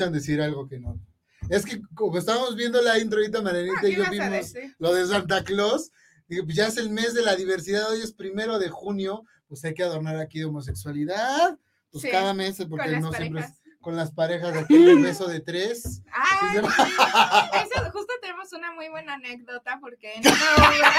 escuchan 0.00 0.12
decir 0.12 0.40
algo 0.40 0.66
que 0.68 0.78
no. 0.78 0.98
Es 1.48 1.64
que 1.64 1.80
como 1.94 2.18
estábamos 2.18 2.54
viendo 2.56 2.80
la 2.82 2.98
intro 2.98 3.18
ahorita, 3.18 3.42
Marianita 3.42 3.74
Ah, 3.82 3.88
y 3.88 3.90
¿qué 3.90 3.96
yo 3.96 4.10
vimos 4.10 4.52
lo 4.78 4.94
de 4.94 5.06
Santa 5.06 5.42
Claus. 5.44 5.90
Digo, 6.28 6.44
pues 6.44 6.56
ya 6.56 6.68
es 6.68 6.76
el 6.76 6.90
mes 6.90 7.12
de 7.14 7.22
la 7.22 7.34
diversidad, 7.34 7.90
hoy 7.90 8.00
es 8.02 8.12
primero 8.12 8.58
de 8.58 8.68
junio, 8.68 9.24
pues 9.48 9.64
hay 9.64 9.74
que 9.74 9.82
adornar 9.82 10.16
aquí 10.16 10.38
de 10.38 10.44
homosexualidad. 10.44 11.58
Pues 11.90 12.02
Sí, 12.02 12.10
cada 12.10 12.32
mes, 12.34 12.56
porque 12.68 12.84
Con 12.84 12.92
las 12.92 13.02
no 13.02 13.12
siempre 13.12 13.40
es 13.40 13.46
parejas. 13.46 13.62
con 13.80 13.96
las 13.96 14.12
parejas 14.12 14.52
de 14.54 14.60
aquí 14.60 14.74
el 14.76 14.98
beso 15.02 15.26
de 15.26 15.40
tres. 15.40 16.02
Ay, 16.12 16.50
sí. 16.52 16.58
Eso, 16.60 17.90
justo 17.90 18.12
tenemos 18.22 18.52
una 18.52 18.72
muy 18.74 18.88
buena 18.90 19.14
anécdota 19.14 19.78
porque 19.80 20.14
en 20.14 20.20
una 20.20 20.54
obra, 20.56 20.92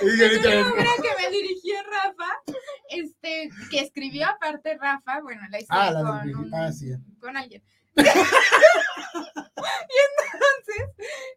en 0.00 0.38
una 0.40 0.72
obra 0.72 0.84
que 0.96 1.22
me 1.22 1.30
dirigió 1.30 1.74
Rafa, 1.84 2.58
este, 2.90 3.50
que 3.70 3.78
escribió 3.80 4.26
aparte 4.26 4.76
Rafa, 4.78 5.20
bueno, 5.22 5.42
la 5.48 5.60
historia 5.60 5.86
Ah, 5.86 5.90
la 5.92 6.02
con, 6.02 6.26
del 6.26 6.36
un- 6.36 6.54
ah, 6.54 6.72
sí. 6.72 6.90
con 7.20 7.36
alguien. 7.36 7.62
y 9.90 9.96
entonces, 10.08 10.84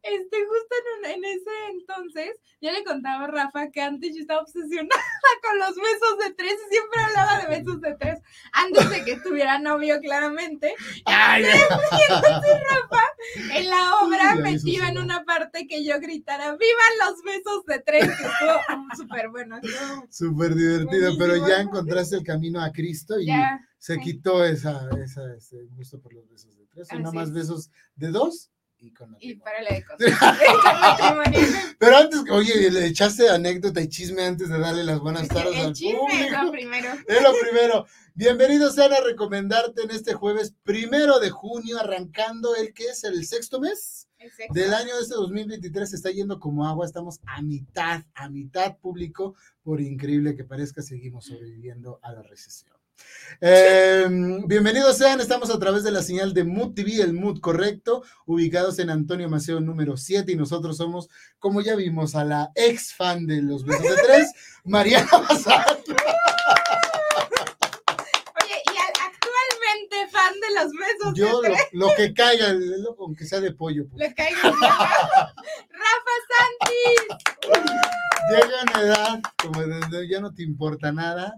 este, 0.03 0.37
justo 0.45 0.75
en, 1.05 1.25
ese 1.25 1.51
entonces, 1.71 2.31
yo 2.61 2.71
le 2.71 2.83
contaba 2.83 3.25
a 3.25 3.27
Rafa 3.27 3.69
que 3.71 3.81
antes 3.81 4.15
yo 4.15 4.21
estaba 4.21 4.41
obsesionada 4.41 5.01
con 5.43 5.59
los 5.59 5.75
besos 5.75 6.17
de 6.23 6.33
tres 6.33 6.53
y 6.53 6.69
siempre 6.69 7.01
hablaba 7.01 7.39
de 7.39 7.47
besos 7.57 7.81
de 7.81 7.95
tres 7.95 8.19
antes 8.53 8.89
de 8.89 9.03
que 9.03 9.17
tuviera 9.17 9.59
novio, 9.59 9.99
claramente. 9.99 10.73
Ay, 11.05 11.43
En 13.53 13.69
la 13.69 13.95
obra 14.03 14.35
Uy, 14.35 14.41
me 14.41 14.51
eso 14.53 14.67
iba 14.67 14.87
en 14.89 14.97
una 14.97 15.23
parte 15.23 15.67
que 15.67 15.83
yo 15.83 15.99
gritara, 15.99 16.55
¡Vivan 16.55 17.09
los 17.09 17.21
besos 17.23 17.65
de 17.65 17.79
tres! 17.79 18.05
Que 18.05 18.23
estuvo 18.23 18.59
súper 18.95 19.29
bueno. 19.29 19.59
Súper 20.09 20.55
divertido, 20.55 21.17
pero 21.17 21.47
ya 21.47 21.61
encontraste 21.61 22.17
el 22.17 22.23
camino 22.23 22.61
a 22.61 22.71
Cristo 22.71 23.19
y 23.19 23.27
Ya, 23.27 23.59
se 23.77 23.95
sí. 23.95 23.99
quitó 24.01 24.45
esa, 24.45 24.89
esa, 25.03 25.33
ese 25.35 25.63
gusto 25.71 25.99
por 25.99 26.13
los 26.13 26.29
besos 26.29 26.52
tres, 26.73 26.87
nada 26.99 27.11
más 27.11 27.29
es. 27.29 27.33
besos 27.33 27.71
de 27.95 28.09
dos 28.09 28.49
y 28.79 28.91
con 28.93 29.15
y 29.19 29.35
matrimonio. 29.35 29.43
para 29.43 29.61
la 29.61 29.69
de 29.75 29.83
cosas. 29.85 31.75
Pero 31.79 31.97
antes, 31.97 32.19
oye, 32.31 32.69
le 32.71 32.87
echaste 32.87 33.29
anécdota 33.29 33.81
y 33.81 33.87
chisme 33.87 34.23
antes 34.25 34.49
de 34.49 34.59
darle 34.59 34.83
las 34.83 34.99
buenas 34.99 35.27
tardes 35.27 35.55
El 35.55 35.67
al 35.67 35.73
chisme 35.73 35.99
es 36.27 36.33
público. 36.33 36.43
lo 36.43 36.51
primero. 36.51 36.89
Es 37.07 37.21
lo 37.21 37.33
primero. 37.39 37.85
Bienvenidos 38.15 38.75
sean 38.75 38.93
a 38.93 38.99
recomendarte 39.01 39.83
en 39.83 39.91
este 39.91 40.13
jueves 40.13 40.53
primero 40.63 41.19
de 41.19 41.29
junio, 41.29 41.79
arrancando 41.79 42.55
el 42.55 42.73
que 42.73 42.85
es 42.87 43.03
el 43.05 43.25
sexto 43.25 43.59
mes 43.59 44.07
del 44.51 44.73
año 44.73 44.95
de 44.95 45.01
este 45.01 45.15
2023. 45.15 45.89
Se 45.89 45.95
está 45.95 46.11
yendo 46.11 46.39
como 46.39 46.67
agua, 46.67 46.85
estamos 46.85 47.19
a 47.25 47.41
mitad, 47.41 48.03
a 48.13 48.29
mitad 48.29 48.77
público. 48.77 49.35
Por 49.63 49.81
increíble 49.81 50.35
que 50.35 50.43
parezca, 50.43 50.81
seguimos 50.81 51.25
sobreviviendo 51.25 51.99
a 52.03 52.11
la 52.11 52.21
recesión. 52.21 52.72
Eh, 53.41 54.05
bienvenidos 54.45 54.97
sean, 54.97 55.19
estamos 55.19 55.49
a 55.49 55.59
través 55.59 55.83
de 55.83 55.91
la 55.91 56.01
señal 56.01 56.33
de 56.33 56.43
Mood 56.45 56.73
TV, 56.75 57.01
el 57.01 57.13
Mood 57.13 57.39
correcto, 57.41 58.03
ubicados 58.25 58.79
en 58.79 58.89
Antonio 58.89 59.27
Maceo 59.29 59.59
número 59.59 59.97
7 59.97 60.31
y 60.31 60.35
nosotros 60.35 60.77
somos, 60.77 61.09
como 61.39 61.59
ya 61.61 61.75
vimos, 61.75 62.15
a 62.15 62.23
la 62.23 62.51
ex 62.55 62.93
fan 62.93 63.25
de 63.27 63.41
los 63.41 63.65
besos 63.65 63.83
de 63.83 63.95
tres, 64.05 64.31
Mariana 64.63 65.09
Bazán. 65.11 65.61
Oye, 68.41 68.61
y 68.65 68.77
al- 68.77 68.93
actualmente 69.11 70.07
fan 70.11 70.33
de 70.39 70.61
los 70.61 70.71
besos 70.71 71.13
Yo 71.15 71.25
de 71.25 71.49
lo, 71.49 71.55
tres, 71.55 71.67
lo 71.73 71.87
que 71.97 72.13
caiga, 72.13 72.53
lo- 72.53 72.95
aunque 72.99 73.25
sea 73.25 73.41
de 73.41 73.51
pollo. 73.51 73.85
pues. 73.89 73.99
le. 73.99 74.15
Rafa 74.43 76.15
Santis. 76.29 77.01
Llega 78.29 78.61
una 78.71 78.81
edad 78.81 79.19
como 79.41 79.61
ya 80.09 80.21
no 80.21 80.33
te 80.33 80.43
importa 80.43 80.93
nada, 80.93 81.35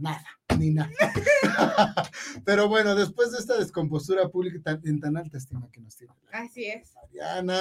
nada, 0.00 0.24
ni 0.58 0.70
nada. 0.70 0.90
Pero 2.44 2.68
bueno, 2.68 2.94
después 2.94 3.32
de 3.32 3.38
esta 3.38 3.58
descompostura 3.58 4.28
pública 4.28 4.58
tan- 4.62 4.80
en 4.84 5.00
tan 5.00 5.16
alta 5.16 5.38
estima 5.38 5.68
que 5.72 5.80
nos 5.80 5.96
tiene 5.96 6.12
Así 6.32 6.64
es. 6.66 6.92
Mariana, 6.94 7.58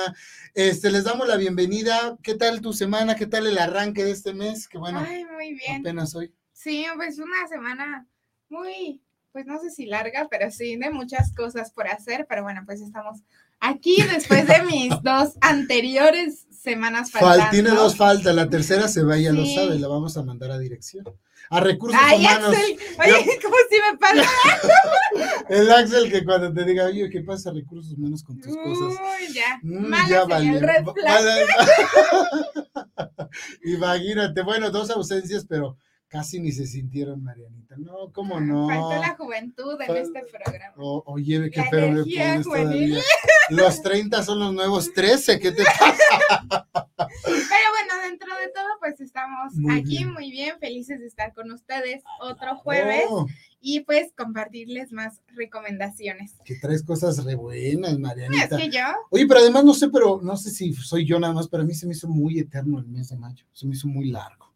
este, 0.54 0.92
les 0.92 1.04
damos 1.04 1.28
la 1.28 1.38
bienvenida. 1.38 2.18
¿Qué 2.24 2.36
tal 2.36 2.62
tu 2.62 2.74
semana? 2.74 3.16
¿Qué 3.16 3.26
tal 3.28 3.48
el 3.48 3.58
arranque 3.58 4.04
de 4.04 4.12
este 4.12 4.34
mes? 4.34 4.68
Que 4.68 4.78
bueno, 4.78 5.00
Ay, 5.06 5.26
muy 5.26 5.54
bien. 5.54 5.82
apenas 5.82 6.16
hoy. 6.16 6.34
Sí, 6.54 6.86
pues 6.96 7.20
una 7.20 7.48
semana 7.48 8.08
muy, 8.50 9.02
pues 9.32 9.46
no 9.46 9.60
sé 9.60 9.70
si 9.72 9.86
larga, 9.86 10.28
pero 10.30 10.52
sí, 10.52 10.76
de 10.76 10.90
muchas 10.92 11.34
cosas 11.34 11.72
por 11.72 11.88
hacer, 11.88 12.26
pero 12.28 12.44
bueno, 12.44 12.64
pues 12.66 12.82
estamos 12.82 13.20
aquí 13.60 14.02
después 14.14 14.46
de 14.48 14.62
mis 14.66 14.90
dos 15.04 15.36
anteriores 15.42 16.46
semanas 16.62 17.12
Fal- 17.12 17.22
faltando. 17.22 17.52
tiene 17.52 17.70
dos 17.72 17.96
faltas, 17.98 18.36
la 18.36 18.50
tercera 18.50 18.88
se 18.88 19.04
va, 19.04 19.18
ya 19.18 19.32
lo 19.32 19.44
Sí. 19.46 19.56
sabe, 19.56 19.80
la 19.80 19.88
vamos 19.88 20.16
a 20.18 20.24
mandar 20.24 20.52
a 20.52 20.60
dirección. 20.60 21.06
A 21.52 21.60
recursos 21.62 22.00
Ay, 22.04 22.20
humanos. 22.20 22.54
Axel, 22.56 22.78
oye, 23.00 23.40
como 23.42 23.56
si 23.70 23.78
me 23.92 23.98
pasa. 23.98 24.30
El 25.50 25.72
Axel 25.72 26.12
que 26.12 26.24
cuando 26.24 26.54
te 26.54 26.64
diga, 26.64 26.86
oye, 26.86 27.10
¿qué 27.10 27.22
pasa 27.22 27.52
recursos 27.52 27.94
humanos 27.94 28.24
con 28.24 28.40
tus 28.40 28.56
cosas? 28.56 29.00
Uy, 29.00 29.34
ya. 29.34 29.60
Mm, 29.64 30.10
ya 30.10 30.26
valió. 30.26 30.60
red 30.60 30.84
flag. 30.84 30.96
vale. 31.24 31.46
Imagínate, 33.64 34.42
bueno, 34.44 34.70
dos 34.70 34.90
ausencias, 34.92 35.46
pero 35.48 35.78
casi 36.10 36.40
ni 36.40 36.52
se 36.52 36.66
sintieron, 36.68 37.24
Marianita. 37.24 37.76
No, 37.78 38.12
¿cómo 38.12 38.40
no? 38.40 38.68
Faltó 38.68 38.96
la 39.02 39.16
juventud 39.16 39.80
en 39.82 39.88
Fal- 39.88 39.98
este 39.98 40.22
programa. 40.32 40.74
O- 40.78 41.04
oye, 41.06 41.50
qué 41.52 41.64
feo 41.64 41.86
energía 41.86 42.42
pones 42.44 42.46
todavía. 42.46 43.00
Los 43.50 43.82
30 43.82 44.22
son 44.24 44.40
los 44.40 44.54
nuevos 44.54 44.94
13, 44.94 45.40
¿qué 45.40 45.52
te 45.52 45.64
pasa? 45.64 46.68
Pero 46.68 47.70
bueno, 47.72 48.02
dentro 48.04 48.28
de 48.38 48.48
todo, 48.54 48.68
pues 48.80 49.00
estamos 49.02 49.54
Muy 49.56 49.80
aquí 49.80 49.98
bien. 49.98 50.14
muy 50.14 50.30
bien, 50.32 50.60
felices 50.60 51.00
de 51.00 51.08
estar 51.08 51.34
con 51.34 51.52
ustedes 51.52 52.04
otro 52.22 52.56
jueves 52.58 53.06
Oh, 53.10 53.26
y 53.60 53.80
pues 53.82 54.12
compartirles 54.16 54.92
más 54.92 55.22
recomendaciones. 55.36 56.34
que 56.46 56.56
traes 56.56 56.84
cosas 56.84 57.24
re 57.24 57.34
buenas, 57.36 57.94
Es 57.94 58.00
Marianita. 58.00 58.56
que 58.58 58.70
yo, 58.70 58.82
Oye, 59.10 59.26
pero 59.28 59.40
además 59.40 59.64
no 59.64 59.74
sé, 59.74 59.90
pero 59.90 60.20
no 60.22 60.38
sé 60.38 60.52
si 60.52 60.74
soy 60.74 61.06
yo 61.08 61.20
nada 61.20 61.34
más, 61.34 61.48
pero 61.48 61.64
a 61.64 61.66
mí 61.66 61.74
se 61.74 61.88
me 61.88 61.94
hizo 61.94 62.08
muy 62.08 62.38
eterno 62.40 62.78
el 62.80 62.86
mes 62.86 63.10
de 63.10 63.18
mayo. 63.18 63.46
Se 63.52 63.66
me 63.66 63.74
hizo 63.74 63.88
muy 63.88 64.10
largo. 64.10 64.49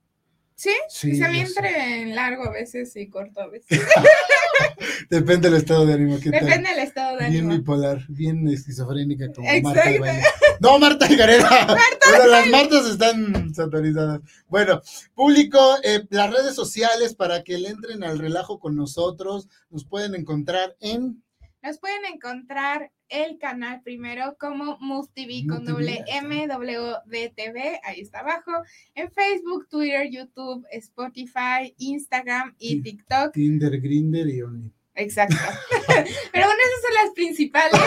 Sí, 0.63 0.71
Sí, 0.89 1.15
se 1.15 1.27
me 1.27 1.39
yo 1.41 1.47
sé. 1.47 1.53
entre 1.59 2.01
en 2.01 2.15
largo 2.15 2.43
a 2.45 2.51
veces 2.51 2.95
y 2.95 3.07
corto 3.09 3.41
a 3.41 3.47
veces. 3.47 3.79
Depende 5.09 5.49
del 5.49 5.59
estado 5.59 5.85
de 5.85 5.93
ánimo. 5.93 6.19
¿qué? 6.21 6.29
Depende 6.31 6.69
del 6.69 6.79
estado 6.79 7.17
de 7.17 7.29
Bien 7.29 7.45
ánimo. 7.45 7.53
bipolar, 7.59 8.05
bien 8.07 8.47
esquizofrénica 8.47 9.31
como 9.33 9.47
Exacto. 9.49 9.69
Marta 9.69 9.99
baile. 9.99 10.23
No, 10.59 10.79
Marta 10.79 11.11
Higareda. 11.11 11.49
Bueno, 12.09 12.27
las 12.27 12.47
Martas 12.47 12.85
están 12.85 13.53
satanizadas. 13.55 14.21
Bueno, 14.47 14.81
público, 15.15 15.59
eh, 15.83 16.05
las 16.09 16.31
redes 16.31 16.53
sociales 16.55 17.15
para 17.15 17.43
que 17.43 17.57
le 17.57 17.69
entren 17.69 18.03
al 18.03 18.19
relajo 18.19 18.59
con 18.59 18.75
nosotros, 18.75 19.47
nos 19.69 19.85
pueden 19.85 20.13
encontrar 20.15 20.75
en 20.79 21.23
Nos 21.63 21.79
pueden 21.79 22.03
encontrar 22.13 22.91
el 23.07 23.37
canal 23.37 23.81
primero 23.83 24.35
como 24.37 24.77
MusTV 24.81 25.47
con 25.47 25.63
doble 25.63 25.91
ahí 25.93 25.99
está. 25.99 26.17
M, 26.17 26.47
W, 26.47 26.95
D, 27.05 27.33
TV, 27.33 27.79
ahí 27.85 28.01
está 28.01 28.19
abajo. 28.19 28.51
En 28.95 29.09
Facebook, 29.09 29.69
Twitter, 29.69 30.09
YouTube, 30.09 30.65
Spotify, 30.71 31.73
Instagram 31.77 32.53
y. 32.59 32.81
TikTok. 32.81 33.31
Tinder, 33.31 33.79
Grinder 33.79 34.27
y 34.27 34.41
Only. 34.41 34.71
Exacto. 34.95 35.35
Pero 35.87 36.45
bueno, 36.45 36.59
esas 36.65 36.81
son 36.81 37.05
las 37.05 37.13
principales. 37.15 37.81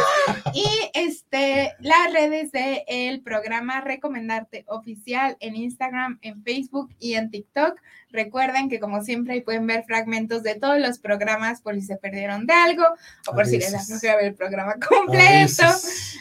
Y 0.54 0.66
este, 0.94 1.74
las 1.80 2.12
redes 2.12 2.50
del 2.52 2.82
el 2.88 3.20
programa 3.20 3.80
Recomendarte 3.80 4.64
Oficial 4.68 5.36
en 5.40 5.56
Instagram, 5.56 6.18
en 6.22 6.42
Facebook 6.42 6.94
y 6.98 7.14
en 7.14 7.30
TikTok. 7.30 7.80
Recuerden 8.10 8.68
que 8.68 8.80
como 8.80 9.02
siempre 9.02 9.34
ahí 9.34 9.40
pueden 9.40 9.66
ver 9.66 9.84
fragmentos 9.84 10.42
de 10.42 10.54
todos 10.54 10.80
los 10.80 10.98
programas 10.98 11.60
por 11.60 11.74
si 11.74 11.82
se 11.82 11.96
perdieron 11.96 12.46
de 12.46 12.54
algo 12.54 12.84
o 13.28 13.34
por 13.34 13.46
si 13.46 13.58
les 13.58 13.72
da 13.72 14.16
ver 14.16 14.26
el 14.26 14.34
programa 14.34 14.74
completo 14.88 15.64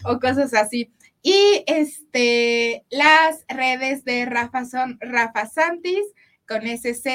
o 0.04 0.20
cosas 0.20 0.54
así. 0.54 0.92
Y 1.22 1.64
este, 1.66 2.86
las 2.92 3.46
redes 3.48 4.04
de 4.04 4.26
Rafa 4.26 4.66
son 4.66 5.00
Rafa 5.02 5.48
Santis 5.48 6.06
con 6.48 6.62
SZ. 6.62 7.08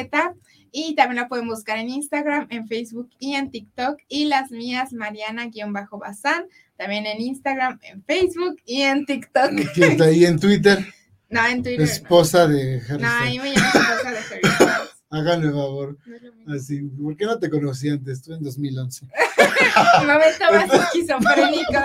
Y 0.73 0.95
también 0.95 1.23
la 1.23 1.29
pueden 1.29 1.49
buscar 1.49 1.79
en 1.79 1.89
Instagram, 1.89 2.47
en 2.51 2.67
Facebook 2.67 3.11
y 3.19 3.35
en 3.35 3.51
TikTok. 3.51 3.99
Y 4.09 4.27
las 4.27 4.51
mías, 4.51 4.93
Mariana-Bazán, 4.93 6.47
también 6.77 7.07
en 7.07 7.21
Instagram, 7.21 7.79
en 7.83 8.03
Facebook 8.05 8.57
y 8.65 8.83
en 8.83 9.05
TikTok. 9.07 9.53
¿Quién 9.75 9.93
está 9.93 10.05
ahí 10.05 10.25
en 10.25 10.39
Twitter? 10.39 10.85
No, 11.33 11.47
en 11.47 11.63
Twitter. 11.63 11.79
no. 11.79 11.85
Esposa 11.85 12.49
de 12.49 12.83
Harry 12.89 13.03
No, 13.05 13.09
ahí 13.09 13.39
me 13.39 13.53
llamo 13.53 13.67
esposa 13.67 14.11
de 14.11 14.19
Harry. 14.19 14.41
Háganme 15.11 15.51
favor. 15.53 15.97
No. 16.45 16.55
Así, 16.55 16.83
¿por 16.83 17.17
qué 17.17 17.25
no 17.25 17.39
te 17.39 17.49
conocí 17.49 17.89
antes? 17.89 18.21
Tú 18.21 18.33
en 18.33 18.43
2011. 18.43 19.07
Momento 20.01 20.45
más 20.53 20.73
esquizofrénico. 20.73 21.81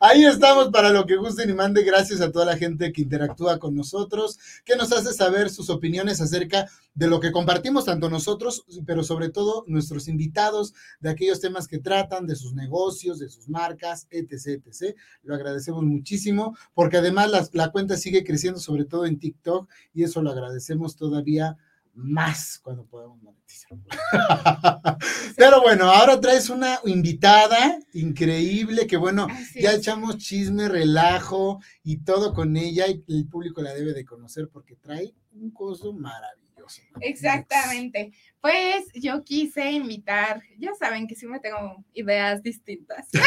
Ahí 0.00 0.24
estamos 0.24 0.68
para 0.70 0.90
lo 0.90 1.06
que 1.06 1.16
gusten 1.16 1.50
y 1.50 1.52
mande. 1.52 1.84
Gracias 1.84 2.20
a 2.20 2.32
toda 2.32 2.44
la 2.44 2.56
gente 2.56 2.92
que 2.92 3.02
interactúa 3.02 3.58
con 3.58 3.74
nosotros, 3.74 4.38
que 4.64 4.76
nos 4.76 4.92
hace 4.92 5.12
saber 5.12 5.50
sus 5.50 5.70
opiniones 5.70 6.20
acerca 6.20 6.68
de 6.94 7.06
lo 7.06 7.20
que 7.20 7.32
compartimos, 7.32 7.84
tanto 7.84 8.10
nosotros, 8.10 8.64
pero 8.86 9.04
sobre 9.04 9.28
todo 9.28 9.64
nuestros 9.66 10.08
invitados, 10.08 10.74
de 11.00 11.10
aquellos 11.10 11.40
temas 11.40 11.68
que 11.68 11.78
tratan, 11.78 12.26
de 12.26 12.36
sus 12.36 12.54
negocios, 12.54 13.18
de 13.18 13.28
sus 13.28 13.48
marcas, 13.48 14.06
etc. 14.10 14.62
etc. 14.66 14.96
Lo 15.22 15.34
agradecemos 15.34 15.84
muchísimo, 15.84 16.56
porque 16.74 16.96
además 16.96 17.50
la, 17.52 17.70
cuenta 17.70 17.96
sigue 17.96 18.24
creciendo, 18.24 18.60
sobre 18.60 18.84
todo 18.84 19.06
en 19.06 19.18
TikTok, 19.18 19.68
y 19.94 20.02
eso 20.02 20.22
lo 20.22 20.30
agradecemos 20.30 20.96
todavía 20.96 21.56
cuando 22.62 22.84
podamos 22.86 23.22
monetizar. 23.22 23.78
Pero 25.36 25.60
bueno, 25.62 25.90
ahora 25.90 26.20
traes 26.20 26.48
una 26.48 26.80
invitada 26.84 27.78
increíble 27.92 28.86
que 28.86 28.96
bueno, 28.96 29.26
Así 29.30 29.60
ya 29.60 29.72
es. 29.72 29.78
echamos 29.78 30.18
chisme, 30.18 30.68
relajo 30.68 31.60
y 31.82 31.98
todo 31.98 32.32
con 32.32 32.56
ella 32.56 32.86
y 32.88 33.04
el 33.08 33.28
público 33.28 33.62
la 33.62 33.74
debe 33.74 33.92
de 33.92 34.04
conocer 34.04 34.48
porque 34.52 34.76
trae 34.76 35.14
un 35.32 35.50
coso 35.50 35.92
maravilloso. 35.92 36.40
Exactamente. 37.00 38.12
Pues 38.40 38.86
yo 38.94 39.24
quise 39.24 39.72
invitar, 39.72 40.40
ya 40.58 40.72
saben 40.74 41.06
que 41.06 41.14
siempre 41.14 41.40
tengo 41.40 41.84
ideas 41.92 42.42
distintas. 42.42 43.08
no, 43.12 43.20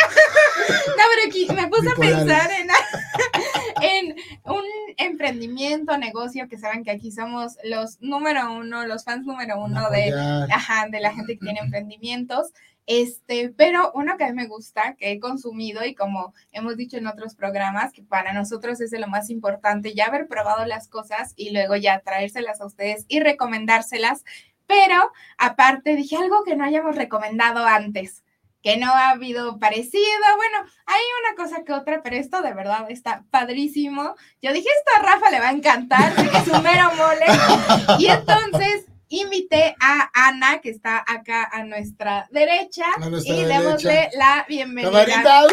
pero 0.96 1.28
aquí 1.28 1.48
me 1.54 1.68
puse 1.68 1.90
a 1.90 1.96
pensar 1.96 2.50
en, 2.52 2.68
en 3.84 4.16
un 4.46 4.64
emprendimiento, 4.98 5.98
negocio, 5.98 6.48
que 6.48 6.58
saben 6.58 6.84
que 6.84 6.92
aquí 6.92 7.12
somos 7.12 7.58
los 7.64 8.00
número 8.02 8.54
uno, 8.54 8.88
los 8.88 9.04
fans 9.04 9.26
número 9.26 9.62
uno 9.62 9.90
de, 9.90 10.14
ajá, 10.52 10.88
de 10.90 11.02
la 11.02 11.14
gente 11.14 11.34
que 11.34 11.46
tiene 11.46 11.60
emprendimientos. 11.60 12.54
Este, 12.86 13.54
pero 13.56 13.92
uno 13.94 14.18
que 14.18 14.26
a 14.26 14.28
mí 14.28 14.34
me 14.34 14.48
gusta, 14.48 14.96
que 14.98 15.12
he 15.12 15.20
consumido 15.20 15.86
y 15.86 15.96
como 15.96 16.34
hemos 16.52 16.76
dicho 16.76 16.98
en 16.98 17.08
otros 17.08 17.36
programas, 17.36 17.94
que 17.94 18.04
para 18.04 18.34
nosotros 18.34 18.80
es 18.82 18.92
de 18.92 19.00
lo 19.00 19.08
más 19.08 19.30
importante, 19.30 19.94
ya 19.94 20.06
haber 20.06 20.28
probado 20.28 20.66
las 20.66 20.88
cosas 20.88 21.34
y 21.36 21.52
luego 21.52 21.76
ya 21.76 22.00
traérselas 22.00 22.62
a 22.62 22.66
ustedes 22.66 23.06
y 23.08 23.20
recomendárselas. 23.20 24.24
Pero 24.66 24.96
aparte 25.38 25.96
dije 25.96 26.16
algo 26.16 26.44
que 26.46 26.56
no 26.56 26.64
hayamos 26.64 26.96
recomendado 26.96 27.66
antes, 27.66 28.24
que 28.64 28.78
no 28.78 28.88
ha 28.88 29.10
habido 29.10 29.60
parecido. 29.60 30.02
Bueno, 30.38 30.58
hay 30.86 31.02
una 31.22 31.36
cosa 31.36 31.64
que 31.66 31.74
otra, 31.74 32.02
pero 32.02 32.16
esto 32.16 32.42
de 32.42 32.54
verdad 32.54 32.90
está 32.90 33.26
padrísimo. 33.30 34.16
Yo 34.42 34.54
dije, 34.54 34.70
esto 34.70 34.92
a 34.98 35.04
Rafa 35.04 35.30
le 35.30 35.42
va 35.42 35.50
a 35.50 35.52
encantar, 35.52 36.16
porque 36.16 36.38
es 36.38 36.48
un 36.48 36.64
mero 36.64 36.90
mole. 36.96 37.26
Y 38.00 38.08
entonces 38.08 38.86
invité 39.10 39.76
a 39.80 40.10
Ana, 40.14 40.60
que 40.62 40.70
está 40.70 41.04
acá 41.06 41.50
a 41.52 41.64
nuestra 41.66 42.28
derecha, 42.32 42.86
A 42.96 43.10
nuestra 43.10 43.36
y 43.36 43.44
démosle 43.44 44.10
la 44.18 44.46
bienvenida. 44.48 44.92
Camarita, 44.92 45.46
¡uh! 45.46 45.50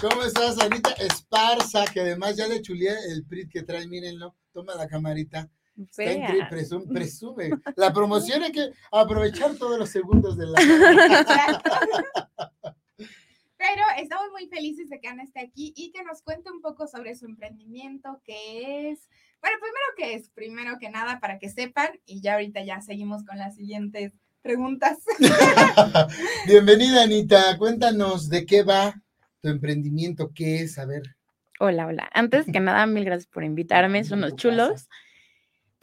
¿Cómo 0.00 0.22
estás, 0.24 0.58
Anita 0.60 0.90
Esparza? 0.98 1.84
Que 1.86 2.00
además 2.00 2.36
ya 2.36 2.48
le 2.48 2.60
chuleé 2.60 2.92
el 3.12 3.24
PRIT 3.24 3.50
que 3.50 3.62
trae, 3.62 3.86
mírenlo. 3.86 4.34
Toma 4.52 4.74
la 4.74 4.88
camarita. 4.88 5.48
Está 5.78 6.04
increíble, 6.12 6.48
presum- 6.50 6.88
presume. 6.92 7.50
La 7.76 7.92
promoción 7.92 8.42
hay 8.42 8.52
que 8.52 8.70
aprovechar 8.90 9.54
todos 9.56 9.78
los 9.78 9.90
segundos 9.90 10.36
de 10.36 10.46
la. 10.46 10.58
Pero 13.58 13.82
estamos 13.98 14.26
muy 14.32 14.46
felices 14.48 14.88
de 14.90 15.00
que 15.00 15.08
Ana 15.08 15.22
esté 15.22 15.40
aquí 15.40 15.72
y 15.76 15.90
que 15.90 16.04
nos 16.04 16.22
cuente 16.22 16.50
un 16.50 16.60
poco 16.60 16.86
sobre 16.86 17.14
su 17.16 17.24
emprendimiento, 17.26 18.20
qué 18.24 18.90
es. 18.90 19.08
Bueno, 19.40 19.56
primero 19.60 19.86
qué 19.96 20.14
es, 20.14 20.28
primero 20.30 20.78
que 20.78 20.90
nada, 20.90 21.20
para 21.20 21.38
que 21.38 21.48
sepan, 21.48 21.88
y 22.04 22.20
ya 22.20 22.34
ahorita 22.34 22.62
ya 22.64 22.80
seguimos 22.80 23.24
con 23.24 23.38
las 23.38 23.56
siguientes 23.56 24.12
preguntas. 24.42 24.98
Bienvenida, 26.46 27.02
Anita. 27.02 27.56
Cuéntanos 27.58 28.28
de 28.28 28.44
qué 28.46 28.62
va 28.62 28.94
tu 29.40 29.48
emprendimiento, 29.48 30.30
qué 30.34 30.60
es, 30.62 30.78
a 30.78 30.84
ver. 30.84 31.16
Hola, 31.58 31.86
hola. 31.86 32.10
Antes 32.12 32.46
que 32.46 32.60
nada, 32.60 32.86
mil 32.86 33.04
gracias 33.04 33.26
por 33.26 33.42
invitarme, 33.42 34.04
son 34.04 34.18
unos 34.18 34.32
No 34.32 34.36
pasa. 34.36 34.86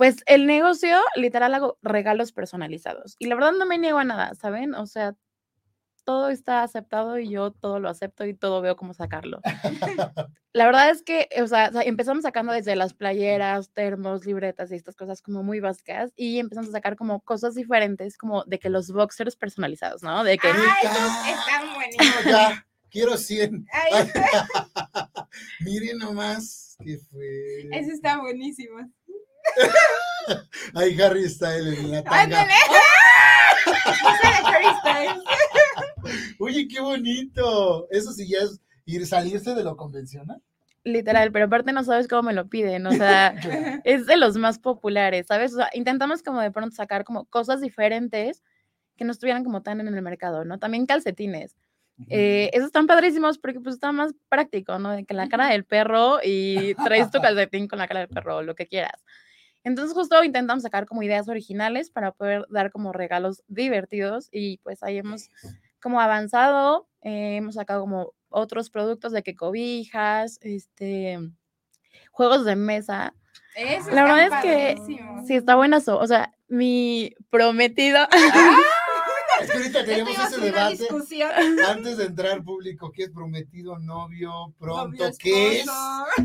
Pues 0.04 0.18
el 0.26 0.48
negocio, 0.48 0.98
literal, 1.16 1.54
hago 1.54 1.78
regalos 1.82 2.34
personalizados. 2.34 3.16
Y 3.20 3.28
la 3.28 3.36
verdad 3.36 3.54
no 3.54 3.66
me 3.66 3.78
niego 3.78 4.00
a 4.00 4.04
nada, 4.04 4.34
¿saben? 4.36 4.76
O 4.76 4.86
sea, 4.86 5.16
todo 6.04 6.28
está 6.28 6.62
aceptado 6.62 7.18
y 7.20 7.30
yo 7.30 7.52
todo 7.52 7.80
lo 7.80 7.88
acepto 7.88 8.26
y 8.26 8.34
todo 8.34 8.60
veo 8.60 8.76
cómo 8.76 8.94
sacarlo. 8.94 9.40
La 10.52 10.66
verdad 10.66 10.90
es 10.90 11.04
que, 11.04 11.30
o 11.42 11.48
sea, 11.48 11.72
empezamos 11.86 12.24
sacando 12.24 12.52
desde 12.52 12.76
las 12.76 12.94
playeras, 12.94 13.72
termos, 13.72 14.26
libretas 14.26 14.74
y 14.74 14.76
estas 14.76 14.98
cosas 14.98 15.22
como 15.22 15.42
muy 15.42 15.62
básicas 15.62 16.12
y 16.18 16.40
empezamos 16.40 16.72
a 16.72 16.74
sacar 16.74 16.98
como 16.98 17.22
cosas 17.22 17.56
diferentes, 17.56 18.18
como 18.18 18.44
de 18.44 18.60
que 18.60 18.70
los 18.70 18.92
boxers 18.92 19.38
personalizados, 19.38 20.04
¿no? 20.04 20.26
De 20.26 20.38
que... 20.38 20.50
Ah, 20.50 20.76
esos 20.84 21.40
están 21.40 21.74
buenísimos. 21.76 22.26
No, 22.26 22.30
ya, 22.30 22.68
quiero 22.92 23.16
100. 23.16 23.68
Ay, 23.72 24.12
Miren 25.62 26.00
nomás 26.00 26.76
qué 26.84 26.98
fue. 26.98 27.70
ese 27.72 27.92
está 27.92 28.20
buenísimo. 28.20 28.80
Ahí 30.76 31.00
Harry 31.02 31.30
Styles 31.30 31.80
en 31.80 31.92
la 31.92 32.04
tanga. 32.04 32.46
Styles. 34.80 35.24
Oye, 36.40 36.68
qué 36.68 36.80
bonito. 36.80 37.88
Eso 37.92 38.12
sí 38.12 38.28
ya 38.28 38.40
es 38.40 38.60
ir 38.86 39.06
salirse 39.06 39.54
de 39.54 39.64
lo 39.64 39.78
convencional. 39.78 40.42
Literal, 40.86 41.32
pero 41.32 41.46
aparte 41.46 41.72
no 41.72 41.84
sabes 41.84 42.10
cómo 42.10 42.24
me 42.24 42.34
lo 42.34 42.50
piden, 42.50 42.86
o 42.86 42.92
sea, 42.92 43.30
es 43.86 44.06
de 44.06 44.18
los 44.18 44.36
más 44.36 44.60
populares, 44.60 45.28
¿sabes? 45.28 45.54
O 45.54 45.58
sea, 45.58 45.70
intentamos 45.74 46.22
como 46.22 46.42
de 46.42 46.52
pronto 46.52 46.76
sacar 46.76 47.06
como 47.06 47.24
cosas 47.26 47.62
diferentes 47.62 48.44
que 48.98 49.06
no 49.06 49.14
estuvieran 49.14 49.46
como 49.46 49.64
tan 49.64 49.80
en 49.80 49.88
el 49.88 50.02
mercado, 50.02 50.44
¿no? 50.44 50.60
También 50.60 50.86
calcetines. 50.86 51.56
Eh, 52.10 52.50
esos 52.54 52.68
están 52.68 52.88
padrísimos 52.88 53.38
porque 53.38 53.62
pues 53.62 53.76
está 53.76 53.92
más 53.92 54.14
práctico, 54.28 54.78
¿no? 54.78 54.98
Que 55.06 55.14
la 55.14 55.30
cara 55.30 55.48
del 55.48 55.64
perro 55.64 56.20
y 56.22 56.76
traes 56.76 57.10
tu 57.12 57.22
calcetín 57.22 57.68
con 57.68 57.80
la 57.80 57.88
cara 57.88 58.02
del 58.02 58.10
perro, 58.10 58.42
lo 58.42 58.56
que 58.56 58.68
quieras. 58.68 59.04
Entonces 59.64 59.94
justo 59.94 60.24
intentamos 60.24 60.64
sacar 60.64 60.86
como 60.86 61.04
ideas 61.04 61.30
originales 61.30 61.90
para 61.90 62.12
poder 62.12 62.46
dar 62.50 62.72
como 62.72 62.92
regalos 62.92 63.44
divertidos 63.48 64.28
y 64.32 64.58
pues 64.58 64.84
ahí 64.84 64.98
hemos 64.98 65.30
como 65.82 66.02
avanzado, 66.02 66.88
eh, 67.02 67.38
hemos 67.38 67.56
sacado 67.56 67.82
como 67.82 68.14
otros 68.30 68.70
productos 68.70 69.12
de 69.12 69.24
que 69.24 69.36
cobijas, 69.36 70.40
este, 70.42 71.20
juegos 72.12 72.46
de 72.46 72.56
mesa. 72.56 73.14
La 73.92 74.04
verdad 74.04 74.26
es 74.26 74.42
que 74.42 74.76
sí 75.28 75.36
está 75.36 75.56
buenazo, 75.56 76.00
o 76.00 76.08
sea, 76.08 76.34
mi 76.48 77.14
prometido 77.30 78.08
Es 79.42 79.50
que 79.52 79.58
ahorita 79.58 79.86
tenemos 79.86 80.18
ese 80.18 80.42
debate 80.42 80.88
antes 81.68 81.98
de 81.98 82.06
entrar 82.06 82.44
público. 82.44 82.92
¿Qué 82.92 83.04
es 83.04 83.10
prometido, 83.12 83.80
novio, 83.80 84.54
pronto? 84.60 84.88
Novio, 84.88 85.12
¿Qué 85.20 85.62
es? 85.62 85.68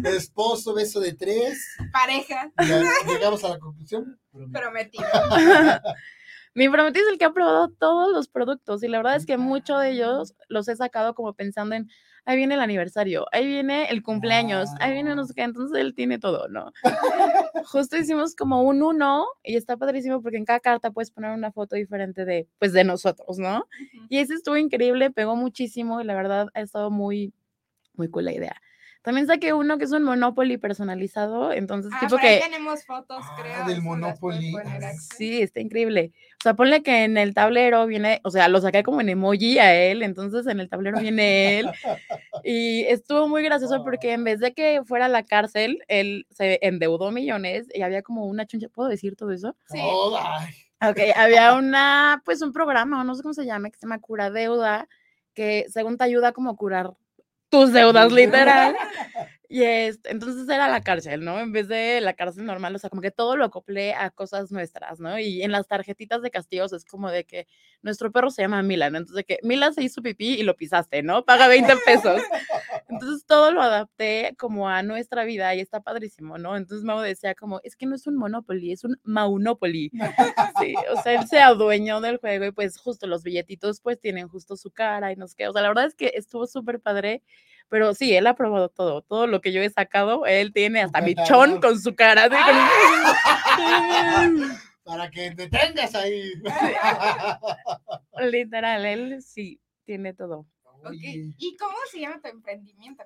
esposo, 0.05 0.75
beso 0.75 1.00
de 1.00 1.15
tres. 1.15 1.59
Pareja, 1.93 2.53
Ya 2.59 2.83
llegamos 3.07 3.43
a 3.45 3.50
la 3.50 3.59
conclusión. 3.59 4.19
prometido. 4.53 5.05
prometido. 5.12 5.81
Mi 6.55 6.69
prometido 6.69 7.07
es 7.07 7.12
el 7.12 7.19
que 7.19 7.25
ha 7.25 7.33
probado 7.33 7.69
todos 7.69 8.12
los 8.12 8.29
productos 8.29 8.83
y 8.83 8.88
la 8.88 8.99
verdad 8.99 9.17
es 9.17 9.27
que 9.27 9.37
muchos 9.38 9.81
de 9.81 9.91
ellos 9.93 10.35
los 10.49 10.67
he 10.69 10.75
sacado 10.75 11.15
como 11.15 11.35
pensando 11.35 11.77
en, 11.77 11.88
ahí 12.25 12.37
viene 12.37 12.55
el 12.55 12.61
aniversario, 12.61 13.27
ahí 13.33 13.47
viene 13.47 13.87
el 13.91 14.03
cumpleaños, 14.03 14.71
ahí 14.81 14.93
viene 14.93 15.15
no 15.15 15.25
sé 15.25 15.35
qué, 15.35 15.43
entonces 15.43 15.79
él 15.79 15.95
tiene 15.95 16.19
todo, 16.19 16.49
¿no? 16.49 16.73
Justo 17.67 17.97
hicimos 17.97 18.35
como 18.35 18.63
un 18.63 18.83
uno 18.83 19.27
y 19.43 19.57
está 19.57 19.77
padrísimo 19.77 20.23
porque 20.23 20.37
en 20.37 20.45
cada 20.45 20.61
carta 20.61 20.91
puedes 20.91 21.11
poner 21.11 21.31
una 21.33 21.53
foto 21.53 21.77
diferente 21.77 22.25
de, 22.25 22.49
pues, 22.59 22.73
de 22.73 22.85
nosotros, 22.85 23.39
¿no? 23.39 23.67
Y 24.09 24.19
ese 24.19 24.35
estuvo 24.35 24.57
increíble, 24.57 25.11
pegó 25.11 25.37
muchísimo 25.37 26.01
y 26.01 26.05
la 26.05 26.15
verdad 26.15 26.49
ha 26.55 26.61
estado 26.61 26.91
muy, 26.91 27.33
muy 27.95 28.09
cool 28.09 28.25
la 28.27 28.33
idea. 28.33 28.61
También 29.02 29.26
saqué 29.26 29.52
uno 29.52 29.78
que 29.78 29.85
es 29.85 29.93
un 29.93 30.02
Monopoly 30.02 30.59
personalizado, 30.59 31.52
entonces 31.52 31.90
Ah, 31.95 32.00
tipo 32.00 32.17
por 32.17 32.21
ahí 32.21 32.38
que... 32.38 32.45
tenemos 32.45 32.85
fotos, 32.85 33.25
Ah, 33.26 33.37
creo. 33.40 33.67
del 33.67 33.81
Monopoly. 33.83 34.52
Ah. 34.64 34.93
Sí, 35.17 35.40
está 35.40 35.61
increíble. 35.61 36.12
O 36.40 36.43
sea, 36.43 36.55
ponle 36.55 36.83
que 36.83 37.05
en 37.05 37.17
el 37.17 37.33
tablero 37.35 37.87
viene, 37.87 38.21
o 38.25 38.31
sea, 38.31 38.49
lo 38.49 38.61
saqué 38.61 38.83
como 38.83 39.00
en 39.00 39.09
emoji 39.09 39.59
a 39.59 39.75
él, 39.75 40.02
entonces 40.02 40.47
en 40.47 40.61
el 40.61 40.69
tablero 40.69 40.99
viene 41.00 41.61
él. 41.61 41.71
Y 42.45 42.85
estuvo 42.85 43.28
muy 43.28 43.43
gracioso 43.43 43.83
porque 43.83 44.12
en 44.12 44.25
vez 44.25 44.40
de 44.40 44.52
que 44.55 44.83
fuera 44.85 45.07
a 45.07 45.09
la 45.09 45.25
cárcel, 45.25 45.83
él 45.88 46.26
se 46.31 46.59
endeudó 46.62 47.11
millones 47.11 47.67
y 47.75 47.83
había 47.83 48.02
como 48.02 48.26
una 48.26 48.47
chuncha, 48.47 48.69
¿puedo 48.69 48.88
decir 48.88 49.17
todo 49.17 49.33
eso? 49.33 49.57
Sí. 49.73 49.78
Oh. 49.83 50.19
Ok, 50.81 50.99
había 51.17 51.55
una, 51.55 52.23
pues 52.25 52.40
un 52.43 52.52
programa, 52.52 53.00
o 53.00 53.05
no 53.05 53.14
sé 53.17 53.23
cómo 53.23 53.35
se 53.35 53.45
llama, 53.45 53.69
que 53.71 53.78
se 53.78 53.87
llama 53.87 54.00
Cura 54.00 54.31
Deuda, 54.31 54.87
que 55.35 55.67
según 55.69 55.97
te 55.99 56.05
ayuda 56.05 56.33
como 56.33 56.50
a 56.50 56.57
curar 56.57 56.93
tus 57.49 57.73
deudas, 57.73 58.12
literal. 58.12 58.76
Y 59.50 59.62
este, 59.62 60.11
entonces 60.11 60.47
era 60.47 60.69
la 60.69 60.83
cárcel, 60.83 61.25
¿no? 61.25 61.40
En 61.40 61.52
vez 61.52 61.69
de 61.69 62.02
la 62.02 62.12
cárcel 62.12 62.45
normal, 62.45 62.75
o 62.75 62.78
sea, 62.78 62.90
como 62.90 63.00
que 63.00 63.11
todo 63.11 63.35
lo 63.35 63.47
acoplé 63.47 63.95
a 63.95 64.11
cosas 64.11 64.52
nuestras, 64.52 65.00
¿no? 65.00 65.19
Y 65.19 65.43
en 65.43 65.52
las 65.52 65.67
tarjetitas 65.67 66.21
de 66.21 66.31
castigos 66.31 66.75
es 66.75 66.85
como 66.85 67.11
de 67.11 67.25
que 67.25 67.47
nuestro 67.81 68.12
perro 68.12 68.31
se 68.31 68.43
llama 68.43 68.62
Milan, 68.62 68.95
entonces 68.95 69.17
de 69.17 69.25
que 69.25 69.38
Milan 69.43 69.73
se 69.73 69.83
hizo 69.83 70.02
pipí 70.02 70.35
y 70.35 70.43
lo 70.43 70.55
pisaste, 70.55 71.02
¿no? 71.02 71.25
Paga 71.25 71.49
20 71.49 71.76
pesos. 71.87 72.21
Entonces 72.88 73.25
todo 73.26 73.52
lo 73.52 73.61
adapté 73.62 74.35
como 74.38 74.68
a 74.68 74.83
nuestra 74.83 75.25
vida 75.25 75.54
y 75.54 75.61
está 75.61 75.80
padrísimo, 75.83 76.38
¿no? 76.38 76.57
Entonces 76.57 76.85
Mau 76.85 77.00
decía 77.00 77.35
como, 77.35 77.61
es 77.62 77.76
que 77.76 77.87
no 77.87 77.95
es 77.95 78.07
un 78.07 78.16
Monopoly, 78.16 78.73
es 78.73 78.85
un 78.85 78.99
Maunopoly. 79.04 79.90
Sí, 80.61 80.75
o 80.95 81.02
sea, 81.02 81.14
él 81.21 81.26
se 81.28 81.40
adueñó 81.40 82.00
del 82.00 82.18
juego 82.18 82.47
y 82.47 82.52
pues 82.52 82.78
justo 82.78 83.07
los 83.07 83.23
billetitos 83.23 83.80
pues 83.80 84.00
tienen 84.00 84.28
justo 84.28 84.57
su 84.57 84.71
cara 84.71 85.12
y 85.12 85.16
no 85.16 85.28
sé 85.28 85.35
qué. 85.37 85.49
O 85.49 85.52
sea, 85.52 85.62
la 85.62 85.68
verdad 85.68 85.87
es 85.87 85.95
que 85.95 86.12
estuvo 86.14 86.47
súper 86.47 86.80
padre, 86.80 87.23
pero 87.68 87.95
sí, 87.95 88.14
él 88.16 88.26
ha 88.26 88.35
probado 88.35 88.68
todo, 88.71 89.02
todo 89.02 89.26
lo 89.26 89.40
que 89.40 89.52
yo 89.52 89.61
he 89.61 89.71
sacado, 89.71 90.25
él 90.26 90.52
tiene 90.52 90.80
hasta 90.80 91.00
mi 91.02 91.14
catálogo. 91.14 91.61
con 91.61 91.78
su 91.80 91.95
cara. 91.95 92.25
así 92.25 92.35
con- 92.35 92.59
Para 94.85 95.11
que 95.11 95.30
te 95.33 95.49
tengas 95.50 95.95
ahí. 95.95 96.33
Literal, 98.30 98.87
él 98.87 99.23
sí 99.23 99.61
tiene 99.85 100.14
todo. 100.14 100.47
Ok, 100.80 100.90
Oye, 100.90 101.35
¿Y 101.38 101.56
cómo 101.56 101.76
se 101.90 102.00
llama 102.00 102.20
tu 102.20 102.28
emprendimiento? 102.28 103.04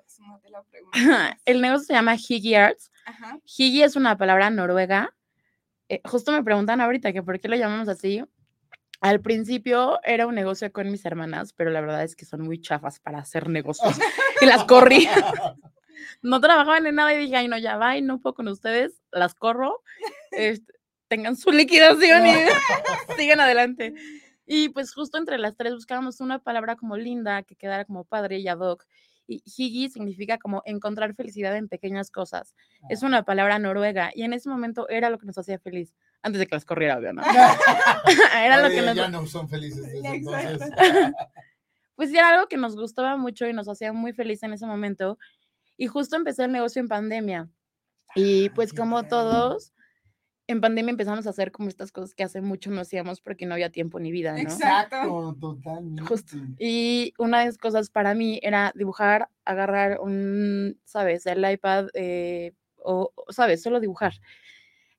Que. 0.71 0.79
El 1.45 1.61
negocio 1.61 1.87
se 1.87 1.93
llama 1.93 2.15
Higgy 2.15 2.55
Arts. 2.55 2.91
Ajá. 3.05 3.39
Higgy 3.45 3.83
es 3.83 3.95
una 3.95 4.17
palabra 4.17 4.49
noruega. 4.49 5.15
Eh, 5.89 6.01
justo 6.05 6.31
me 6.31 6.43
preguntan 6.43 6.81
ahorita 6.81 7.13
que 7.13 7.23
por 7.23 7.39
qué 7.39 7.47
lo 7.47 7.55
llamamos 7.55 7.87
así. 7.89 8.23
al 9.01 9.21
principio 9.21 9.99
era 10.03 10.27
un 10.27 10.35
negocio 10.35 10.71
con 10.71 10.89
mis 10.89 11.05
hermanas, 11.05 11.51
pero 11.53 11.71
la 11.71 11.81
verdad 11.81 12.03
es 12.03 12.15
que 12.15 12.25
son 12.25 12.41
muy 12.41 12.61
chafas 12.61 12.99
para 12.99 13.19
hacer 13.19 13.49
negocios 13.49 13.97
y 14.41 14.45
las 14.45 14.63
corrí. 14.65 15.07
No 16.21 16.39
trabajaban 16.41 16.85
en 16.85 16.95
nada 16.95 17.13
y 17.13 17.17
dije, 17.17 17.35
ay, 17.35 17.47
no, 17.47 17.57
ya 17.57 17.77
va, 17.77 17.97
y 17.97 18.01
no 18.01 18.19
puedo 18.19 18.33
con 18.33 18.47
ustedes, 18.47 19.01
las 19.11 19.35
corro, 19.35 19.81
este, 20.31 20.73
tengan 21.07 21.35
su 21.35 21.51
liquidación 21.51 22.25
y 22.25 22.33
sigan 23.17 23.39
adelante. 23.39 23.93
Y 24.45 24.69
pues 24.69 24.93
justo 24.93 25.17
entre 25.17 25.37
las 25.37 25.55
tres 25.55 25.73
buscábamos 25.73 26.19
una 26.19 26.39
palabra 26.39 26.75
como 26.75 26.97
linda, 26.97 27.43
que 27.43 27.55
quedara 27.55 27.85
como 27.85 28.03
padre 28.03 28.39
y 28.39 28.47
ad 28.47 28.59
hoc. 28.59 28.85
Y 29.25 29.41
higi 29.45 29.89
significa 29.89 30.37
como 30.37 30.61
encontrar 30.65 31.15
felicidad 31.15 31.55
en 31.55 31.69
pequeñas 31.69 32.11
cosas. 32.11 32.55
Es 32.89 33.03
una 33.03 33.23
palabra 33.23 33.57
noruega 33.57 34.11
y 34.13 34.23
en 34.23 34.33
ese 34.33 34.49
momento 34.49 34.89
era 34.89 35.09
lo 35.09 35.17
que 35.17 35.25
nos 35.25 35.37
hacía 35.37 35.59
feliz, 35.59 35.95
antes 36.23 36.39
de 36.39 36.47
que 36.47 36.55
las 36.55 36.65
corriera, 36.65 36.97
obvio, 36.97 37.13
¿no? 37.13 37.21
era 38.35 38.61
lo 38.61 38.69
que 38.69 38.81
nos... 38.81 38.95
Ya 38.95 39.09
no 39.09 39.25
son 39.27 39.49
felices 39.49 39.83
desde 39.91 40.07
entonces. 40.07 40.61
pues 41.95 42.13
era 42.13 42.29
algo 42.29 42.47
que 42.47 42.55
nos 42.55 42.77
gustaba 42.77 43.17
mucho 43.17 43.45
y 43.45 43.53
nos 43.53 43.67
hacía 43.67 43.91
muy 43.91 44.13
feliz 44.13 44.41
en 44.43 44.53
ese 44.53 44.65
momento. 44.65 45.17
Y 45.75 45.87
justo 45.87 46.15
empecé 46.15 46.45
el 46.45 46.53
negocio 46.53 46.81
en 46.81 46.87
pandemia. 46.87 47.49
Y 48.15 48.47
Ah, 48.47 48.51
pues 48.55 48.73
como 48.73 49.03
todos, 49.03 49.73
en 50.47 50.61
pandemia 50.61 50.91
empezamos 50.91 51.25
a 51.25 51.29
hacer 51.29 51.51
como 51.51 51.69
estas 51.69 51.91
cosas 51.91 52.13
que 52.13 52.23
hace 52.23 52.41
mucho 52.41 52.69
no 52.69 52.81
hacíamos 52.81 53.21
porque 53.21 53.45
no 53.45 53.53
había 53.53 53.69
tiempo 53.69 53.99
ni 53.99 54.11
vida, 54.11 54.33
¿no? 54.33 54.39
Exacto. 54.39 55.35
totalmente. 55.39 56.03
Justo. 56.03 56.37
Y 56.59 57.13
una 57.17 57.39
de 57.39 57.45
las 57.45 57.57
cosas 57.57 57.89
para 57.89 58.13
mí 58.13 58.39
era 58.43 58.73
dibujar, 58.75 59.29
agarrar 59.45 59.99
un, 60.01 60.79
¿sabes? 60.83 61.25
El 61.25 61.49
iPad 61.49 61.87
eh, 61.93 62.53
o, 62.77 63.13
¿sabes? 63.29 63.61
Solo 63.61 63.79
dibujar. 63.79 64.13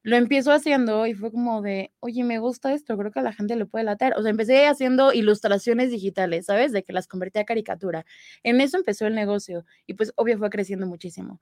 Lo 0.02 0.16
empiezo 0.16 0.52
haciendo 0.52 1.06
y 1.06 1.14
fue 1.14 1.30
como 1.30 1.62
de, 1.62 1.90
oye, 2.00 2.24
me 2.24 2.38
gusta 2.38 2.74
esto, 2.74 2.96
creo 2.96 3.10
que 3.10 3.20
a 3.20 3.22
la 3.22 3.32
gente 3.32 3.56
le 3.56 3.64
puede 3.64 3.84
latar. 3.84 4.14
O 4.18 4.22
sea, 4.22 4.30
empecé 4.30 4.66
haciendo 4.66 5.12
ilustraciones 5.12 5.90
digitales, 5.90 6.46
¿sabes? 6.46 6.72
De 6.72 6.82
que 6.82 6.92
las 6.92 7.06
convertí 7.06 7.38
a 7.38 7.44
caricatura. 7.44 8.04
En 8.42 8.60
eso 8.60 8.76
empezó 8.76 9.06
el 9.06 9.14
negocio 9.14 9.64
y 9.86 9.94
pues 9.94 10.12
obvio 10.16 10.38
fue 10.38 10.50
creciendo 10.50 10.86
muchísimo. 10.86 11.40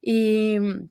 Y 0.00 0.58
mm, 0.58 0.88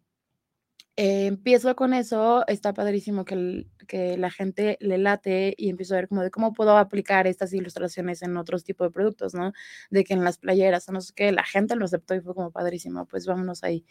eh, 1.01 1.27
empiezo 1.27 1.77
con 1.77 1.93
eso, 1.93 2.45
está 2.47 2.73
padrísimo 2.73 3.23
que, 3.23 3.33
el- 3.35 3.67
que 3.87 4.17
la 4.17 4.29
gente 4.29 4.77
le 4.81 4.97
late 4.97 5.53
y 5.57 5.69
empiezo 5.69 5.93
a 5.93 5.97
ver 5.97 6.09
como 6.09 6.23
de 6.23 6.29
cómo 6.29 6.51
puedo 6.51 6.77
aplicar 6.77 7.25
estas 7.25 7.53
ilustraciones 7.53 8.21
en 8.21 8.35
otros 8.35 8.65
tipos 8.65 8.87
de 8.89 8.91
productos, 8.91 9.33
¿no? 9.33 9.53
De 9.89 10.03
que 10.03 10.13
en 10.13 10.25
las 10.25 10.37
playeras, 10.39 10.89
no 10.89 10.99
sé 10.99 11.13
qué, 11.15 11.31
la 11.31 11.45
gente 11.45 11.77
lo 11.77 11.85
aceptó 11.85 12.15
y 12.15 12.19
fue 12.19 12.35
como 12.35 12.51
padrísimo, 12.51 13.05
pues 13.05 13.25
vámonos 13.25 13.63
ahí. 13.63 13.85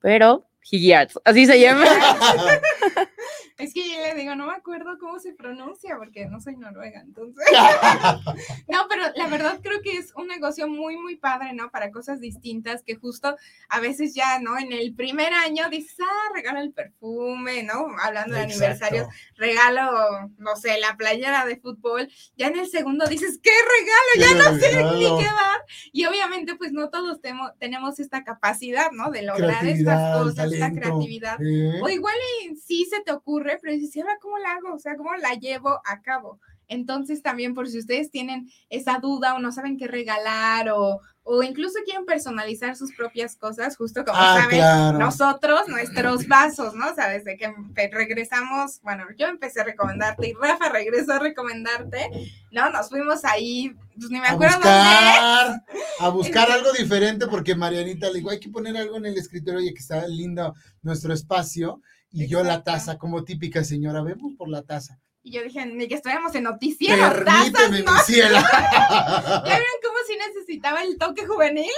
Pero, 0.00 0.48
Arts, 0.92 1.20
así 1.24 1.46
se 1.46 1.60
llama. 1.60 1.84
Es 3.58 3.74
que 3.74 3.80
yo 3.90 3.98
le 4.00 4.14
digo, 4.14 4.36
no 4.36 4.46
me 4.46 4.52
acuerdo 4.54 4.98
cómo 5.00 5.18
se 5.18 5.32
pronuncia 5.32 5.96
porque 5.98 6.26
no 6.26 6.40
soy 6.40 6.56
noruega, 6.56 7.00
entonces. 7.00 7.44
No, 8.68 8.86
pero 8.88 9.02
la 9.16 9.26
verdad 9.28 9.58
creo 9.62 9.80
que 9.82 9.96
es 9.96 10.12
un 10.14 10.28
negocio 10.28 10.68
muy, 10.68 10.96
muy 10.96 11.16
padre, 11.16 11.52
¿no? 11.54 11.70
Para 11.70 11.90
cosas 11.90 12.20
distintas 12.20 12.82
que 12.82 12.94
justo 12.96 13.36
a 13.68 13.80
veces 13.80 14.14
ya, 14.14 14.38
¿no? 14.40 14.58
En 14.58 14.72
el 14.72 14.94
primer 14.94 15.32
año 15.32 15.68
dices, 15.70 15.96
ah, 16.00 16.32
regalo 16.34 16.60
el 16.60 16.72
perfume, 16.72 17.62
¿no? 17.62 17.86
Hablando 18.02 18.34
de 18.34 18.42
aniversarios, 18.42 19.06
Exacto. 19.06 19.34
regalo, 19.36 20.30
no 20.36 20.54
sé, 20.56 20.78
la 20.80 20.96
playera 20.96 21.44
de 21.46 21.56
fútbol. 21.56 22.08
Ya 22.36 22.48
en 22.48 22.58
el 22.58 22.68
segundo 22.68 23.06
dices, 23.06 23.40
¿qué 23.42 23.50
regalo? 23.80 24.10
Qué 24.14 24.20
Ya 24.20 24.50
no 24.50 24.58
sé 24.58 24.98
ni 24.98 25.22
qué 25.22 25.24
dar. 25.26 25.60
Y 25.92 26.04
obviamente, 26.06 26.54
pues 26.56 26.72
no 26.72 26.90
todos 26.90 27.20
temo- 27.20 27.52
tenemos 27.58 27.98
esta 27.98 28.22
capacidad, 28.22 28.90
¿no? 28.92 29.10
De 29.10 29.22
lograr 29.22 29.66
estas 29.66 30.16
cosas, 30.18 30.52
esta 30.52 30.70
creatividad. 30.72 31.38
¿eh? 31.42 31.80
O 31.82 31.88
igual 31.88 32.14
y 32.44 32.54
sí 32.56 32.84
se 32.88 33.00
te 33.00 33.12
ocurre, 33.12 33.47
pero 33.60 33.72
dices, 33.72 33.94
"¿Y 33.96 34.00
ahora 34.00 34.18
cómo 34.20 34.36
la 34.38 34.52
hago? 34.52 34.74
O 34.74 34.78
sea, 34.78 34.96
¿cómo 34.96 35.14
la 35.16 35.34
llevo 35.34 35.80
a 35.86 36.02
cabo? 36.02 36.38
Entonces 36.70 37.22
también 37.22 37.54
por 37.54 37.66
si 37.68 37.78
ustedes 37.78 38.10
tienen 38.10 38.50
esa 38.68 38.98
duda 38.98 39.34
o 39.34 39.38
no 39.38 39.52
saben 39.52 39.78
qué 39.78 39.86
regalar 39.88 40.68
o, 40.68 41.00
o 41.22 41.42
incluso 41.42 41.78
quieren 41.82 42.04
personalizar 42.04 42.76
sus 42.76 42.94
propias 42.94 43.36
cosas, 43.36 43.74
justo 43.76 44.04
como 44.04 44.18
Ah, 44.20 44.40
saben, 44.42 44.58
claro. 44.58 44.98
nosotros, 44.98 45.66
nuestros 45.68 46.28
vasos, 46.28 46.74
¿no? 46.74 46.90
O 46.90 46.94
sea, 46.94 47.08
desde 47.08 47.38
que 47.38 47.50
regresamos, 47.90 48.80
bueno, 48.82 49.04
yo 49.16 49.26
empecé 49.28 49.62
a 49.62 49.64
recomendarte 49.64 50.28
y 50.28 50.34
Rafa 50.34 50.68
regresó 50.68 51.12
a 51.14 51.18
recomendarte, 51.20 52.10
¿no? 52.50 52.68
Nos 52.68 52.90
fuimos 52.90 53.24
ahí, 53.24 53.74
pues 53.98 54.10
ni 54.10 54.20
me 54.20 54.26
a 54.26 54.32
acuerdo 54.32 54.54
dónde. 54.56 54.68
buscar, 54.68 55.64
a 56.00 56.08
buscar 56.10 56.50
algo 56.50 56.72
diferente 56.72 57.26
porque 57.28 57.54
Marianita 57.54 58.08
le 58.08 58.18
dijo, 58.18 58.28
hay 58.30 58.40
que 58.40 58.50
poner 58.50 58.76
algo 58.76 58.96
en 58.98 59.06
el 59.06 59.16
escritorio 59.16 59.60
y 59.60 59.72
que 59.72 59.80
está 59.80 60.06
lindo 60.06 60.54
nuestro 60.82 61.14
espacio. 61.14 61.80
Y 62.10 62.26
yo 62.26 62.42
la 62.42 62.62
taza, 62.62 62.98
como 62.98 63.24
típica 63.24 63.64
señora, 63.64 64.02
vemos 64.02 64.32
por 64.36 64.48
la 64.48 64.62
taza. 64.62 64.98
Y 65.22 65.32
yo 65.32 65.42
dije, 65.42 65.66
ni 65.66 65.88
que 65.88 65.96
estuviéramos 65.96 66.34
en 66.36 66.44
noticiero, 66.44 66.96
Permíteme, 66.96 67.82
¿no? 67.82 67.92
mi 67.92 67.98
cielo. 68.00 68.38
¿Ya 68.52 69.42
vieron 69.44 69.66
cómo 69.82 69.98
sí 70.06 70.16
necesitaba 70.16 70.82
el 70.84 70.96
toque 70.96 71.26
juvenil? 71.26 71.70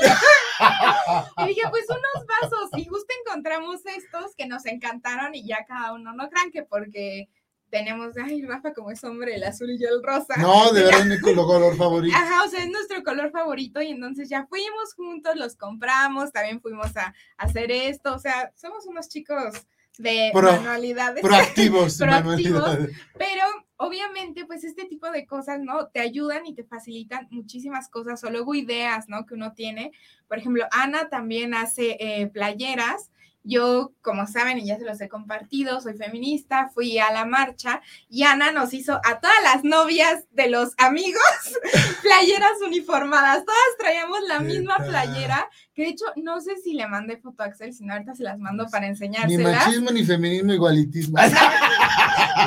y 1.38 1.46
dije, 1.48 1.62
pues 1.70 1.86
unos 1.88 2.26
vasos. 2.26 2.70
Y 2.76 2.84
justo 2.84 3.12
encontramos 3.26 3.80
estos 3.86 4.36
que 4.36 4.46
nos 4.46 4.66
encantaron 4.66 5.34
y 5.34 5.44
ya 5.46 5.64
cada 5.66 5.94
uno. 5.94 6.12
No 6.12 6.28
crean 6.28 6.52
que 6.52 6.62
porque 6.62 7.28
tenemos, 7.70 8.16
ay, 8.22 8.42
Rafa, 8.42 8.72
como 8.72 8.90
es 8.90 9.02
hombre, 9.04 9.34
el 9.34 9.44
azul 9.44 9.70
y 9.70 9.80
yo 9.80 9.88
el 9.88 10.02
rosa. 10.02 10.36
No, 10.36 10.72
de 10.72 10.82
verdad 10.84 11.00
es 11.00 11.06
mi 11.06 11.18
color 11.20 11.76
favorito. 11.76 12.16
Ajá, 12.16 12.44
o 12.44 12.48
sea, 12.48 12.62
es 12.62 12.70
nuestro 12.70 13.02
color 13.02 13.30
favorito 13.30 13.80
y 13.80 13.88
entonces 13.88 14.28
ya 14.28 14.46
fuimos 14.46 14.94
juntos, 14.94 15.34
los 15.36 15.56
compramos, 15.56 16.32
también 16.32 16.60
fuimos 16.60 16.96
a, 16.96 17.06
a 17.06 17.14
hacer 17.36 17.70
esto, 17.70 18.14
o 18.14 18.18
sea, 18.18 18.52
somos 18.56 18.86
unos 18.86 19.08
chicos 19.08 19.66
de 20.00 20.30
Pro- 20.32 20.52
manualidades. 20.52 21.22
Proactivos, 21.22 21.98
Proactivos. 21.98 22.60
manualidades. 22.60 22.96
Pero 23.18 23.42
obviamente, 23.76 24.44
pues 24.46 24.64
este 24.64 24.84
tipo 24.84 25.10
de 25.10 25.26
cosas, 25.26 25.60
¿no? 25.60 25.88
Te 25.88 26.00
ayudan 26.00 26.46
y 26.46 26.54
te 26.54 26.64
facilitan 26.64 27.28
muchísimas 27.30 27.88
cosas 27.88 28.22
o 28.24 28.30
luego 28.30 28.54
ideas, 28.54 29.08
¿no? 29.08 29.26
Que 29.26 29.34
uno 29.34 29.52
tiene. 29.54 29.92
Por 30.28 30.38
ejemplo, 30.38 30.64
Ana 30.70 31.08
también 31.08 31.54
hace 31.54 31.96
eh, 32.00 32.26
playeras. 32.28 33.10
Yo, 33.42 33.92
como 34.02 34.26
saben, 34.26 34.58
y 34.58 34.66
ya 34.66 34.76
se 34.78 34.84
los 34.84 35.00
he 35.00 35.08
compartido, 35.08 35.80
soy 35.80 35.94
feminista, 35.94 36.68
fui 36.74 36.98
a 36.98 37.10
la 37.10 37.24
marcha 37.24 37.80
y 38.08 38.24
Ana 38.24 38.52
nos 38.52 38.74
hizo 38.74 39.00
a 39.02 39.18
todas 39.18 39.36
las 39.42 39.64
novias 39.64 40.24
de 40.32 40.50
los 40.50 40.74
amigos 40.76 41.22
playeras 42.02 42.60
uniformadas. 42.66 43.44
Todas 43.44 43.58
traíamos 43.78 44.18
la 44.28 44.38
¿Qué 44.38 44.44
misma 44.44 44.76
playera, 44.76 45.48
que 45.74 45.82
de 45.82 45.88
hecho 45.88 46.04
no 46.16 46.40
sé 46.42 46.58
si 46.58 46.74
le 46.74 46.86
mandé 46.86 47.16
foto 47.16 47.42
a 47.42 47.46
Axel, 47.46 47.72
sino 47.72 47.94
ahorita 47.94 48.14
se 48.14 48.24
las 48.24 48.38
mando 48.38 48.66
para 48.66 48.82
Ni 48.84 48.90
enseñárselas. 48.90 49.66
machismo, 49.66 49.90
ni 49.90 50.04
feminismo, 50.04 50.52
igualitismo. 50.52 51.18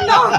No. 0.07 0.31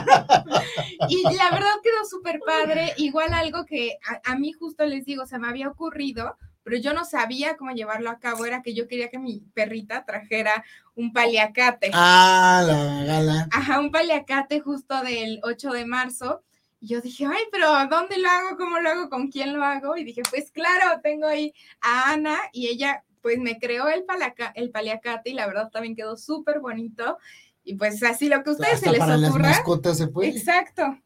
Y 1.08 1.22
la 1.22 1.50
verdad 1.50 1.74
quedó 1.82 2.04
súper 2.08 2.40
padre. 2.44 2.92
Igual 2.96 3.32
algo 3.34 3.64
que 3.66 3.96
a, 4.24 4.32
a 4.32 4.36
mí 4.36 4.52
justo 4.52 4.84
les 4.84 5.04
digo, 5.04 5.26
se 5.26 5.38
me 5.38 5.48
había 5.48 5.68
ocurrido, 5.68 6.36
pero 6.64 6.76
yo 6.78 6.92
no 6.92 7.04
sabía 7.04 7.56
cómo 7.56 7.70
llevarlo 7.70 8.10
a 8.10 8.18
cabo. 8.18 8.44
Era 8.46 8.62
que 8.62 8.74
yo 8.74 8.88
quería 8.88 9.08
que 9.10 9.18
mi 9.20 9.40
perrita 9.54 10.04
trajera 10.04 10.64
un 10.96 11.12
paliacate. 11.12 11.90
Ah, 11.92 12.64
la 12.66 13.04
gala. 13.04 13.48
Ajá, 13.52 13.78
un 13.78 13.92
paliacate 13.92 14.58
justo 14.60 15.00
del 15.02 15.38
8 15.44 15.70
de 15.70 15.86
marzo. 15.86 16.42
Y 16.80 16.88
yo 16.88 17.00
dije, 17.00 17.26
ay, 17.26 17.44
pero 17.52 17.68
¿dónde 17.88 18.18
lo 18.18 18.28
hago? 18.28 18.56
¿Cómo 18.56 18.80
lo 18.80 18.90
hago? 18.90 19.08
¿Con 19.08 19.30
quién 19.30 19.54
lo 19.54 19.64
hago? 19.64 19.96
Y 19.96 20.04
dije, 20.04 20.22
pues 20.30 20.50
claro, 20.50 21.00
tengo 21.02 21.26
ahí 21.26 21.54
a 21.80 22.10
Ana 22.12 22.36
y 22.52 22.66
ella 22.66 23.04
pues 23.22 23.38
me 23.38 23.58
creó 23.58 23.88
el, 23.88 24.04
palaca- 24.04 24.52
el 24.54 24.70
paliacate 24.70 25.30
y 25.30 25.34
la 25.34 25.46
verdad 25.46 25.70
también 25.70 25.94
quedó 25.96 26.16
súper 26.16 26.60
bonito. 26.60 27.16
Y 27.62 27.76
pues 27.76 28.02
así 28.02 28.28
lo 28.28 28.42
que 28.42 28.50
a 28.50 28.52
ustedes 28.52 28.74
Hasta 28.74 28.86
se 28.86 28.92
les 28.92 28.98
para 29.00 29.16
las 29.16 29.30
ocurra. 29.30 29.48
mascotas 29.48 29.96
se 29.96 30.08
puede. 30.08 30.28
Exacto. 30.28 30.98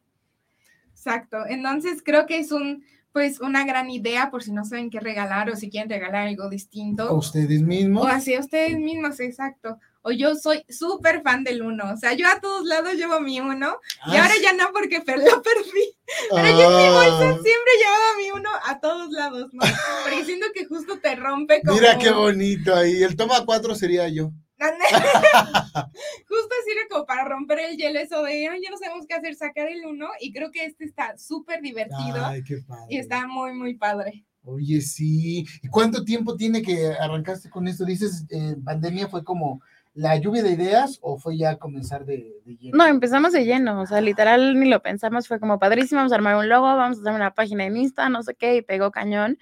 Exacto. 1.08 1.38
Entonces 1.48 2.02
creo 2.04 2.26
que 2.26 2.38
es 2.38 2.52
un, 2.52 2.84
pues, 3.12 3.40
una 3.40 3.64
gran 3.64 3.90
idea 3.90 4.30
por 4.30 4.42
si 4.42 4.52
no 4.52 4.64
saben 4.64 4.90
qué 4.90 5.00
regalar 5.00 5.50
o 5.50 5.56
si 5.56 5.70
quieren 5.70 5.90
regalar 5.90 6.28
algo 6.28 6.44
A 6.44 6.50
distinto. 6.50 7.14
ustedes 7.14 7.62
mismos. 7.62 8.04
O 8.04 8.08
así 8.08 8.34
a 8.34 8.40
ustedes 8.40 8.78
mismos, 8.78 9.18
exacto. 9.20 9.78
O 10.02 10.12
yo 10.12 10.36
soy 10.36 10.64
súper 10.68 11.22
fan 11.22 11.42
del 11.44 11.60
uno. 11.60 11.92
O 11.92 11.96
sea, 11.96 12.12
yo 12.14 12.26
a 12.28 12.40
todos 12.40 12.64
lados 12.66 12.94
llevo 12.94 13.20
mi 13.20 13.40
uno. 13.40 13.78
Y 14.06 14.16
Ah, 14.16 14.22
ahora 14.22 14.34
ya 14.42 14.52
no 14.52 14.70
porque 14.72 14.98
lo 15.06 15.42
perdí. 15.42 15.96
Pero 16.30 16.48
yo 16.48 16.70
en 16.70 16.76
mi 16.86 16.88
bolsa 16.94 17.28
ah, 17.30 17.38
siempre 17.42 17.72
llevaba 17.78 18.16
mi 18.22 18.30
uno 18.40 18.48
a 18.64 18.80
todos 18.80 19.10
lados, 19.10 19.50
¿no? 19.52 19.60
Porque 20.04 20.24
siento 20.24 20.46
que 20.54 20.64
justo 20.64 20.98
te 21.00 21.14
rompe 21.16 21.60
como... 21.62 21.78
Mira 21.78 21.98
qué 21.98 22.10
bonito 22.10 22.74
ahí. 22.74 23.02
El 23.02 23.16
toma 23.16 23.44
cuatro 23.44 23.74
sería 23.74 24.08
yo. 24.08 24.30
Justo 26.28 26.54
sirve 26.66 26.88
como 26.90 27.06
para 27.06 27.24
romper 27.24 27.60
el 27.60 27.76
hielo 27.76 27.98
eso 28.00 28.22
de, 28.22 28.48
"Ay, 28.48 28.60
ya 28.62 28.70
no 28.70 28.76
sabemos 28.76 29.06
qué 29.06 29.14
hacer, 29.14 29.34
sacar 29.34 29.68
el 29.68 29.86
uno. 29.86 30.08
Y 30.20 30.32
creo 30.32 30.50
que 30.50 30.64
este 30.64 30.84
está 30.84 31.16
súper 31.16 31.60
divertido. 31.60 32.24
Ay, 32.24 32.42
qué 32.42 32.58
padre. 32.66 32.86
Y 32.88 32.98
está 32.98 33.26
muy, 33.26 33.52
muy 33.52 33.74
padre. 33.74 34.24
Oye, 34.42 34.80
sí. 34.80 35.46
¿Y 35.62 35.68
cuánto 35.68 36.04
tiempo 36.04 36.36
tiene 36.36 36.62
que 36.62 36.88
arrancaste 36.98 37.50
con 37.50 37.68
esto? 37.68 37.84
Dices, 37.84 38.24
eh, 38.30 38.56
pandemia 38.64 39.08
fue 39.08 39.22
como 39.22 39.60
la 39.94 40.16
lluvia 40.16 40.42
de 40.42 40.52
ideas 40.52 40.98
o 41.02 41.18
fue 41.18 41.36
ya 41.36 41.56
comenzar 41.56 42.04
de, 42.04 42.40
de 42.44 42.56
lleno? 42.56 42.78
No, 42.78 42.86
empezamos 42.86 43.32
de 43.32 43.44
lleno, 43.44 43.82
o 43.82 43.86
sea, 43.86 44.00
literal 44.00 44.58
ni 44.58 44.68
lo 44.68 44.80
pensamos, 44.80 45.26
fue 45.26 45.40
como 45.40 45.58
padrísimo, 45.58 45.98
vamos 45.98 46.12
a 46.12 46.14
armar 46.14 46.36
un 46.36 46.48
logo, 46.48 46.66
vamos 46.66 46.98
a 46.98 47.00
hacer 47.00 47.12
una 47.12 47.34
página 47.34 47.64
en 47.66 47.76
Insta, 47.76 48.08
no 48.08 48.22
sé 48.22 48.34
qué, 48.34 48.56
y 48.56 48.62
pegó 48.62 48.90
cañón. 48.90 49.38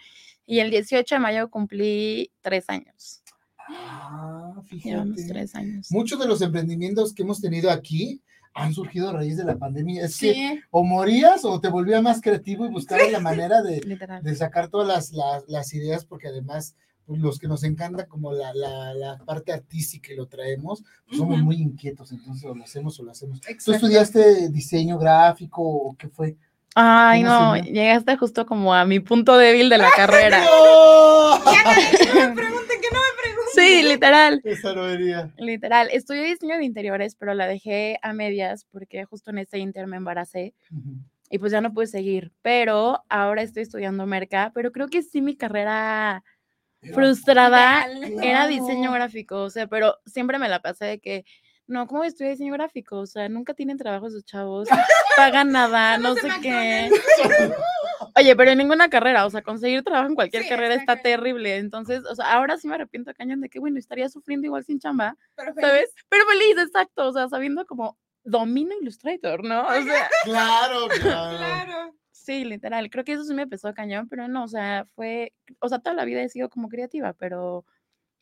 Y 0.47 0.61
el 0.61 0.71
18 0.71 1.17
de 1.17 1.19
mayo 1.19 1.51
cumplí 1.51 2.33
tres 2.41 2.71
años. 2.71 3.23
Ah, 3.69 4.53
Llevamos 4.71 5.19
tres 5.27 5.55
años. 5.55 5.91
Muchos 5.91 6.19
de 6.19 6.27
los 6.27 6.41
emprendimientos 6.43 7.13
que 7.13 7.23
hemos 7.23 7.41
tenido 7.41 7.71
aquí 7.71 8.21
han 8.55 8.73
surgido 8.73 9.11
a 9.11 9.13
raíz 9.13 9.37
de 9.37 9.45
la 9.45 9.57
pandemia. 9.57 10.05
Es 10.05 10.19
que 10.19 10.61
o 10.71 10.83
morías 10.83 11.45
o 11.45 11.61
te 11.61 11.69
volvías 11.69 12.03
más 12.03 12.21
creativo 12.21 12.65
y 12.67 12.71
buscabas 12.71 13.13
la 13.13 13.21
manera 13.21 13.63
de, 13.63 13.83
sacar 14.35 14.69
todas 14.69 14.89
las, 14.89 15.13
las, 15.13 15.47
las 15.49 15.75
ideas, 15.75 16.05
porque 16.05 16.29
además 16.29 16.75
pues, 17.05 17.21
los 17.21 17.39
que 17.39 17.49
nos 17.49 17.65
encanta 17.65 18.07
como 18.07 18.33
la, 18.33 18.55
la, 18.55 18.95
la 18.95 19.19
parte 19.19 19.53
artística 19.53 20.13
y 20.13 20.17
lo 20.17 20.27
traemos, 20.27 20.83
pues, 21.07 21.19
somos 21.19 21.39
muy 21.39 21.57
inquietos, 21.57 22.11
entonces 22.13 22.45
o 22.45 22.55
lo 22.55 22.65
hacemos 22.65 22.99
o 22.99 23.03
lo 23.05 23.11
hacemos. 23.11 23.41
¿Tú 23.65 23.73
estudiaste 23.73 24.49
diseño 24.49 24.99
gráfico 24.99 25.63
o 25.63 25.97
qué 25.97 26.09
fue? 26.09 26.37
Ay, 26.75 27.23
¿Cómo 27.25 27.55
se 27.55 27.63
no, 27.63 27.69
llegaste 27.69 28.17
justo 28.17 28.45
como 28.45 28.75
a 28.75 28.85
mi 28.85 29.01
punto 29.01 29.39
débil 29.39 29.71
de 29.71 29.79
la 29.79 29.91
carrera. 29.91 30.45
¡No! 30.45 31.17
Ya 31.47 31.63
no, 31.63 31.99
que 31.99 32.07
no 32.07 32.29
me 32.29 32.35
pregunten, 32.35 32.81
que 32.81 32.89
no 32.93 32.99
me. 32.99 33.16
Sí, 33.57 33.83
literal. 33.83 34.41
Esa 34.45 34.75
no 34.75 34.83
venía. 34.83 35.33
Literal, 35.39 35.89
estudié 35.93 36.25
diseño 36.25 36.59
de 36.59 36.65
interiores, 36.65 37.15
pero 37.17 37.35
la 37.35 37.47
dejé 37.47 37.99
a 38.03 38.13
medias 38.13 38.67
porque 38.71 39.05
justo 39.05 39.31
en 39.31 39.39
este 39.39 39.59
inter 39.59 39.87
me 39.87 39.97
embaracé 39.97 40.55
y 41.31 41.39
pues 41.39 41.53
ya 41.53 41.61
no 41.61 41.73
pude 41.73 41.87
seguir. 41.87 42.33
Pero 42.43 43.03
ahora 43.09 43.43
estoy 43.43 43.63
estudiando 43.63 44.07
merca, 44.07 44.53
pero 44.55 44.73
creo 44.73 44.89
que 44.89 45.03
sí 45.03 45.21
mi 45.21 45.37
carrera 45.37 46.23
frustrada 46.93 47.87
era 48.23 48.47
diseño 48.47 48.93
gráfico, 48.93 49.43
o 49.43 49.51
sea, 49.51 49.67
pero 49.67 49.97
siempre 50.07 50.39
me 50.39 50.49
la 50.49 50.61
pasé 50.61 50.85
de 50.85 50.99
que, 51.01 51.25
no, 51.67 51.87
¿cómo 51.87 52.05
estudiar 52.05 52.33
diseño 52.33 52.53
gráfico? 52.53 52.99
O 52.99 53.07
sea, 53.07 53.29
nunca 53.29 53.55
tienen 53.55 53.77
trabajo 53.77 54.07
esos 54.07 54.25
chavos, 54.25 54.69
pagan 55.17 55.51
nada, 55.51 55.99
no 55.99 56.15
sé 56.15 56.29
qué. 56.43 56.91
Oye, 58.17 58.35
pero 58.35 58.51
en 58.51 58.59
ninguna 58.59 58.89
carrera, 58.89 59.27
o 59.27 59.31
sea, 59.31 59.43
conseguir 59.43 59.83
trabajo 59.83 60.09
en 60.09 60.15
cualquier 60.15 60.43
Sí, 60.45 60.49
carrera 60.49 60.75
está 60.75 61.01
terrible. 61.03 61.57
Entonces, 61.59 62.03
o 62.11 62.15
sea, 62.15 62.33
ahora 62.33 62.57
sí 62.57 62.67
me 62.67 62.75
arrepiento 62.77 63.13
cañón 63.15 63.41
de 63.43 63.49
que, 63.51 63.59
bueno, 63.59 63.79
estaría 63.79 64.09
sufriendo 64.09 64.47
igual 64.47 64.65
sin 64.65 64.79
chamba, 64.81 65.17
Pero 65.37 65.53
feliz. 65.55 65.69
¿sabes? 65.69 65.95
Pero 66.09 66.25
feliz, 66.27 66.57
exacto, 66.59 67.09
o 67.09 67.13
sea, 67.13 67.29
sabiendo 67.29 67.67
como 67.67 67.99
domino 68.25 68.75
Illustrator, 68.81 69.45
¿no? 69.45 69.67
O 69.67 69.83
sea, 69.83 70.09
Claro, 70.25 70.89
claro. 71.01 71.37
Claro. 71.37 71.95
sí, 72.11 72.45
literal, 72.45 72.89
creo 72.91 73.05
que 73.05 73.13
eso 73.13 73.25
sí 73.25 73.35
me 73.35 73.47
pesó 73.47 73.73
cañón, 73.75 74.09
pero 74.09 74.27
no, 74.29 74.45
o 74.45 74.49
sea, 74.49 74.87
fue, 74.97 75.33
o 75.61 75.69
sea, 75.69 75.79
toda 75.79 75.95
la 75.95 76.05
vida 76.05 76.23
he 76.23 76.29
sido 76.29 76.49
como 76.49 76.69
creativa, 76.69 77.13
pero 77.13 77.65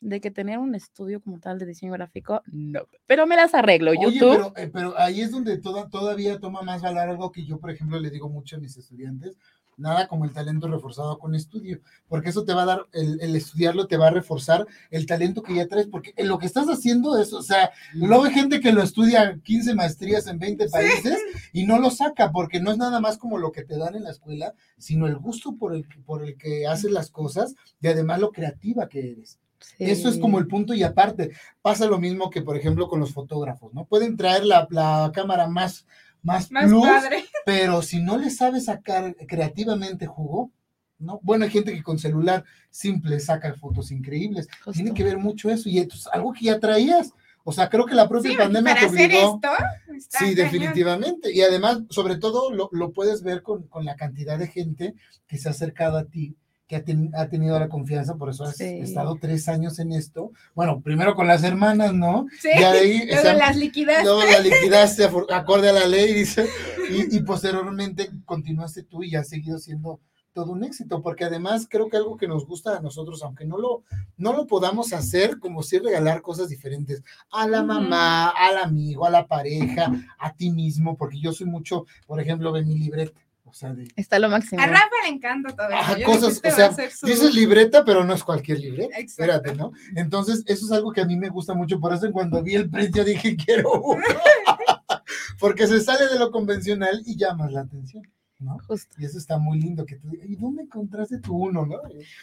de 0.01 0.21
que 0.21 0.29
tener 0.29 0.59
un 0.59 0.75
estudio 0.75 1.19
como 1.21 1.39
tal 1.39 1.57
de 1.57 1.65
diseño 1.65 1.93
gráfico, 1.93 2.43
no. 2.45 2.81
Pero 3.07 3.25
me 3.25 3.35
las 3.37 3.55
arreglo, 3.55 3.91
Oye, 3.91 4.01
YouTube. 4.11 4.35
pero, 4.35 4.53
eh, 4.57 4.69
pero 4.71 4.99
ahí 4.99 5.21
es 5.21 5.31
donde 5.31 5.57
toda, 5.57 5.89
todavía 5.89 6.37
toma 6.39 6.61
más 6.61 6.81
valor 6.83 7.09
algo 7.09 7.31
que 7.31 7.45
yo, 7.45 7.59
por 7.59 7.71
ejemplo, 7.71 7.99
le 7.99 8.11
digo 8.11 8.29
mucho 8.29 8.57
a 8.57 8.59
mis 8.59 8.77
estudiantes, 8.77 9.37
nada 9.77 10.07
como 10.07 10.25
el 10.25 10.33
talento 10.33 10.67
reforzado 10.67 11.17
con 11.19 11.35
estudio, 11.35 11.79
porque 12.07 12.29
eso 12.29 12.45
te 12.45 12.53
va 12.53 12.63
a 12.63 12.65
dar, 12.65 12.87
el, 12.93 13.19
el 13.21 13.35
estudiarlo 13.35 13.87
te 13.87 13.97
va 13.97 14.07
a 14.07 14.11
reforzar 14.11 14.65
el 14.91 15.05
talento 15.05 15.41
que 15.41 15.55
ya 15.55 15.67
traes, 15.67 15.87
porque 15.87 16.13
en 16.17 16.27
lo 16.27 16.37
que 16.37 16.45
estás 16.45 16.67
haciendo 16.67 17.17
es, 17.17 17.33
o 17.33 17.41
sea, 17.41 17.71
luego 17.93 18.25
hay 18.25 18.33
gente 18.33 18.59
que 18.59 18.71
lo 18.71 18.81
estudia 18.81 19.39
15 19.43 19.75
maestrías 19.75 20.27
en 20.27 20.39
20 20.39 20.69
países 20.69 21.19
y 21.53 21.65
no 21.65 21.79
lo 21.79 21.89
saca, 21.89 22.31
porque 22.31 22.59
no 22.59 22.71
es 22.71 22.77
nada 22.77 22.99
más 22.99 23.17
como 23.17 23.37
lo 23.37 23.51
que 23.51 23.63
te 23.63 23.77
dan 23.77 23.95
en 23.95 24.03
la 24.03 24.11
escuela, 24.11 24.53
sino 24.77 25.07
el 25.07 25.17
gusto 25.17 25.55
por 25.55 25.75
el, 25.75 25.85
por 26.05 26.23
el 26.23 26.37
que 26.37 26.67
haces 26.67 26.91
las 26.91 27.09
cosas 27.09 27.55
y 27.81 27.87
además 27.87 28.19
lo 28.19 28.31
creativa 28.31 28.87
que 28.87 29.11
eres. 29.11 29.39
Eso 29.79 30.09
es 30.09 30.19
como 30.19 30.39
el 30.39 30.47
punto 30.47 30.73
y 30.73 30.83
aparte, 30.83 31.31
pasa 31.61 31.87
lo 31.87 31.97
mismo 31.99 32.29
que, 32.29 32.41
por 32.41 32.55
ejemplo, 32.55 32.87
con 32.87 32.99
los 32.99 33.13
fotógrafos, 33.13 33.73
¿no? 33.73 33.85
Pueden 33.85 34.15
traer 34.15 34.45
la, 34.45 34.67
la 34.69 35.11
cámara 35.13 35.47
más, 35.47 35.85
más, 36.25 36.51
Más 36.51 36.65
plus, 36.65 36.85
padre. 36.85 37.23
pero 37.45 37.81
si 37.81 38.01
no 38.01 38.17
le 38.17 38.29
sabes 38.29 38.65
sacar 38.65 39.15
creativamente 39.27 40.05
jugo, 40.07 40.51
¿no? 40.99 41.19
Bueno, 41.23 41.45
hay 41.45 41.51
gente 41.51 41.73
que 41.73 41.83
con 41.83 41.99
celular 41.99 42.43
simple 42.69 43.19
saca 43.19 43.53
fotos 43.53 43.91
increíbles. 43.91 44.47
Tiene 44.73 44.93
que 44.93 45.03
ver 45.03 45.17
mucho 45.17 45.49
eso 45.49 45.69
y 45.69 45.79
esto 45.79 45.95
es 45.95 46.07
algo 46.07 46.33
que 46.33 46.45
ya 46.45 46.59
traías. 46.59 47.11
O 47.43 47.51
sea, 47.53 47.69
creo 47.69 47.85
que 47.85 47.93
la 47.93 48.09
propia 48.09 48.31
Sí, 48.31 48.37
pandemia 48.37 48.73
para 48.73 48.87
te 48.87 48.93
hacer 48.93 49.09
obligó. 49.11 49.35
esto. 49.35 49.49
está 49.95 50.17
Sí, 50.19 50.25
cañón. 50.35 50.35
definitivamente. 50.35 51.31
Y 51.31 51.41
además, 51.41 51.79
sobre 51.89 52.17
todo, 52.17 52.51
lo, 52.51 52.69
lo 52.71 52.91
puedes 52.91 53.21
ver 53.21 53.43
con, 53.43 53.67
con 53.67 53.85
la 53.85 53.95
cantidad 53.95 54.39
de 54.39 54.47
gente 54.47 54.95
que 55.27 55.37
se 55.37 55.47
ha 55.47 55.51
acercado 55.51 55.97
a 55.97 56.05
ti, 56.05 56.35
que 56.67 56.75
ha, 56.77 56.83
ten- 56.83 57.11
ha 57.15 57.27
tenido 57.29 57.59
la 57.59 57.69
confianza, 57.69 58.15
por 58.15 58.29
eso 58.29 58.43
has 58.43 58.57
Sí. 58.57 58.79
estado 58.79 59.17
tres 59.21 59.47
años 59.47 59.77
en 59.79 59.91
esto. 59.91 60.31
Bueno, 60.55 60.81
primero 60.81 61.13
con 61.15 61.27
las 61.27 61.43
hermanas, 61.43 61.93
¿no? 61.93 62.25
Sí. 62.41 62.49
De 62.49 62.65
ahí, 62.65 62.97
Luego 63.07 63.21
esa- 63.21 63.33
las 63.35 63.55
liquidas. 63.55 64.03
luego 64.03 64.21
la 64.23 64.39
liquidaste 64.39 65.03
acorde 65.29 65.69
a 65.69 65.73
la 65.73 65.85
ley, 65.87 66.13
dice, 66.13 66.47
y, 66.89 67.15
y 67.17 67.19
posteriormente 67.21 68.09
continuaste 68.25 68.83
tú 68.83 69.03
y 69.03 69.15
has 69.15 69.29
seguido 69.29 69.59
siendo 69.59 69.99
todo 70.33 70.51
un 70.51 70.65
éxito, 70.65 71.01
porque 71.01 71.23
además 71.23 71.65
creo 71.69 71.87
que 71.87 71.95
algo 71.95 72.17
que 72.17 72.27
nos 72.27 72.45
gusta 72.45 72.75
a 72.75 72.81
nosotros, 72.81 73.23
aunque 73.23 73.45
no 73.45 73.57
lo, 73.57 73.83
no 74.17 74.33
lo 74.33 74.47
podamos 74.47 74.91
hacer, 74.91 75.39
como 75.39 75.63
si 75.63 75.79
regalar 75.79 76.21
cosas 76.21 76.49
diferentes 76.49 77.01
a 77.31 77.47
la 77.47 77.63
mamá, 77.63 78.31
al 78.31 78.57
amigo, 78.57 79.05
a 79.05 79.09
la 79.09 79.27
pareja, 79.27 79.89
a 80.19 80.33
ti 80.33 80.51
mismo, 80.51 80.97
porque 80.97 81.21
yo 81.21 81.31
soy 81.31 81.47
mucho, 81.47 81.85
por 82.05 82.19
ejemplo, 82.19 82.51
ve 82.51 82.65
mi 82.65 82.77
libreta, 82.77 83.17
sea, 83.55 83.73
de 83.73 83.87
Está 83.95 84.19
lo 84.19 84.29
máximo. 84.29 84.61
A 84.61 84.67
Rafa 84.67 84.89
le 85.03 85.09
encanta 85.15 85.55
todo 85.55 85.67
eso. 85.69 85.97
Yo 85.97 86.05
cosas, 86.05 86.41
o 86.43 86.51
sea, 86.55 86.89
su- 86.89 87.05
dices 87.05 87.33
libreta, 87.33 87.83
pero 87.85 88.03
no 88.03 88.13
es 88.13 88.23
cualquier 88.23 88.59
libreta. 88.59 88.97
Exacto. 88.99 89.33
Espérate, 89.33 89.55
¿no? 89.55 89.71
Entonces, 89.95 90.43
eso 90.45 90.65
es 90.65 90.71
algo 90.71 90.91
que 90.91 91.01
a 91.01 91.05
mí 91.05 91.15
me 91.15 91.29
gusta 91.29 91.53
mucho. 91.53 91.79
Por 91.79 91.93
eso, 91.93 92.11
cuando 92.11 92.43
vi 92.43 92.55
el 92.55 92.69
precio, 92.69 93.03
dije, 93.03 93.35
quiero 93.35 93.71
uno. 93.81 94.03
Porque 95.39 95.67
se 95.67 95.79
sale 95.81 96.07
de 96.07 96.19
lo 96.19 96.31
convencional 96.31 97.01
y 97.05 97.17
llamas 97.17 97.51
la 97.51 97.61
atención, 97.61 98.03
¿no? 98.39 98.57
Justo. 98.67 98.95
Y 98.97 99.05
eso 99.05 99.17
está 99.17 99.37
muy 99.37 99.59
lindo. 99.59 99.85
que 99.85 99.95
tú, 99.95 100.09
¿Y 100.23 100.35
dónde 100.35 100.63
encontraste 100.63 101.19
tu 101.19 101.35
uno, 101.35 101.65
no? 101.65 101.77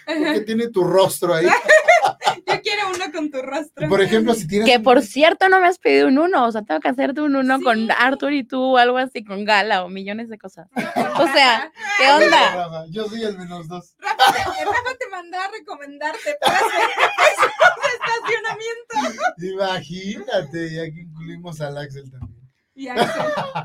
Porque 0.06 0.40
tiene 0.46 0.68
tu 0.68 0.84
rostro 0.84 1.34
ahí. 1.34 1.46
Yo 2.46 2.60
quiero 2.62 2.88
uno 2.94 3.04
con 3.12 3.30
tu 3.30 3.40
rostro. 3.42 3.88
Por 3.88 4.00
ejemplo, 4.00 4.34
si 4.34 4.46
tienes. 4.46 4.68
Que 4.68 4.80
por 4.80 5.02
cierto 5.02 5.48
no 5.48 5.60
me 5.60 5.66
has 5.68 5.78
pedido 5.78 6.08
un 6.08 6.18
uno, 6.18 6.46
o 6.46 6.52
sea, 6.52 6.62
tengo 6.62 6.80
que 6.80 6.88
hacerte 6.88 7.20
un 7.20 7.36
uno 7.36 7.58
Sí. 7.58 7.64
con 7.64 7.90
Arthur 7.90 8.32
y 8.32 8.44
tú, 8.44 8.60
o 8.60 8.76
algo 8.76 8.98
así, 8.98 9.24
con 9.24 9.44
Gala 9.44 9.84
o 9.84 9.88
millones 9.88 10.28
de 10.28 10.38
cosas. 10.38 10.68
O 11.18 11.26
sea, 11.26 11.70
¿qué 11.98 12.10
onda? 12.24 12.54
Rafa, 12.54 12.86
Yo 12.90 13.06
soy 13.06 13.22
el 13.22 13.36
menos 13.38 13.68
dos. 13.68 13.94
Rafa 13.98 14.32
te, 14.32 14.64
Rafa 14.64 14.96
te 14.98 15.08
mandó 15.10 15.38
a 15.38 15.48
recomendarte 15.48 16.36
para 16.40 16.56
hacer 16.56 16.70
estacionamiento. 17.94 19.54
Imagínate, 19.54 20.72
y 20.72 20.78
aquí 20.78 21.00
incluimos 21.00 21.60
al 21.60 21.76
Axel 21.78 22.10
también. 22.10 22.31
Y 22.74 22.88
Axel, 22.88 23.22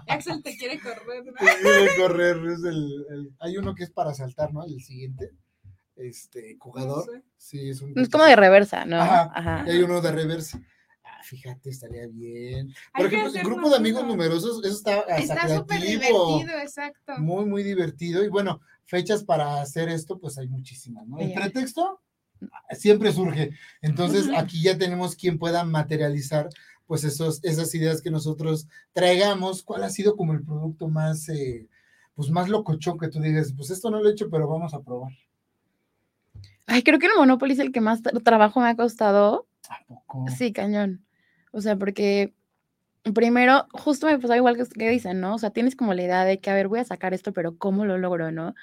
Axel 0.07 0.43
te 0.43 0.57
quiere 0.57 0.79
correr, 0.79 1.25
¿no? 1.25 1.33
Quiere 1.33 1.95
correr, 1.97 2.37
es 2.51 2.59
el, 2.65 3.05
el- 3.09 3.33
hay 3.39 3.57
uno 3.57 3.73
que 3.73 3.83
es 3.85 3.91
para 3.91 4.13
saltar, 4.13 4.53
¿no? 4.53 4.65
El 4.65 4.81
siguiente, 4.81 5.31
este, 5.95 6.57
jugador. 6.59 7.05
No 7.07 7.13
sé. 7.13 7.23
Sí, 7.37 7.69
es 7.69 7.81
un. 7.81 7.97
Es 7.97 8.09
como 8.09 8.25
de 8.25 8.35
reversa, 8.35 8.85
¿no? 8.85 8.97
Ajá. 9.01 9.31
Ajá. 9.33 9.63
Y 9.67 9.71
hay 9.71 9.81
uno 9.81 10.01
de 10.01 10.11
reversa. 10.11 10.61
Ah, 11.03 11.21
fíjate, 11.23 11.69
estaría 11.69 12.05
bien. 12.07 12.73
Hay 12.93 13.03
Por 13.03 13.09
que 13.09 13.15
ejemplo, 13.17 13.39
el 13.39 13.45
grupo 13.45 13.69
de 13.69 13.77
amigos 13.77 14.01
uno. 14.03 14.11
numerosos, 14.11 14.63
eso 14.65 14.75
está 14.75 15.55
súper 15.55 15.81
divertido, 15.81 16.59
exacto. 16.61 17.13
Muy, 17.17 17.45
muy 17.45 17.63
divertido. 17.63 18.23
Y 18.23 18.27
bueno, 18.27 18.59
fechas 18.85 19.23
para 19.23 19.61
hacer 19.61 19.87
esto, 19.89 20.19
pues 20.19 20.37
hay 20.37 20.47
muchísimas, 20.49 21.07
¿no? 21.07 21.17
El 21.19 21.33
pretexto 21.33 22.01
siempre 22.71 23.11
surge. 23.13 23.51
Entonces, 23.81 24.27
aquí 24.37 24.61
ya 24.61 24.77
tenemos 24.77 25.15
quien 25.15 25.39
pueda 25.39 25.63
materializar, 25.63 26.49
pues, 26.88 27.04
esos, 27.04 27.43
esas 27.43 27.73
ideas 27.76 28.02
que 28.02 28.10
nosotros 28.10 28.67
traigamos. 28.93 29.62
¿Cuál 29.62 29.84
ha 29.84 29.89
sido 29.89 30.15
como 30.15 30.34
el 30.34 30.41
producto 30.43 30.88
más, 30.88 31.30
eh, 31.30 31.67
pues, 32.15 32.30
más 32.32 32.50
locochón 32.50 32.97
que 32.97 33.10
tú 33.10 33.19
digas? 33.21 33.54
Pues 33.56 33.69
esto 33.69 33.91
no 33.91 34.02
lo 34.02 34.10
he 34.10 34.13
hecho, 34.13 34.30
pero 34.30 34.47
vamos 34.47 34.73
a 34.73 34.82
probar. 34.82 35.12
Ay, 36.65 36.84
creo 36.84 37.00
que 37.00 37.06
el 37.06 37.13
Monopoly 37.17 37.54
es 37.54 37.60
el 37.60 37.71
que 37.71 37.82
más 37.82 38.02
tra- 38.04 38.21
trabajo 38.23 38.60
me 38.60 38.69
ha 38.69 38.76
costado. 38.76 39.47
¿A 39.69 39.86
poco? 39.88 40.26
Sí, 40.38 40.52
cañón. 40.52 41.06
O 41.52 41.62
sea, 41.62 41.78
porque 41.78 42.34
primero, 43.13 43.67
justo 43.71 44.06
me 44.08 44.17
pasaba 44.19 44.36
igual 44.38 44.58
que, 44.58 44.65
que 44.65 44.89
dicen, 44.89 45.21
¿no? 45.21 45.36
O 45.36 45.39
sea, 45.39 45.52
tienes 45.52 45.76
como 45.76 45.93
la 45.93 46.04
idea 46.04 46.26
de 46.26 46.39
que, 46.39 46.50
a 46.50 46.56
ver, 46.56 46.67
voy 46.67 46.80
a 46.80 46.86
sacar 46.86 47.13
esto, 47.13 47.32
pero 47.32 47.58
¿cómo 47.58 47.86
lo 47.86 47.97
logro, 47.97 48.32
no? 48.32 48.54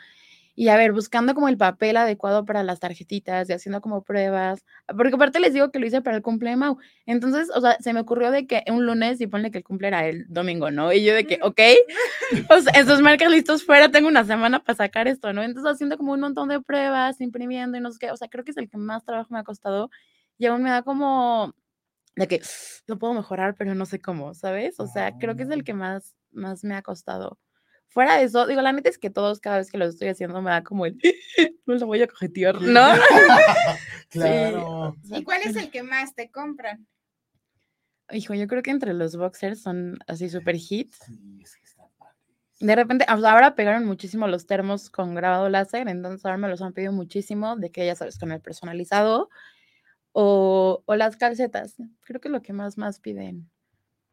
Y 0.56 0.68
a 0.68 0.76
ver, 0.76 0.92
buscando 0.92 1.34
como 1.34 1.48
el 1.48 1.56
papel 1.58 1.96
adecuado 1.96 2.44
para 2.44 2.62
las 2.62 2.78
tarjetitas 2.80 3.50
y 3.50 3.52
haciendo 3.52 3.80
como 3.80 4.02
pruebas. 4.02 4.64
Porque 4.96 5.14
aparte 5.16 5.40
les 5.40 5.52
digo 5.52 5.70
que 5.70 5.78
lo 5.80 5.86
hice 5.86 6.00
para 6.02 6.16
el 6.16 6.22
cumple 6.22 6.50
de 6.50 6.56
Mau. 6.56 6.78
Entonces, 7.06 7.50
o 7.54 7.60
sea, 7.60 7.76
se 7.80 7.92
me 7.92 8.00
ocurrió 8.00 8.30
de 8.30 8.46
que 8.46 8.62
un 8.68 8.86
lunes 8.86 9.20
y 9.20 9.26
ponle 9.26 9.50
que 9.50 9.58
el 9.58 9.64
cumple 9.64 9.88
era 9.88 10.06
el 10.06 10.26
domingo, 10.28 10.70
¿no? 10.70 10.92
Y 10.92 11.04
yo 11.04 11.14
de 11.14 11.26
que, 11.26 11.38
ok, 11.42 11.60
sea, 12.62 12.72
esos 12.80 13.00
marcas 13.02 13.30
listos 13.30 13.64
fuera, 13.64 13.90
tengo 13.90 14.08
una 14.08 14.24
semana 14.24 14.62
para 14.62 14.76
sacar 14.76 15.08
esto, 15.08 15.32
¿no? 15.32 15.42
Entonces, 15.42 15.72
haciendo 15.72 15.96
como 15.96 16.12
un 16.12 16.20
montón 16.20 16.48
de 16.48 16.60
pruebas, 16.60 17.20
imprimiendo 17.20 17.76
y 17.78 17.80
no 17.80 17.90
sé 17.92 17.98
qué. 18.00 18.10
O 18.12 18.16
sea, 18.16 18.28
creo 18.28 18.44
que 18.44 18.52
es 18.52 18.56
el 18.56 18.68
que 18.70 18.76
más 18.78 19.04
trabajo 19.04 19.28
me 19.32 19.40
ha 19.40 19.44
costado. 19.44 19.90
Y 20.38 20.46
aún 20.46 20.62
me 20.62 20.70
da 20.70 20.82
como 20.82 21.54
de 22.16 22.28
que 22.28 22.42
lo 22.86 22.98
puedo 22.98 23.14
mejorar, 23.14 23.54
pero 23.56 23.74
no 23.74 23.86
sé 23.86 24.00
cómo, 24.00 24.34
¿sabes? 24.34 24.78
O 24.80 24.86
sea, 24.86 25.18
creo 25.18 25.36
que 25.36 25.44
es 25.44 25.50
Ah. 25.50 25.54
el 25.54 25.64
que 25.64 25.74
más, 25.74 26.14
más 26.32 26.64
me 26.64 26.76
ha 26.76 26.82
costado. 26.82 27.38
Fuera 27.88 28.16
de 28.16 28.24
eso, 28.24 28.46
digo, 28.46 28.60
la 28.60 28.72
neta 28.72 28.88
es 28.88 28.98
que 28.98 29.10
todos, 29.10 29.38
cada 29.38 29.58
vez 29.58 29.70
que 29.70 29.78
lo 29.78 29.84
estoy 29.84 30.08
haciendo, 30.08 30.42
me 30.42 30.50
da 30.50 30.64
como 30.64 30.84
el, 30.84 30.98
no 31.66 31.74
lo 31.74 31.86
voy 31.86 32.02
a 32.02 32.08
cojetear, 32.08 32.60
¿no? 32.60 32.80
claro. 34.10 34.96
¿Y 35.04 35.22
cuál 35.22 35.42
es 35.42 35.54
el 35.56 35.70
que 35.70 35.82
más 35.82 36.14
te 36.14 36.30
compran? 36.30 36.86
Hijo, 38.10 38.34
yo 38.34 38.46
creo 38.48 38.62
que 38.62 38.70
entre 38.70 38.92
los 38.94 39.16
boxers 39.16 39.62
son 39.62 39.98
así 40.06 40.28
super 40.28 40.56
hit. 40.56 40.92
Sí, 41.06 41.40
es 41.42 41.56
que 41.56 41.64
está 41.64 41.88
padre. 41.96 42.16
De 42.60 42.76
repente, 42.76 43.04
ahora 43.08 43.54
pegaron 43.54 43.86
muchísimo 43.86 44.26
los 44.28 44.46
termos 44.46 44.90
con 44.90 45.14
grabado 45.14 45.48
láser, 45.48 45.88
entonces 45.88 46.24
ahora 46.24 46.38
me 46.38 46.48
los 46.48 46.62
han 46.62 46.72
pedido 46.72 46.92
muchísimo, 46.92 47.56
de 47.56 47.70
que 47.70 47.86
ya 47.86 47.94
sabes, 47.94 48.18
con 48.18 48.32
el 48.32 48.40
personalizado, 48.40 49.30
o, 50.12 50.82
o 50.84 50.96
las 50.96 51.16
calcetas. 51.16 51.76
Creo 52.00 52.20
que 52.20 52.28
es 52.28 52.32
lo 52.32 52.42
que 52.42 52.52
más, 52.52 52.76
más 52.76 53.00
piden. 53.00 53.50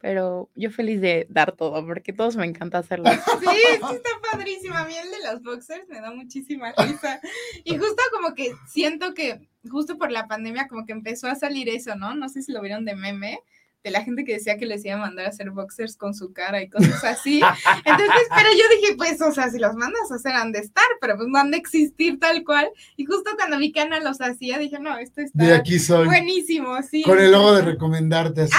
Pero 0.02 0.50
yo 0.56 0.72
feliz 0.72 1.00
de 1.00 1.28
dar 1.30 1.52
todo, 1.52 1.86
porque 1.86 2.12
todos 2.12 2.36
me 2.36 2.46
encanta 2.46 2.80
hacerlo. 2.80 3.06
Sí, 3.42 3.48
sí 3.48 3.96
está 3.96 4.10
padrísima. 4.32 4.82
A 4.82 4.86
mí 4.86 4.94
el 4.96 5.12
de 5.12 5.32
los 5.32 5.44
boxers 5.44 5.88
me 5.90 6.02
da 6.02 6.12
muchísima 6.12 6.74
risa. 6.78 7.20
Y 7.64 7.78
justo 7.78 8.02
como 8.12 8.34
que 8.34 8.54
siento 8.68 9.14
que 9.14 9.48
justo 9.70 9.98
por 9.98 10.12
la 10.12 10.28
pandemia 10.28 10.68
como 10.68 10.86
que 10.86 10.92
empezó 10.92 11.28
a 11.28 11.36
salir 11.36 11.70
eso, 11.70 11.96
¿no? 11.96 12.16
No 12.16 12.30
sé 12.30 12.42
si 12.42 12.52
lo 12.52 12.62
vieron 12.62 12.86
de 12.86 12.96
meme, 12.96 13.40
de 13.84 13.92
la 13.92 14.04
gente 14.04 14.24
que 14.24 14.34
decía 14.34 14.58
que 14.58 14.66
les 14.66 14.86
iba 14.86 14.96
a 14.96 15.00
mandar 15.00 15.26
a 15.26 15.30
hacer 15.30 15.50
boxers 15.52 15.98
con 15.98 16.14
su 16.14 16.34
cara 16.34 16.62
y 16.62 16.70
cosas 16.70 17.04
así. 17.04 17.42
Entonces, 17.86 18.28
pero 18.36 18.50
yo 18.52 18.64
dije, 18.80 18.96
pues, 18.96 19.22
o 19.22 19.32
sea, 19.32 19.50
si 19.50 19.58
los 19.60 19.74
mandas 19.76 20.12
a 20.12 20.16
hacer 20.16 20.34
han 20.34 20.52
de 20.52 20.60
estar, 20.60 20.86
pero 21.00 21.16
pues 21.18 21.28
no 21.28 21.40
han 21.40 21.52
de 21.52 21.58
existir 21.58 22.20
tal 22.20 22.44
cual. 22.44 22.70
Y 22.96 23.06
justo 23.06 23.32
cuando 23.36 23.58
mi 23.58 23.74
Ana 23.80 24.00
los 24.00 24.22
hacía, 24.22 24.60
dije, 24.60 24.80
no, 24.80 24.98
esto 24.98 25.22
está 25.22 25.44
De 25.44 25.54
aquí 25.54 25.80
soy. 25.80 26.06
buenísimo, 26.06 26.82
sí. 26.84 27.02
Con 27.04 27.20
el 27.20 27.32
logo 27.32 27.54
de 27.54 27.64
recomendarte 27.64 28.42
así. 28.42 28.54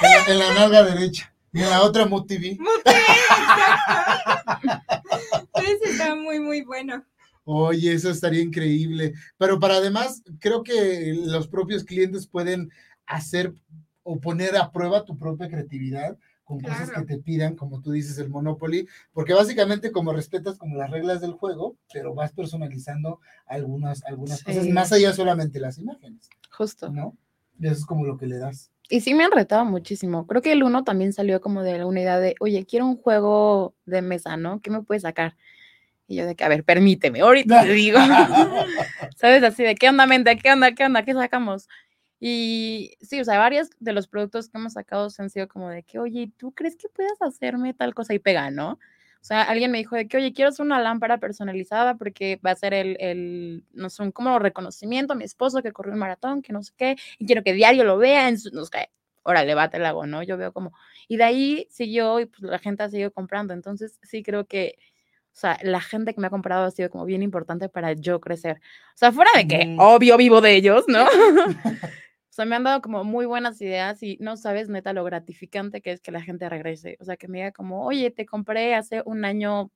En 0.00 0.10
la, 0.10 0.32
en 0.32 0.38
la 0.38 0.54
nalga 0.60 0.82
derecha. 0.82 1.30
Y 1.52 1.60
en 1.60 1.70
la 1.70 1.82
otra 1.82 2.06
MUTV. 2.06 2.58
Exacto. 2.84 2.90
Entonces 5.54 5.90
está 5.90 6.14
muy, 6.14 6.40
muy 6.40 6.62
bueno. 6.62 7.04
Oye, 7.44 7.92
eso 7.92 8.10
estaría 8.10 8.42
increíble. 8.42 9.12
Pero 9.38 9.60
para 9.60 9.76
además, 9.76 10.22
creo 10.40 10.62
que 10.62 11.14
los 11.14 11.46
propios 11.46 11.84
clientes 11.84 12.26
pueden 12.26 12.70
hacer 13.06 13.52
o 14.04 14.20
poner 14.20 14.56
a 14.56 14.70
prueba 14.70 15.04
tu 15.04 15.18
propia 15.18 15.48
creatividad 15.48 16.16
con 16.44 16.60
cosas 16.60 16.90
que 16.90 17.02
te 17.02 17.18
pidan, 17.18 17.56
como 17.56 17.80
tú 17.80 17.92
dices, 17.92 18.18
el 18.18 18.28
Monopoly, 18.28 18.86
porque 19.12 19.32
básicamente 19.32 19.90
como 19.90 20.12
respetas 20.12 20.58
como 20.58 20.76
las 20.76 20.90
reglas 20.90 21.22
del 21.22 21.32
juego, 21.32 21.76
pero 21.92 22.14
vas 22.14 22.32
personalizando 22.32 23.18
algunas, 23.46 24.04
algunas 24.04 24.44
cosas 24.44 24.68
más 24.68 24.92
allá 24.92 25.12
solamente 25.14 25.58
las 25.58 25.78
imágenes, 25.78 26.28
Justo. 26.50 26.90
¿no? 26.90 27.16
Y 27.58 27.66
eso 27.66 27.76
es 27.76 27.86
como 27.86 28.04
lo 28.04 28.18
que 28.18 28.26
le 28.26 28.38
das. 28.38 28.70
Y 28.90 29.00
sí 29.00 29.14
me 29.14 29.24
han 29.24 29.32
retado 29.32 29.64
muchísimo. 29.64 30.26
Creo 30.26 30.42
que 30.42 30.52
el 30.52 30.62
uno 30.62 30.84
también 30.84 31.14
salió 31.14 31.40
como 31.40 31.62
de 31.62 31.82
una 31.84 32.00
idea 32.02 32.20
de, 32.20 32.34
oye, 32.40 32.66
quiero 32.66 32.84
un 32.86 32.98
juego 32.98 33.74
de 33.86 34.02
mesa, 34.02 34.36
¿no? 34.36 34.60
¿Qué 34.60 34.70
me 34.70 34.82
puedes 34.82 35.02
sacar? 35.02 35.36
Y 36.06 36.16
yo 36.16 36.26
de 36.26 36.36
que, 36.36 36.44
a 36.44 36.48
ver, 36.48 36.64
permíteme, 36.64 37.20
ahorita 37.20 37.62
te 37.62 37.72
digo. 37.72 37.98
¿Sabes? 39.16 39.42
Así 39.42 39.62
de, 39.62 39.74
¿qué 39.74 39.88
onda, 39.88 40.06
mente? 40.06 40.36
¿Qué 40.36 40.52
onda? 40.52 40.72
¿Qué 40.72 40.84
onda? 40.84 41.02
¿Qué 41.02 41.14
sacamos? 41.14 41.68
Y 42.26 42.96
sí, 43.02 43.20
o 43.20 43.24
sea, 43.26 43.38
varios 43.38 43.68
de 43.80 43.92
los 43.92 44.08
productos 44.08 44.48
que 44.48 44.56
hemos 44.56 44.72
sacado 44.72 45.10
se 45.10 45.20
han 45.20 45.28
sido 45.28 45.46
como 45.46 45.68
de 45.68 45.82
que, 45.82 45.98
oye, 45.98 46.32
¿tú 46.38 46.52
crees 46.52 46.74
que 46.74 46.88
puedas 46.88 47.20
hacerme 47.20 47.74
tal 47.74 47.92
cosa? 47.92 48.14
Y 48.14 48.18
pega, 48.18 48.50
¿no? 48.50 48.70
O 48.70 48.78
sea, 49.20 49.42
alguien 49.42 49.70
me 49.70 49.76
dijo 49.76 49.94
de 49.94 50.08
que, 50.08 50.16
oye, 50.16 50.32
quiero 50.32 50.48
hacer 50.48 50.64
una 50.64 50.80
lámpara 50.80 51.18
personalizada 51.18 51.96
porque 51.98 52.40
va 52.44 52.52
a 52.52 52.56
ser 52.56 52.72
el, 52.72 52.96
el 52.98 53.64
no 53.74 53.90
sé, 53.90 54.02
un 54.02 54.10
como 54.10 54.38
reconocimiento 54.38 55.12
a 55.12 55.16
mi 55.16 55.24
esposo 55.24 55.62
que 55.62 55.72
corrió 55.72 55.92
un 55.92 55.98
maratón, 55.98 56.40
que 56.40 56.54
no 56.54 56.62
sé 56.62 56.72
qué, 56.78 56.96
y 57.18 57.26
quiero 57.26 57.42
que 57.42 57.52
diario 57.52 57.84
lo 57.84 57.98
vea 57.98 58.26
en 58.30 58.38
su, 58.38 58.48
no 58.54 58.64
sé. 58.64 58.88
Órale, 59.22 59.54
bate 59.54 59.76
el 59.76 59.84
hago, 59.84 60.06
¿no? 60.06 60.22
Yo 60.22 60.38
veo 60.38 60.50
como, 60.54 60.72
y 61.08 61.18
de 61.18 61.24
ahí 61.24 61.68
siguió 61.70 62.20
y 62.20 62.24
pues 62.24 62.40
la 62.40 62.58
gente 62.58 62.84
ha 62.84 62.88
seguido 62.88 63.10
comprando. 63.12 63.52
Entonces, 63.52 63.98
sí 64.02 64.22
creo 64.22 64.46
que, 64.46 64.78
o 65.26 65.36
sea, 65.36 65.58
la 65.62 65.82
gente 65.82 66.14
que 66.14 66.22
me 66.22 66.28
ha 66.28 66.30
comprado 66.30 66.64
ha 66.64 66.70
sido 66.70 66.88
como 66.88 67.04
bien 67.04 67.22
importante 67.22 67.68
para 67.68 67.92
yo 67.92 68.18
crecer. 68.18 68.62
O 68.94 68.96
sea, 68.96 69.12
fuera 69.12 69.30
de 69.36 69.46
que, 69.46 69.66
Mm. 69.66 69.78
obvio, 69.78 70.16
vivo 70.16 70.40
de 70.40 70.54
ellos, 70.56 70.84
¿no? 70.88 71.04
O 72.34 72.36
sea, 72.36 72.46
me 72.46 72.56
han 72.56 72.64
dado 72.64 72.82
como 72.82 73.04
muy 73.04 73.26
buenas 73.26 73.60
ideas 73.60 74.02
y 74.02 74.16
no 74.20 74.36
sabes, 74.36 74.68
neta, 74.68 74.92
lo 74.92 75.04
gratificante 75.04 75.80
que 75.80 75.92
es 75.92 76.00
que 76.00 76.10
la 76.10 76.20
gente 76.20 76.48
regrese. 76.48 76.96
O 76.98 77.04
sea, 77.04 77.16
que 77.16 77.28
me 77.28 77.38
diga 77.38 77.52
como, 77.52 77.86
oye, 77.86 78.10
te 78.10 78.26
compré 78.26 78.74
hace 78.74 79.04
un 79.06 79.24
año 79.24 79.70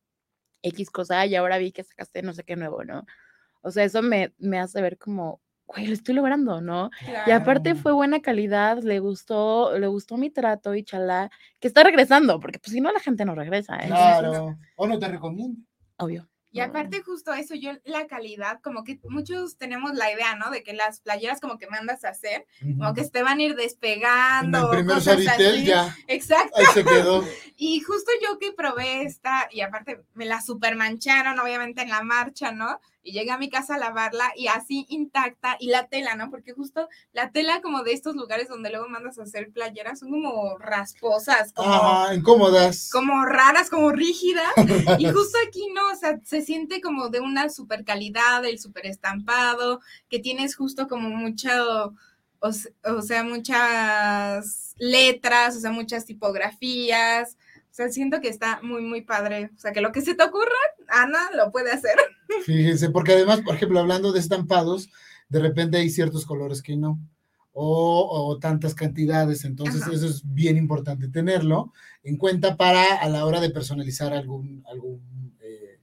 X 0.62 0.90
cosa 0.90 1.24
y 1.24 1.36
ahora 1.36 1.58
vi 1.58 1.70
que 1.70 1.84
sacaste 1.84 2.20
no 2.22 2.32
sé 2.32 2.42
qué 2.42 2.56
nuevo, 2.56 2.82
¿no? 2.82 3.06
O 3.62 3.70
sea, 3.70 3.84
eso 3.84 4.02
me, 4.02 4.34
me 4.38 4.58
hace 4.58 4.82
ver 4.82 4.98
como, 4.98 5.40
güey, 5.68 5.86
lo 5.86 5.92
estoy 5.92 6.16
logrando, 6.16 6.60
¿no? 6.60 6.90
Y 7.28 7.30
aparte 7.30 7.70
Claro. 7.70 7.80
fue 7.80 7.92
buena 7.92 8.22
calidad, 8.22 8.82
le 8.82 8.98
gustó, 8.98 9.78
le 9.78 9.86
gustó 9.86 10.16
mi 10.16 10.28
trato 10.28 10.74
y 10.74 10.82
chalá, 10.82 11.30
que 11.60 11.68
está 11.68 11.84
regresando, 11.84 12.40
porque 12.40 12.58
pues 12.58 12.72
si 12.72 12.80
no 12.80 12.90
la 12.90 12.98
gente 12.98 13.24
no 13.24 13.36
regresa, 13.36 13.76
¿eh? 13.76 13.86
Claro. 13.86 14.58
O 14.74 14.88
no 14.88 14.98
te 14.98 15.06
recomiendo. 15.06 15.60
Obvio. 15.98 16.28
Y 16.50 16.60
aparte 16.60 17.02
justo 17.02 17.32
eso, 17.34 17.54
yo 17.54 17.72
la 17.84 18.06
calidad, 18.06 18.60
como 18.62 18.82
que 18.82 18.98
muchos 19.08 19.58
tenemos 19.58 19.94
la 19.94 20.10
idea, 20.12 20.34
¿no? 20.36 20.50
De 20.50 20.62
que 20.62 20.72
las 20.72 21.00
playeras 21.00 21.40
como 21.40 21.58
que 21.58 21.66
mandas 21.66 22.04
a 22.04 22.08
hacer, 22.10 22.46
como 22.78 22.94
que 22.94 23.04
te 23.04 23.22
van 23.22 23.38
a 23.38 23.42
ir 23.42 23.50
En 23.52 23.56
despegando. 23.56 24.72
el 24.72 24.84
primer 24.86 25.64
ya, 25.64 25.96
Exacto. 26.08 26.56
ahí 26.58 26.66
se 26.72 26.84
quedó. 26.84 27.24
Y 27.56 27.80
justo 27.80 28.10
yo 28.22 28.38
que 28.38 28.52
probé 28.52 29.02
esta, 29.02 29.48
y 29.50 29.60
aparte 29.60 30.02
me 30.14 30.24
la 30.24 30.40
super 30.40 30.74
mancharon, 30.74 31.38
obviamente 31.38 31.82
en 31.82 31.90
la 31.90 32.02
marcha, 32.02 32.50
¿no? 32.50 32.80
Y 33.02 33.12
llegué 33.12 33.30
a 33.30 33.38
mi 33.38 33.48
casa 33.48 33.76
a 33.76 33.78
lavarla 33.78 34.32
y 34.36 34.48
así 34.48 34.84
intacta, 34.88 35.56
y 35.60 35.68
la 35.68 35.88
tela, 35.88 36.16
¿no? 36.16 36.30
Porque 36.30 36.52
justo 36.52 36.88
la 37.12 37.30
tela 37.30 37.62
como 37.62 37.82
de 37.82 37.92
estos 37.92 38.16
lugares 38.16 38.48
donde 38.48 38.70
luego 38.70 38.88
mandas 38.88 39.18
a 39.18 39.22
hacer 39.22 39.50
playeras 39.50 40.00
son 40.00 40.10
como 40.10 40.58
rasposas, 40.58 41.52
como, 41.52 41.72
Ajá, 41.72 42.14
incómodas. 42.14 42.90
como 42.92 43.24
raras, 43.24 43.70
como 43.70 43.90
rígidas. 43.92 44.52
Y 44.98 45.10
justo 45.10 45.38
aquí 45.46 45.68
no, 45.74 45.92
o 45.92 45.96
sea, 45.96 46.18
se 46.24 46.42
siente 46.42 46.80
como 46.80 47.08
de 47.08 47.20
una 47.20 47.48
super 47.50 47.84
calidad, 47.84 48.44
el 48.44 48.58
super 48.58 48.86
estampado, 48.86 49.80
que 50.08 50.18
tienes 50.18 50.56
justo 50.56 50.88
como 50.88 51.08
mucho, 51.10 51.94
o, 52.40 52.50
o 52.84 53.02
sea, 53.02 53.22
muchas 53.22 54.74
letras, 54.78 55.56
o 55.56 55.60
sea, 55.60 55.70
muchas 55.70 56.04
tipografías. 56.04 57.36
Sea, 57.78 57.90
siento 57.90 58.20
que 58.20 58.28
está 58.28 58.58
muy, 58.62 58.82
muy 58.82 59.02
padre. 59.02 59.50
O 59.54 59.58
sea, 59.60 59.70
que 59.72 59.80
lo 59.80 59.92
que 59.92 60.00
se 60.00 60.16
te 60.16 60.24
ocurra, 60.24 60.50
Ana 60.88 61.30
lo 61.36 61.52
puede 61.52 61.70
hacer. 61.70 61.96
Fíjense, 62.44 62.90
porque 62.90 63.12
además, 63.12 63.40
por 63.42 63.54
ejemplo, 63.54 63.78
hablando 63.78 64.10
de 64.10 64.18
estampados, 64.18 64.90
de 65.28 65.38
repente 65.38 65.76
hay 65.78 65.88
ciertos 65.88 66.26
colores 66.26 66.60
que 66.60 66.76
no, 66.76 66.98
o, 67.52 68.26
o 68.30 68.38
tantas 68.40 68.74
cantidades, 68.74 69.44
entonces 69.44 69.82
Ajá. 69.82 69.92
eso 69.92 70.06
es 70.06 70.22
bien 70.24 70.56
importante 70.56 71.06
tenerlo 71.08 71.72
en 72.02 72.16
cuenta 72.16 72.56
para 72.56 72.96
a 72.96 73.08
la 73.08 73.24
hora 73.24 73.40
de 73.40 73.50
personalizar 73.50 74.12
algún, 74.12 74.64
algún, 74.68 75.36
eh, 75.40 75.78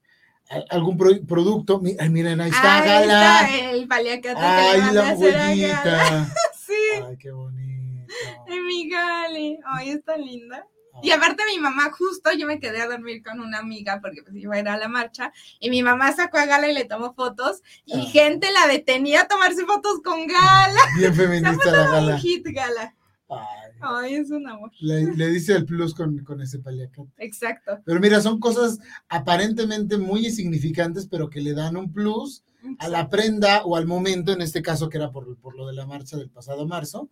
algún 0.71 0.97
pro- 0.97 1.25
producto. 1.25 1.81
Ay, 1.97 2.10
miren, 2.10 2.41
ahí 2.41 2.49
está 2.51 2.81
Ahí 2.81 2.88
Gala. 2.89 3.41
está 3.41 3.71
el 3.71 3.88
paliacate 3.88 4.36
Ay, 4.38 4.81
que 4.81 4.86
le 4.88 4.93
la. 4.93 6.36
Sí, 6.65 6.73
Ay, 7.08 7.17
qué 7.17 7.31
bonito. 7.31 8.13
ay, 8.49 8.60
mi 8.60 8.89
Gali. 8.89 9.60
Ay, 9.65 9.89
está 9.91 10.17
linda. 10.17 10.67
Y 11.03 11.12
aparte 11.12 11.43
mi 11.53 11.60
mamá, 11.60 11.91
justo 11.91 12.31
yo 12.34 12.47
me 12.47 12.60
quedé 12.60 12.81
a 12.81 12.88
dormir 12.88 13.21
con 13.23 13.39
una 13.39 13.60
amiga 13.60 13.99
porque 14.01 14.23
pues 14.23 14.36
iba 14.36 14.55
a 14.55 14.60
ir 14.60 14.67
a 14.67 14.77
la 14.77 14.88
marcha 14.88 15.31
y 15.60 15.69
mi 15.69 15.84
mamá 15.84 16.13
sacó 16.13 16.38
a 16.38 16.45
Gala 16.45 16.69
y 16.69 16.73
le 16.73 16.86
tomó 16.86 17.13
fotos 17.13 17.62
y 17.86 17.93
Ah. 17.99 18.10
gente 18.12 18.47
la 18.51 18.67
detenía 18.71 19.21
a 19.21 19.27
tomarse 19.27 19.65
fotos 19.65 20.01
con 20.03 20.25
Gala. 20.27 20.79
Bien 20.97 21.13
feminista 21.13 21.71
la 21.71 21.84
Un 21.86 21.91
Gala. 21.91 22.17
hit 22.19 22.45
Gala. 22.47 22.95
Ay, 23.27 23.71
Ay, 23.81 24.15
es 24.15 24.29
un 24.31 24.47
amor. 24.47 24.71
le, 24.79 25.13
le 25.15 25.27
dice 25.29 25.53
el 25.53 25.65
plus 25.65 25.93
con, 25.93 26.19
con 26.19 26.41
ese 26.41 26.60
paliacate. 26.60 27.10
Exacto. 27.17 27.79
Pero 27.84 27.99
mira, 27.99 28.21
son 28.21 28.39
cosas 28.39 28.79
aparentemente 29.10 29.97
muy 29.97 30.25
insignificantes, 30.27 31.08
pero 31.08 31.29
que 31.29 31.41
le 31.41 31.53
dan 31.53 31.75
un 31.75 31.91
plus 31.91 32.43
a 32.79 32.88
la 32.88 33.10
prenda 33.10 33.63
o 33.63 33.75
al 33.75 33.86
momento, 33.86 34.31
en 34.31 34.41
este 34.41 34.62
caso 34.62 34.89
que 34.89 34.97
era 34.97 35.12
por, 35.12 35.36
por 35.38 35.55
lo 35.55 35.67
de 35.67 35.73
la 35.73 35.86
marcha 35.86 36.17
del 36.17 36.29
pasado 36.29 36.65
marzo, 36.67 37.10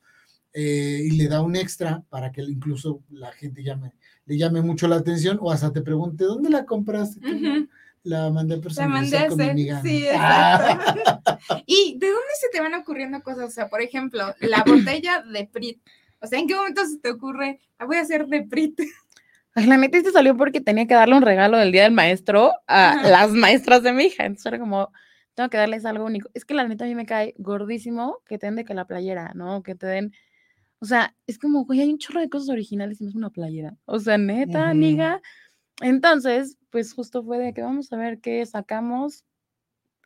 eh, 0.54 1.02
y 1.04 1.12
le 1.12 1.28
da 1.28 1.42
un 1.42 1.56
extra 1.56 2.04
para 2.10 2.32
que 2.32 2.42
incluso 2.42 3.02
la 3.10 3.32
gente 3.32 3.64
llame, 3.64 3.94
le 4.26 4.38
llame 4.38 4.62
mucho 4.62 4.88
la 4.88 4.98
atención 4.98 5.38
o 5.42 5.52
hasta 5.52 5.72
te 5.72 5.82
pregunte, 5.82 6.24
¿dónde 6.26 6.50
la 6.50 6.66
compraste? 6.66 7.20
La 8.06 8.30
mandé 8.30 8.56
a 8.56 8.58
La 8.58 8.88
mandé 8.88 9.18
personalizar 9.18 9.26
a 9.26 9.28
con 9.30 9.38
mi 9.38 9.44
hacer. 9.44 9.52
amiga. 9.52 9.82
Sí, 9.82 10.06
Ah, 10.14 10.78
exacto. 10.94 11.40
¿Y 11.66 11.98
de 12.00 12.08
dónde 12.08 12.34
se 12.40 12.50
te 12.50 12.60
van 12.62 12.74
ocurriendo 12.74 13.22
cosas? 13.24 13.46
O 13.46 13.50
sea, 13.52 13.70
por 13.70 13.82
ejemplo, 13.82 14.36
la 14.42 14.64
botella 14.68 15.22
de 15.22 15.48
Prit. 15.48 15.82
O 16.20 16.28
sea, 16.28 16.38
¿en 16.40 16.48
qué 16.48 16.56
momento 16.56 16.86
se 16.86 17.00
te 17.00 17.10
ocurre, 17.10 17.60
la 17.80 17.86
voy 17.86 17.96
a 17.98 18.02
hacer 18.02 18.28
de 18.28 18.44
Prit? 18.44 18.80
Ay, 19.56 19.68
la 19.68 19.78
neta, 19.78 19.98
este 19.98 20.12
salió 20.12 20.36
porque 20.36 20.62
tenía 20.62 20.86
que 20.88 20.96
darle 20.96 21.16
un 21.16 21.22
regalo 21.22 21.58
del 21.58 21.72
Día 21.72 21.84
del 21.84 21.92
Maestro 21.94 22.52
a 22.68 22.92
Ajá. 22.92 23.08
las 23.10 23.32
maestras 23.32 23.84
de 23.84 23.94
mi 23.94 24.06
hija. 24.06 24.26
Entonces 24.26 24.48
era 24.48 24.60
como, 24.60 24.92
tengo 25.36 25.50
que 25.50 25.58
darles 25.58 25.86
algo 25.86 26.06
único. 26.06 26.30
Es 26.34 26.44
que 26.44 26.56
la 26.56 26.68
neta 26.68 26.86
a 26.86 26.88
mí 26.88 26.96
me 26.96 27.06
cae 27.06 27.36
gordísimo 27.38 28.18
que 28.26 28.38
te 28.38 28.48
den 28.48 28.56
de 28.56 28.66
que 28.66 28.74
la 28.74 28.86
playera, 28.86 29.32
¿no? 29.36 29.64
Que 29.64 29.76
te 29.76 29.86
den. 29.88 30.12
O 30.84 30.86
sea, 30.86 31.16
es 31.28 31.40
como, 31.40 31.64
güey, 31.64 31.80
hay 31.80 31.90
un 31.90 31.98
chorro 31.98 32.20
de 32.20 32.28
cosas 32.28 32.50
originales 32.50 33.00
y 33.00 33.06
no 33.06 33.10
es 33.10 33.16
una 33.16 33.30
playera. 33.30 33.78
O 33.86 34.02
sea, 34.02 34.18
neta, 34.18 34.70
amiga. 34.70 35.22
Entonces, 35.82 36.58
pues 36.72 36.94
justo 36.94 37.24
fue 37.24 37.38
de 37.38 37.54
que 37.54 37.62
vamos 37.62 37.94
a 37.94 37.96
ver 37.96 38.20
qué 38.20 38.46
sacamos. 38.46 39.24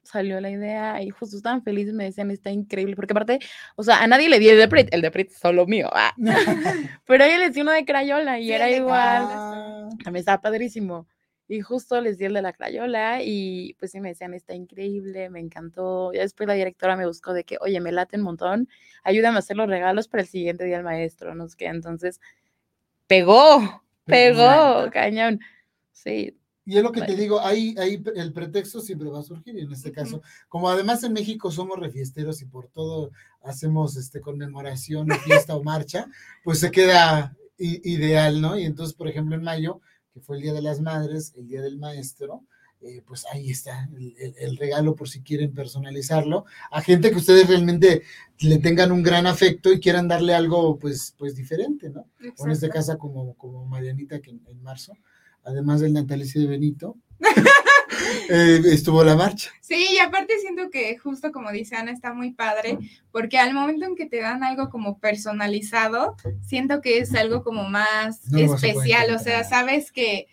Salió 0.04 0.40
la 0.40 0.52
idea 0.52 1.02
y 1.02 1.10
justo 1.10 1.36
estaban 1.36 1.64
felices, 1.64 1.96
me 1.96 2.04
decían, 2.04 2.30
está 2.30 2.52
increíble, 2.52 2.96
porque 2.96 3.14
aparte, 3.14 3.40
o 3.76 3.82
sea, 3.82 4.04
a 4.04 4.08
nadie 4.08 4.30
le 4.30 4.38
di 4.38 4.50
el 4.50 4.60
de 4.60 4.68
Prit, 4.68 4.94
el 4.94 5.02
de 5.02 5.10
Prit 5.10 5.32
es 5.32 5.40
solo 5.40 5.66
mío, 5.66 5.90
ah. 5.94 6.14
pero 7.08 7.24
a 7.24 7.28
ella 7.28 7.40
les 7.40 7.56
di 7.56 7.62
uno 7.62 7.72
de 7.72 7.84
Crayola 7.84 8.40
y 8.40 8.44
Sí, 8.46 8.52
era 8.52 8.70
igual. 8.70 9.26
Ah, 9.32 9.90
mí 10.12 10.20
estaba 10.20 10.40
padrísimo. 10.40 11.08
Y 11.50 11.62
justo 11.62 12.02
les 12.02 12.18
di 12.18 12.26
el 12.26 12.34
de 12.34 12.42
la 12.42 12.52
crayola 12.54 13.24
y 13.24 13.74
pues 13.80 13.92
sí 13.92 14.02
me 14.02 14.10
decían, 14.10 14.34
está 14.34 14.54
increíble, 14.54 15.30
me 15.30 15.40
encantó. 15.40 16.12
Ya 16.14 16.22
después 16.22 16.46
la 16.48 16.54
directora 16.56 16.98
me 16.98 17.08
buscó 17.08 17.34
de 17.34 17.46
que, 17.46 17.58
oye, 17.62 17.80
me 17.80 17.92
late 17.94 18.18
un 18.18 18.24
montón, 18.24 18.68
ayúdame 19.04 19.38
a 19.38 19.40
hacer 19.40 19.56
los 19.56 19.68
regalos 19.70 20.08
para 20.10 20.24
el 20.24 20.28
siguiente 20.30 20.66
día 20.66 20.76
del 20.76 20.84
maestro, 20.86 21.34
no 21.36 21.48
sé 21.48 21.56
qué. 21.58 21.68
Entonces, 21.68 22.20
pegó, 23.08 23.84
pegó, 24.06 24.42
Exacto. 24.44 24.92
cañón. 24.92 25.40
Sí, 25.94 26.38
Y 26.66 26.78
es 26.78 26.84
lo 26.84 26.92
que 26.92 27.00
te 27.00 27.08
Bueno. 27.08 27.22
digo, 27.22 27.40
ahí, 27.40 27.76
ahí 27.80 28.04
el 28.16 28.34
pretexto 28.34 28.82
siempre 28.82 29.08
va 29.10 29.20
a 29.20 29.24
surgir, 29.24 29.56
y 29.58 29.62
en 29.62 29.72
este 29.72 29.90
Ujú. 29.90 29.96
caso, 29.96 30.22
como 30.50 30.70
además 30.70 31.02
en 31.06 31.14
México 31.14 31.50
somos 31.50 31.80
refiesteros 31.80 32.42
y 32.42 32.46
por 32.46 32.68
todo 32.68 33.12
hacemos 33.42 33.96
este 33.96 34.20
conmemoración, 34.20 35.08
fiesta 35.24 35.56
o 35.56 35.64
marcha, 35.64 36.08
pues 36.44 36.60
se 36.60 36.70
queda 36.70 37.38
ideal, 37.58 38.42
¿no? 38.42 38.60
Y 38.60 38.66
entonces, 38.66 38.94
por 38.94 39.08
ejemplo, 39.08 39.36
en 39.36 39.44
mayo, 39.44 39.80
que 40.18 40.26
fue 40.26 40.38
el 40.38 40.42
Día 40.42 40.54
de 40.54 40.62
las 40.64 40.82
Madres, 40.82 41.34
el 41.38 41.48
Día 41.48 41.62
del 41.62 41.78
Maestro, 41.78 42.44
eh, 42.82 43.02
pues 43.08 43.26
ahí 43.32 43.52
está 43.52 43.88
el, 43.96 44.16
el- 44.18 44.36
el 44.40 44.58
regalo 44.58 44.96
por 44.96 45.10
si 45.10 45.22
quieren 45.22 45.54
personalizarlo 45.54 46.46
a 46.72 46.82
gente 46.82 47.10
que 47.12 47.18
ustedes 47.18 47.48
realmente 47.48 48.02
le 48.40 48.58
tengan 48.60 48.92
un 48.92 49.04
gran 49.04 49.26
afecto 49.28 49.72
y 49.72 49.80
quieran 49.80 50.08
darle 50.08 50.34
algo 50.34 50.78
pues, 50.80 51.14
pues 51.18 51.36
diferente, 51.36 51.90
¿no? 51.90 52.02
O 52.38 52.46
en 52.46 52.52
este 52.52 52.68
Exacto. 52.68 52.70
caso 52.74 52.98
como, 53.00 53.34
como 53.36 53.66
Marianita 53.66 54.22
que 54.22 54.32
en, 54.32 54.42
en 54.48 54.62
marzo, 54.64 54.94
además 55.44 55.82
del 55.82 55.94
natalicio 55.94 56.42
de 56.42 56.48
Benito, 56.48 56.98
eh, 58.30 58.62
estuvo 58.66 59.04
la 59.04 59.16
marcha. 59.16 59.52
Sí, 59.62 59.88
y 59.94 59.98
aparte 60.00 60.40
siento 60.40 60.70
que 60.70 60.98
justo 60.98 61.32
como 61.32 61.52
dice 61.52 61.76
Ana, 61.76 61.92
está 61.92 62.14
muy 62.14 62.32
padre, 62.32 62.78
porque 63.12 63.38
al 63.38 63.54
momento 63.54 63.86
en 63.86 63.96
que 63.96 64.06
te 64.06 64.22
dan 64.22 64.44
algo 64.44 64.70
como 64.70 65.00
personalizado, 65.00 66.16
siento 66.42 66.82
que 66.82 67.00
es 67.00 67.14
algo 67.16 67.44
como 67.44 67.68
más 67.70 68.26
No 68.32 68.40
especial, 68.40 69.14
o 69.14 69.20
sea, 69.20 69.44
sabes 69.44 69.92
que, 69.92 70.28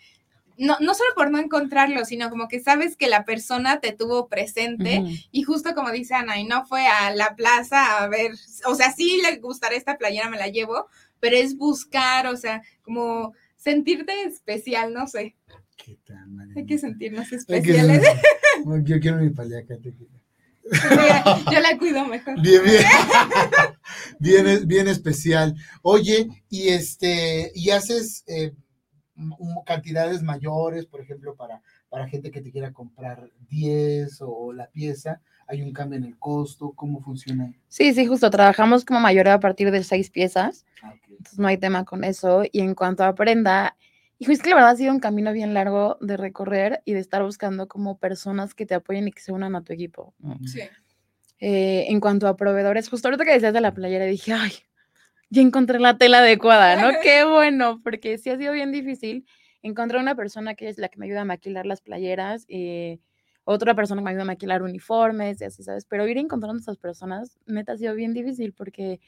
no, 0.57 0.77
no 0.81 0.95
solo 0.95 1.11
por 1.17 1.31
no 1.31 1.39
encontrarlo, 1.39 2.05
sino 2.05 2.31
como 2.31 2.47
que 2.47 2.61
sabes 2.61 2.97
que 2.97 3.09
la 3.09 3.25
persona 3.25 3.81
te 3.81 3.93
tuvo 3.93 4.29
presente 4.29 5.03
y 5.33 5.43
justo 5.43 5.75
como 5.75 5.91
dice 5.91 6.15
Ana, 6.15 6.39
y 6.39 6.45
no 6.45 6.65
fue 6.65 6.87
a 6.87 7.15
la 7.15 7.35
plaza 7.35 8.03
a 8.03 8.09
ver, 8.09 8.33
o 8.67 8.75
sea, 8.75 8.93
sí 8.93 9.21
le 9.23 9.39
gustará 9.39 9.75
esta 9.75 9.99
playera, 9.99 10.31
me 10.31 10.39
la 10.39 10.49
llevo, 10.49 10.87
pero 11.19 11.37
es 11.37 11.57
buscar, 11.57 12.27
o 12.29 12.37
sea, 12.37 12.63
como 12.83 13.33
sentirte 13.57 14.25
especial, 14.25 14.93
no 14.93 15.07
sé, 15.07 15.35
¿Qué 15.85 15.99
tal, 16.07 16.17
hay 16.17 16.31
Marianita? 16.31 16.67
que 16.67 16.79
sentirnos 16.79 17.25
Hay 17.25 17.29
que 17.29 17.37
especiales. 17.37 18.03
Yo 18.85 19.01
quiero 19.01 19.19
mi 19.19 19.29
paliacate. 19.29 19.93
Yo 21.53 21.61
la 21.61 21.77
cuido 21.79 22.07
mejor. 22.07 22.41
Bien, 22.41 22.63
bien. 22.65 22.85
bien, 24.19 24.67
bien 24.67 24.89
especial. 24.89 25.55
Oye, 25.83 26.29
y 26.49 26.69
este, 26.69 27.53
y 27.55 27.69
haces 27.69 28.25
eh, 28.29 28.55
cantidades 29.67 30.23
mayores, 30.23 30.87
por 30.87 31.03
ejemplo, 31.03 31.37
para, 31.37 31.61
para 31.91 32.09
gente 32.09 32.31
que 32.31 32.41
te 32.41 32.51
quiera 32.51 32.73
comprar 32.73 33.29
10 33.51 34.23
o 34.23 34.55
la 34.55 34.71
pieza, 34.71 35.21
hay 35.47 35.61
un 35.61 35.75
cambio 35.75 35.99
en 35.99 36.05
el 36.05 36.19
costo, 36.19 36.73
¿cómo 36.75 37.03
funciona? 37.03 37.53
Sí, 37.69 37.93
sí, 37.93 38.07
justo. 38.07 38.31
Trabajamos 38.31 38.87
como 38.87 39.01
mayoreo 39.01 39.35
a 39.35 39.41
partir 39.41 39.71
de 39.71 39.85
seis 39.85 40.09
piezas. 40.09 40.65
Ah. 40.83 40.95
Entonces 41.11 41.39
no 41.39 41.47
hay 41.47 41.59
tema 41.59 41.85
con 41.85 42.05
eso. 42.05 42.43
Y 42.51 42.61
en 42.61 42.75
cuanto 42.75 43.05
a 43.05 43.15
prenda, 43.15 43.77
hijo, 44.19 44.33
es 44.33 44.43
que 44.43 44.51
la 44.51 44.57
verdad 44.57 44.71
ha 44.71 44.77
sido 44.77 44.93
un 44.93 45.01
camino 45.01 45.33
bien 45.33 45.55
largo 45.55 45.99
de 46.01 46.17
recorrer 46.17 46.83
y 46.85 46.93
de 46.93 47.01
estar 47.01 47.23
buscando 47.23 47.69
como 47.69 47.99
personas 47.99 48.55
que 48.55 48.67
te 48.67 48.75
apoyen 48.75 49.09
y 49.09 49.13
que 49.13 49.21
se 49.21 49.33
unan 49.33 49.57
a 49.57 49.63
tu 49.63 49.73
equipo. 49.73 50.15
Sí. 50.45 50.61
Eh, 51.41 51.87
en 51.89 52.01
cuanto 52.01 52.29
a 52.29 52.37
proveedores, 52.37 52.89
justo 52.89 53.09
ahorita 53.09 53.25
que 53.25 53.33
decías 53.33 53.53
de 53.53 53.61
la 53.61 53.75
playera, 53.75 54.05
dije, 54.05 54.33
ay, 54.33 54.53
ya 55.31 55.43
encontré 55.43 55.79
la 55.81 55.99
tela 55.99 56.19
adecuada, 56.19 56.77
¿no? 56.77 56.99
Qué 57.03 57.25
bueno, 57.25 57.81
porque 57.83 58.19
sí 58.19 58.31
ha 58.31 58.39
sido 58.39 58.53
bien 58.53 58.73
difícil 58.73 59.27
encontrar 59.63 60.01
una 60.01 60.15
persona 60.15 60.55
que 60.55 60.69
es 60.69 60.79
la 60.79 60.89
que 60.89 60.99
me 60.99 61.07
ayuda 61.07 61.23
a 61.23 61.25
maquilar 61.25 61.67
las 61.67 61.81
playeras, 61.81 62.45
eh, 62.49 62.99
otra 63.45 63.75
persona 63.75 64.01
que 64.01 64.05
me 64.05 64.11
ayuda 64.11 64.23
a 64.23 64.27
maquilar 64.27 64.63
uniformes 64.63 65.41
y 65.41 65.45
así, 65.45 65.63
¿sabes? 65.63 65.87
Pero 65.87 66.07
ir 66.07 66.19
encontrando 66.19 66.59
a 66.59 66.63
esas 66.63 66.79
personas, 66.79 67.39
neta, 67.47 67.73
ha 67.73 67.77
sido 67.77 67.95
bien 67.95 68.15
difícil 68.15 68.53
porque 68.53 69.01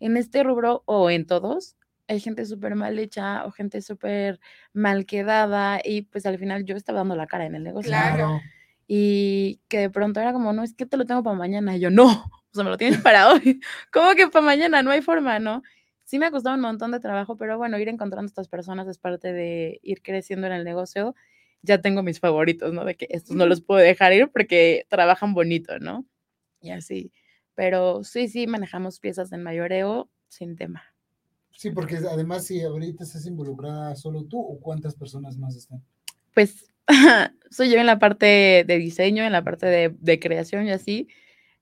en 0.00 0.16
este 0.16 0.42
rubro 0.42 0.82
o 0.86 1.10
en 1.10 1.26
todos 1.26 1.76
hay 2.06 2.20
gente 2.20 2.44
súper 2.44 2.74
mal 2.74 2.98
hecha 2.98 3.44
o 3.46 3.50
gente 3.50 3.80
súper 3.80 4.40
mal 4.72 5.06
quedada 5.06 5.80
y 5.82 6.02
pues 6.02 6.26
al 6.26 6.38
final 6.38 6.64
yo 6.64 6.76
estaba 6.76 6.98
dando 6.98 7.16
la 7.16 7.26
cara 7.26 7.46
en 7.46 7.54
el 7.54 7.64
negocio. 7.64 7.90
Claro. 7.90 8.40
Y 8.86 9.60
que 9.68 9.78
de 9.78 9.90
pronto 9.90 10.20
era 10.20 10.32
como, 10.32 10.52
no, 10.52 10.62
es 10.62 10.74
que 10.74 10.86
te 10.86 10.96
lo 10.96 11.06
tengo 11.06 11.22
para 11.22 11.36
mañana. 11.36 11.76
Y 11.76 11.80
yo, 11.80 11.90
no, 11.90 12.04
o 12.50 12.54
sea, 12.54 12.64
me 12.64 12.70
lo 12.70 12.76
tienes 12.76 13.00
para 13.00 13.32
hoy. 13.32 13.60
¿Cómo 13.92 14.14
que 14.14 14.28
para 14.28 14.44
mañana? 14.44 14.82
No 14.82 14.90
hay 14.90 15.02
forma, 15.02 15.38
¿no? 15.38 15.62
Sí 16.04 16.18
me 16.18 16.26
ha 16.26 16.30
costado 16.30 16.54
un 16.54 16.60
montón 16.60 16.92
de 16.92 17.00
trabajo, 17.00 17.36
pero 17.36 17.56
bueno, 17.56 17.78
ir 17.78 17.88
encontrando 17.88 18.26
estas 18.26 18.48
personas 18.48 18.86
es 18.88 18.98
parte 18.98 19.32
de 19.32 19.80
ir 19.82 20.02
creciendo 20.02 20.46
en 20.46 20.52
el 20.52 20.64
negocio. 20.64 21.14
Ya 21.62 21.80
tengo 21.80 22.02
mis 22.02 22.20
favoritos, 22.20 22.74
¿no? 22.74 22.84
De 22.84 22.94
que 22.94 23.06
estos 23.08 23.34
no 23.34 23.46
los 23.46 23.62
puedo 23.62 23.80
dejar 23.80 24.12
ir 24.12 24.28
porque 24.30 24.86
trabajan 24.90 25.32
bonito, 25.32 25.78
¿no? 25.78 26.04
Y 26.60 26.70
así. 26.70 27.10
Pero 27.54 28.04
sí, 28.04 28.28
sí, 28.28 28.46
manejamos 28.46 29.00
piezas 29.00 29.32
en 29.32 29.42
mayoreo 29.42 30.10
sin 30.28 30.56
tema. 30.56 30.93
Sí, 31.56 31.70
porque 31.70 31.96
además 31.96 32.44
si 32.46 32.60
ahorita 32.62 33.04
estás 33.04 33.26
involucrada 33.26 33.94
solo 33.96 34.24
tú 34.24 34.38
o 34.40 34.58
cuántas 34.60 34.94
personas 34.94 35.36
más 35.38 35.56
están. 35.56 35.82
Pues 36.34 36.66
soy 37.50 37.70
yo 37.70 37.78
en 37.78 37.86
la 37.86 37.98
parte 37.98 38.64
de 38.66 38.78
diseño, 38.78 39.24
en 39.24 39.32
la 39.32 39.42
parte 39.44 39.66
de, 39.66 39.94
de 39.98 40.18
creación 40.20 40.66
y 40.66 40.72
así. 40.72 41.08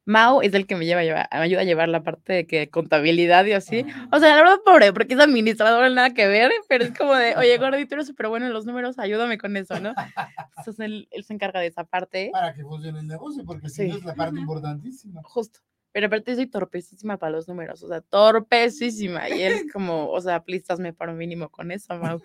Mao 0.05 0.43
es 0.43 0.53
el 0.55 0.67
que 0.67 0.75
me 0.75 0.85
lleva 0.85 1.03
a 1.03 1.05
llevar, 1.05 1.29
me 1.31 1.39
ayuda 1.39 1.61
a 1.61 1.65
llevar 1.65 1.89
la 1.89 2.03
parte 2.03 2.33
de 2.33 2.47
que 2.49 2.69
contabilidad 2.69 3.45
y 3.45 3.53
así. 3.53 3.87
Ah, 3.89 4.09
O 4.11 4.19
sea, 4.19 4.31
la 4.31 4.37
verdad, 4.43 4.57
pobre, 4.65 4.93
porque 4.93 5.15
es 5.15 5.21
administrador, 5.21 5.89
nada 5.93 6.11
que 6.13 6.27
ver, 6.27 6.51
pero 6.69 6.83
es 6.83 6.91
como 6.99 7.15
de, 7.15 7.37
oye, 7.37 7.57
gordito, 7.59 7.95
eres 7.95 8.09
súper 8.09 8.27
bueno 8.27 8.47
en 8.47 8.53
los 8.53 8.67
números, 8.67 8.99
ayúdame 8.99 9.39
con 9.39 9.57
eso, 9.57 9.79
¿no? 9.79 9.95
Entonces 10.59 10.81
él, 10.81 11.07
él 11.13 11.23
se 11.23 11.35
encarga 11.35 11.61
de 11.61 11.69
esa 11.69 11.85
parte, 11.85 12.31
para 12.33 12.53
que 12.53 12.63
funcione 12.65 12.99
el 12.99 13.07
negocio, 13.07 13.45
porque 13.45 13.69
si 13.69 13.87
no 13.87 13.93
Sí. 13.95 13.99
es 14.01 14.05
la 14.05 14.15
parte 14.17 14.41
importantísima. 14.41 15.21
justo. 15.23 15.61
Pero 15.93 16.07
aparte 16.07 16.35
soy 16.35 16.47
torpecísima 16.47 17.19
para 17.19 17.33
los 17.33 17.49
números, 17.49 17.83
o 17.83 17.89
sea, 17.89 18.01
torpecísima. 18.01 19.29
Y 19.29 19.43
él 19.43 19.53
como, 19.73 20.09
o 20.11 20.21
sea, 20.21 20.43
please, 20.43 20.65
hazme 20.73 20.93
para 20.93 21.13
un 21.13 21.19
mínimo 21.19 21.51
con 21.51 21.71
eso, 21.71 21.97
Mau. 21.99 22.21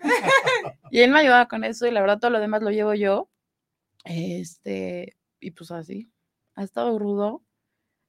Y 0.90 1.00
él 1.00 1.10
me 1.10 1.20
ayudaba 1.20 1.46
con 1.48 1.64
eso 1.64 1.86
y 1.86 1.90
la 1.90 2.00
verdad 2.00 2.18
todo 2.18 2.30
lo 2.30 2.40
demás 2.40 2.62
lo 2.62 2.70
llevo 2.70 2.94
yo. 2.94 3.28
Este, 4.04 5.16
y 5.38 5.50
pues 5.50 5.70
así, 5.70 6.10
ha 6.54 6.64
estado 6.64 6.98
rudo. 6.98 7.42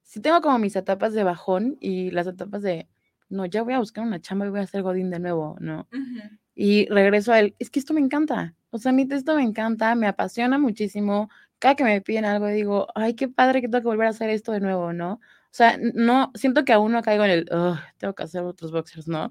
Sí 0.03 0.21
tengo 0.21 0.41
como 0.41 0.57
mis 0.59 0.75
etapas 0.75 1.13
de 1.13 1.23
bajón 1.23 1.77
y 1.79 2.09
las 2.11 2.25
etapas 2.25 2.61
de, 2.61 2.87
no, 3.27 3.45
ya 3.45 3.61
voy 3.61 3.73
a 3.73 3.79
buscar 3.79 4.05
una 4.05 4.21
chamba 4.21 4.47
y 4.47 4.49
voy 4.49 4.61
a 4.61 4.63
hacer 4.63 4.81
Godín 4.81 5.09
de 5.09 5.19
nuevo, 5.19 5.57
¿no? 5.59 5.87
Ujú. 5.91 6.37
Y 6.55 6.87
regreso 6.87 7.31
a 7.31 7.39
él, 7.39 7.55
es 7.59 7.69
que 7.69 7.79
esto 7.79 7.93
me 7.93 8.01
encanta, 8.01 8.55
o 8.71 8.77
sea, 8.77 8.91
neta, 8.91 9.15
esto 9.15 9.35
me 9.35 9.43
encanta, 9.43 9.95
me 9.95 10.07
apasiona 10.07 10.57
muchísimo. 10.57 11.29
Cada 11.59 11.75
que 11.75 11.83
me 11.83 12.01
piden 12.01 12.25
algo 12.25 12.47
digo, 12.47 12.87
ay, 12.95 13.13
qué 13.15 13.27
padre 13.27 13.61
que 13.61 13.67
tengo 13.67 13.81
que 13.81 13.87
volver 13.87 14.07
a 14.07 14.11
hacer 14.11 14.29
esto 14.29 14.51
de 14.51 14.59
nuevo, 14.59 14.93
¿no? 14.93 15.19
O 15.51 15.55
sea, 15.59 15.77
no, 15.95 16.31
siento 16.35 16.63
que 16.63 16.73
aún 16.73 16.91
no 16.91 17.01
caigo 17.01 17.23
en 17.25 17.31
el, 17.31 17.49
"Ugh, 17.51 17.77
tengo 17.97 18.13
que 18.13 18.23
hacer 18.23 18.43
otros 18.43 18.71
boxers, 18.71 19.07
¿no? 19.07 19.29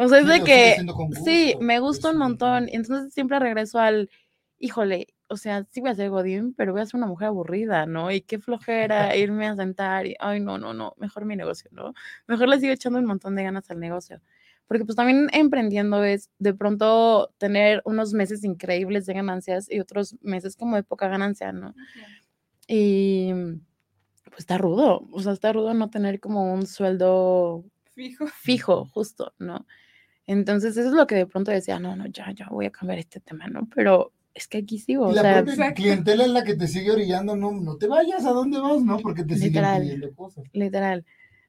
O 0.00 0.08
sea, 0.08 0.18
es 0.18 0.26
Sí, 0.26 0.32
de 0.32 0.44
que, 0.44 0.76
sí, 1.24 1.54
me 1.60 1.78
gusta 1.78 2.10
un 2.10 2.18
montón. 2.18 2.68
Entonces 2.70 3.14
siempre 3.14 3.38
regreso 3.38 3.78
al, 3.78 4.10
híjole, 4.58 5.06
o 5.28 5.36
sea, 5.36 5.64
sí 5.70 5.80
voy 5.80 5.90
a 5.90 5.94
ser 5.94 6.10
Godín, 6.10 6.52
pero 6.54 6.72
voy 6.72 6.82
a 6.82 6.86
ser 6.86 6.96
una 6.98 7.06
mujer 7.06 7.28
aburrida, 7.28 7.86
¿no? 7.86 8.10
Y 8.10 8.22
qué 8.22 8.38
flojera 8.40 9.16
irme 9.16 9.46
a 9.46 9.54
sentar 9.56 10.06
y, 10.06 10.16
ay, 10.18 10.40
no, 10.40 10.58
no, 10.58 10.74
no, 10.74 10.94
mejor 10.98 11.24
mi 11.26 11.36
negocio, 11.36 11.70
¿no? 11.72 11.94
Mejor 12.26 12.48
le 12.48 12.58
sigo 12.60 12.72
echando 12.72 12.98
un 12.98 13.06
montón 13.06 13.36
de 13.36 13.44
ganas 13.44 13.70
al 13.70 13.78
negocio. 13.80 14.20
Porque 14.66 14.84
pues 14.84 14.96
también 14.96 15.28
emprendiendo 15.32 16.02
es 16.02 16.30
de 16.38 16.54
pronto 16.54 17.32
tener 17.38 17.82
unos 17.84 18.14
meses 18.14 18.42
increíbles 18.44 19.06
de 19.06 19.14
ganancias 19.14 19.70
y 19.70 19.80
otros 19.80 20.16
meses 20.22 20.56
como 20.56 20.76
de 20.76 20.82
poca 20.82 21.08
ganancia, 21.08 21.52
¿no? 21.52 21.74
Y 22.68 23.32
pues 24.32 24.40
está 24.40 24.58
rudo, 24.58 25.06
o 25.12 25.20
sea, 25.22 25.32
está 25.32 25.52
rudo 25.52 25.74
no 25.74 25.90
tener 25.90 26.18
como 26.20 26.52
un 26.54 26.66
sueldo 26.66 27.64
Fijo. 27.94 28.26
fijo, 28.26 28.86
justo, 28.86 29.34
¿no? 29.38 29.66
Entonces, 30.26 30.76
eso 30.76 30.88
es 30.88 30.94
lo 30.94 31.06
que 31.06 31.16
de 31.16 31.26
pronto 31.26 31.50
decía, 31.50 31.78
no, 31.78 31.96
no, 31.96 32.06
ya, 32.06 32.32
ya 32.32 32.48
voy 32.50 32.66
a 32.66 32.70
cambiar 32.70 32.98
este 32.98 33.20
tema, 33.20 33.46
¿no? 33.48 33.68
Pero 33.74 34.12
es 34.34 34.48
que 34.48 34.58
aquí 34.58 34.78
sigo, 34.78 35.08
Y 35.08 35.12
o 35.12 35.14
la 35.14 35.22
sea, 35.22 35.44
propia 35.44 35.74
clientela 35.74 36.24
es 36.24 36.30
la 36.30 36.44
que 36.44 36.54
te 36.54 36.66
sigue 36.68 36.90
orillando, 36.92 37.36
no, 37.36 37.52
no 37.52 37.76
te 37.76 37.86
vayas, 37.88 38.24
¿a 38.24 38.30
dónde 38.30 38.58
vas? 38.60 38.82
No, 38.82 38.98
porque 39.00 39.24
te 39.24 39.34
siguen 39.34 39.52
Literal. 39.52 39.82
pidiendo 39.82 40.14
cosas. 40.14 40.44
literal. 40.52 41.04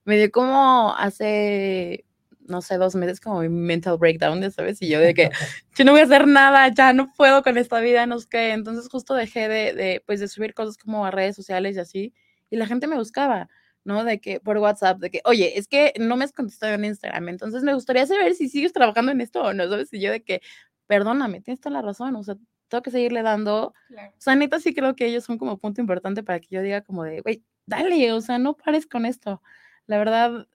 Me 0.05 0.17
dio 0.17 0.29
como 0.31 0.93
hace, 0.97 2.03
no 2.41 2.61
sé, 2.61 2.77
dos 2.77 2.95
meses 2.95 3.21
como 3.21 3.39
mi 3.41 3.47
mental 3.49 3.97
breakdown, 3.97 4.41
ya 4.41 4.51
sabes, 4.51 4.81
y 4.81 4.89
yo 4.89 4.99
de 4.99 5.13
que 5.13 5.29
yo 5.75 5.85
no 5.85 5.93
voy 5.93 6.01
a 6.01 6.05
hacer 6.05 6.27
nada, 6.27 6.67
ya 6.73 6.91
no 6.91 7.13
puedo 7.15 7.41
con 7.43 7.57
esta 7.57 7.79
vida, 7.79 8.05
no 8.05 8.19
sé 8.19 8.27
qué. 8.29 8.51
Entonces 8.51 8.89
justo 8.89 9.13
dejé 9.15 9.47
de, 9.47 9.73
de, 9.73 10.03
pues, 10.05 10.19
de 10.19 10.27
subir 10.27 10.53
cosas 10.53 10.77
como 10.77 11.05
a 11.05 11.11
redes 11.11 11.37
sociales 11.37 11.77
y 11.77 11.79
así, 11.79 12.13
y 12.53 12.55
la 12.55 12.67
gente 12.67 12.85
me 12.85 12.97
buscaba, 12.97 13.49
¿no? 13.83 14.03
De 14.03 14.21
que 14.21 14.39
por 14.39 14.59
WhatsApp, 14.59 14.99
de 14.99 15.09
que, 15.09 15.21
oye, 15.25 15.57
es 15.57 15.67
que 15.67 15.91
no 15.99 16.15
me 16.15 16.23
has 16.23 16.31
contestado 16.31 16.71
en 16.75 16.85
Instagram, 16.85 17.29
entonces 17.29 17.63
me 17.63 17.73
gustaría 17.73 18.05
saber 18.05 18.35
si 18.35 18.47
sigues 18.47 18.71
trabajando 18.73 19.11
en 19.11 19.21
esto 19.21 19.41
o 19.41 19.53
no, 19.53 19.67
¿sabes? 19.67 19.91
Y 19.91 19.99
yo 19.99 20.11
de 20.11 20.21
que, 20.21 20.41
perdóname, 20.85 21.41
tienes 21.41 21.59
toda 21.59 21.73
la 21.73 21.81
razón, 21.81 22.15
o 22.15 22.23
sea, 22.23 22.35
tengo 22.67 22.83
que 22.83 22.91
seguirle 22.91 23.23
dando. 23.23 23.73
Claro. 23.87 24.11
O 24.11 24.21
sea, 24.21 24.35
neta 24.35 24.59
sí 24.59 24.75
creo 24.75 24.95
que 24.95 25.07
ellos 25.07 25.23
son 25.23 25.39
como 25.39 25.57
punto 25.57 25.81
importante 25.81 26.21
para 26.21 26.39
que 26.39 26.47
yo 26.51 26.61
diga 26.61 26.81
como 26.81 27.03
de, 27.03 27.21
güey, 27.21 27.43
dale, 27.65 28.11
o 28.13 28.21
sea, 28.21 28.37
no 28.37 28.55
pares 28.55 28.85
con 28.85 29.07
esto. 29.07 29.41
La 29.87 29.97
verdad, 29.97 30.47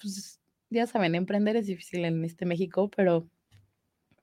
pues 0.00 0.40
ya 0.70 0.86
saben, 0.86 1.14
emprender 1.14 1.56
es 1.56 1.66
difícil 1.66 2.06
en 2.06 2.24
este 2.24 2.46
México, 2.46 2.90
pero 2.96 3.28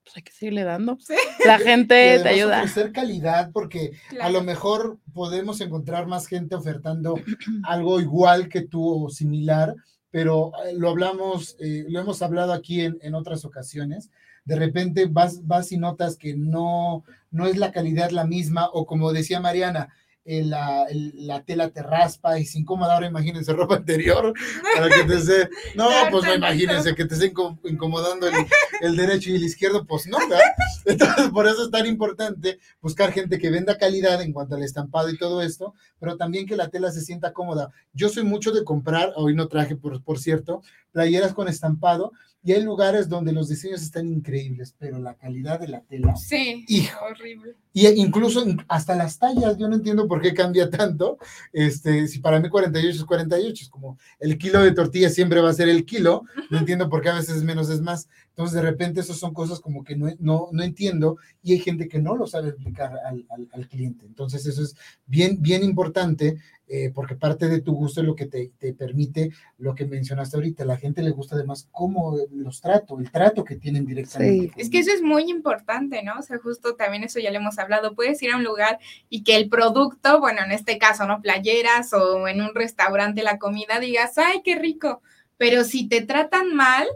pues 0.04 0.16
hay 0.16 0.22
que 0.22 0.32
seguirle 0.32 0.64
dando. 0.64 0.98
Sí. 1.00 1.14
La 1.46 1.58
gente 1.58 2.20
te 2.22 2.28
ayuda. 2.28 2.58
ofrecer 2.58 2.92
calidad, 2.92 3.50
porque 3.52 3.92
a 4.20 4.30
lo 4.30 4.42
mejor 4.42 4.98
podemos 5.12 5.60
encontrar 5.60 6.06
más 6.06 6.26
gente 6.26 6.54
ofertando 6.54 7.18
algo 7.64 8.00
igual 8.00 8.48
que 8.48 8.62
tú 8.62 9.06
o 9.06 9.10
similar, 9.10 9.74
pero 10.10 10.52
eh, 10.64 10.74
lo 10.76 10.90
hablamos, 10.90 11.56
eh, 11.58 11.86
lo 11.88 12.00
hemos 12.00 12.22
hablado 12.22 12.52
aquí 12.52 12.82
en, 12.82 12.98
en 13.00 13.14
otras 13.14 13.44
ocasiones. 13.44 14.10
De 14.44 14.56
repente 14.56 15.06
vas, 15.06 15.46
vas 15.46 15.72
y 15.72 15.78
notas 15.78 16.16
que 16.16 16.34
no, 16.36 17.02
no 17.30 17.46
es 17.46 17.56
la 17.56 17.72
calidad 17.72 18.10
la 18.10 18.26
misma, 18.26 18.68
o 18.72 18.84
como 18.84 19.12
decía 19.12 19.40
Mariana, 19.40 19.88
eh, 20.26 20.42
la, 20.44 20.84
el- 20.84 21.26
la 21.26 21.42
tela 21.42 21.68
te 21.70 21.82
raspa 21.82 22.38
y 22.38 22.42
es 22.42 22.54
incómoda. 22.54 22.94
Ahora 22.94 23.06
imagínense 23.06 23.52
ropa 23.54 23.76
interior 23.76 24.32
para 24.74 24.88
que 24.88 25.04
te 25.04 25.14
esté. 25.16 25.48
No, 25.74 25.88
pues 26.10 26.24
no 26.24 26.34
imagínense 26.34 26.94
que 26.94 27.04
te 27.04 27.14
esté 27.14 27.32
inco- 27.32 27.58
incomodando 27.64 28.26
el, 28.28 28.34
el 28.80 28.96
derecho 28.96 29.30
y 29.30 29.34
el 29.36 29.44
izquierdo, 29.44 29.84
pues 29.86 30.06
no, 30.06 30.18
¿verdad? 30.18 30.40
Entonces, 30.86 31.28
por 31.30 31.46
eso 31.46 31.64
es 31.64 31.70
tan 31.70 31.86
importante 31.86 32.58
buscar 32.80 33.12
gente 33.12 33.38
que 33.38 33.50
venda 33.50 33.76
calidad 33.78 34.20
en 34.22 34.32
cuanto 34.32 34.54
al 34.54 34.62
estampado 34.62 35.10
y 35.10 35.18
todo 35.18 35.42
esto, 35.42 35.74
pero 36.00 36.16
también 36.16 36.46
que 36.46 36.56
la 36.56 36.68
tela 36.68 36.90
se 36.90 37.00
sienta 37.02 37.32
cómoda. 37.32 37.70
Yo 37.92 38.08
soy 38.08 38.22
mucho 38.24 38.50
de 38.52 38.64
comprar, 38.64 39.12
hoy 39.16 39.34
no 39.34 39.48
traje, 39.48 39.76
por, 39.76 40.02
por 40.02 40.18
cierto, 40.18 40.62
playeras 40.92 41.34
con 41.34 41.48
estampado 41.48 42.12
y 42.42 42.52
hay 42.52 42.62
lugares 42.62 43.08
donde 43.08 43.32
los 43.32 43.48
diseños 43.48 43.82
están 43.82 44.06
increíbles, 44.12 44.74
pero 44.78 44.98
la 44.98 45.14
calidad 45.14 45.58
de 45.60 45.68
la 45.68 45.80
tela 45.80 46.14
Sí, 46.16 46.64
Hijo. 46.68 47.04
horrible. 47.06 47.54
Y 47.76 47.86
incluso 47.88 48.42
in- 48.48 48.62
hasta 48.68 48.94
las 48.94 49.18
tallas, 49.18 49.58
yo 49.58 49.68
no 49.68 49.74
entiendo 49.74 50.08
por 50.08 50.22
qué 50.22 50.32
cambia 50.32 50.70
tanto. 50.70 51.18
Este, 51.52 52.06
si 52.08 52.20
para 52.20 52.40
mí 52.40 52.48
48 52.48 52.96
es 52.98 53.04
48, 53.04 53.64
es 53.64 53.68
como 53.68 53.98
el 54.20 54.38
kilo 54.38 54.60
de 54.62 54.72
tortilla 54.72 55.10
siempre 55.10 55.40
va 55.40 55.50
a 55.50 55.54
ser 55.54 55.68
el 55.68 55.84
kilo, 55.84 56.22
no 56.50 56.58
entiendo 56.58 56.88
por 56.88 57.02
qué 57.02 57.10
a 57.10 57.14
veces 57.14 57.42
menos 57.42 57.68
es 57.70 57.80
más. 57.82 58.08
Entonces, 58.30 58.54
de 58.56 58.62
repente, 58.62 59.00
esas 59.00 59.16
son 59.18 59.32
cosas 59.34 59.60
como 59.60 59.84
que 59.84 59.94
no, 59.96 60.08
no, 60.18 60.48
no 60.52 60.62
entiendo 60.62 61.18
y 61.42 61.52
hay 61.52 61.58
gente 61.58 61.86
que 61.88 62.00
no 62.00 62.16
lo 62.16 62.26
sabe 62.26 62.48
explicar 62.48 62.92
al, 63.06 63.26
al- 63.28 63.48
al 63.52 63.68
cliente. 63.68 64.06
Entonces, 64.06 64.46
eso 64.46 64.62
es 64.62 64.74
bien, 65.06 65.42
bien 65.42 65.62
importante 65.62 66.36
eh, 66.66 66.90
porque 66.94 67.14
parte 67.14 67.46
de 67.46 67.60
tu 67.60 67.74
gusto 67.74 68.00
es 68.00 68.06
lo 68.06 68.14
que 68.16 68.24
te, 68.24 68.50
te 68.58 68.72
permite 68.72 69.30
lo 69.58 69.74
que 69.74 69.84
mencionaste 69.84 70.36
ahorita. 70.36 70.64
La 70.64 70.78
gente 70.78 71.02
le 71.02 71.10
gusta 71.10 71.36
además 71.36 71.68
cómo 71.70 72.16
los 72.32 72.60
trato, 72.62 72.98
el 72.98 73.10
trato 73.10 73.44
que 73.44 73.56
tienen 73.56 73.84
directamente. 73.84 74.46
Sí. 74.54 74.60
Es 74.60 74.70
que 74.70 74.78
eso 74.78 74.90
es 74.90 75.02
muy 75.02 75.30
importante, 75.30 76.02
¿no? 76.02 76.18
O 76.18 76.22
sea, 76.22 76.38
justo 76.38 76.74
también 76.74 77.04
eso 77.04 77.20
ya 77.20 77.30
lo 77.30 77.36
hemos 77.36 77.58
hablado. 77.58 77.63
Puedes 77.94 78.22
ir 78.22 78.32
a 78.32 78.36
un 78.36 78.44
lugar 78.44 78.78
y 79.08 79.22
que 79.22 79.36
el 79.36 79.48
producto, 79.48 80.20
bueno, 80.20 80.42
en 80.42 80.52
este 80.52 80.78
caso, 80.78 81.06
¿no? 81.06 81.20
Playeras 81.20 81.92
o 81.92 82.28
en 82.28 82.40
un 82.40 82.54
restaurante 82.54 83.22
la 83.22 83.38
comida, 83.38 83.80
digas, 83.80 84.18
ay, 84.18 84.42
qué 84.44 84.56
rico. 84.56 85.02
Pero 85.36 85.64
si 85.64 85.88
te 85.88 86.02
tratan 86.02 86.54
mal, 86.54 86.86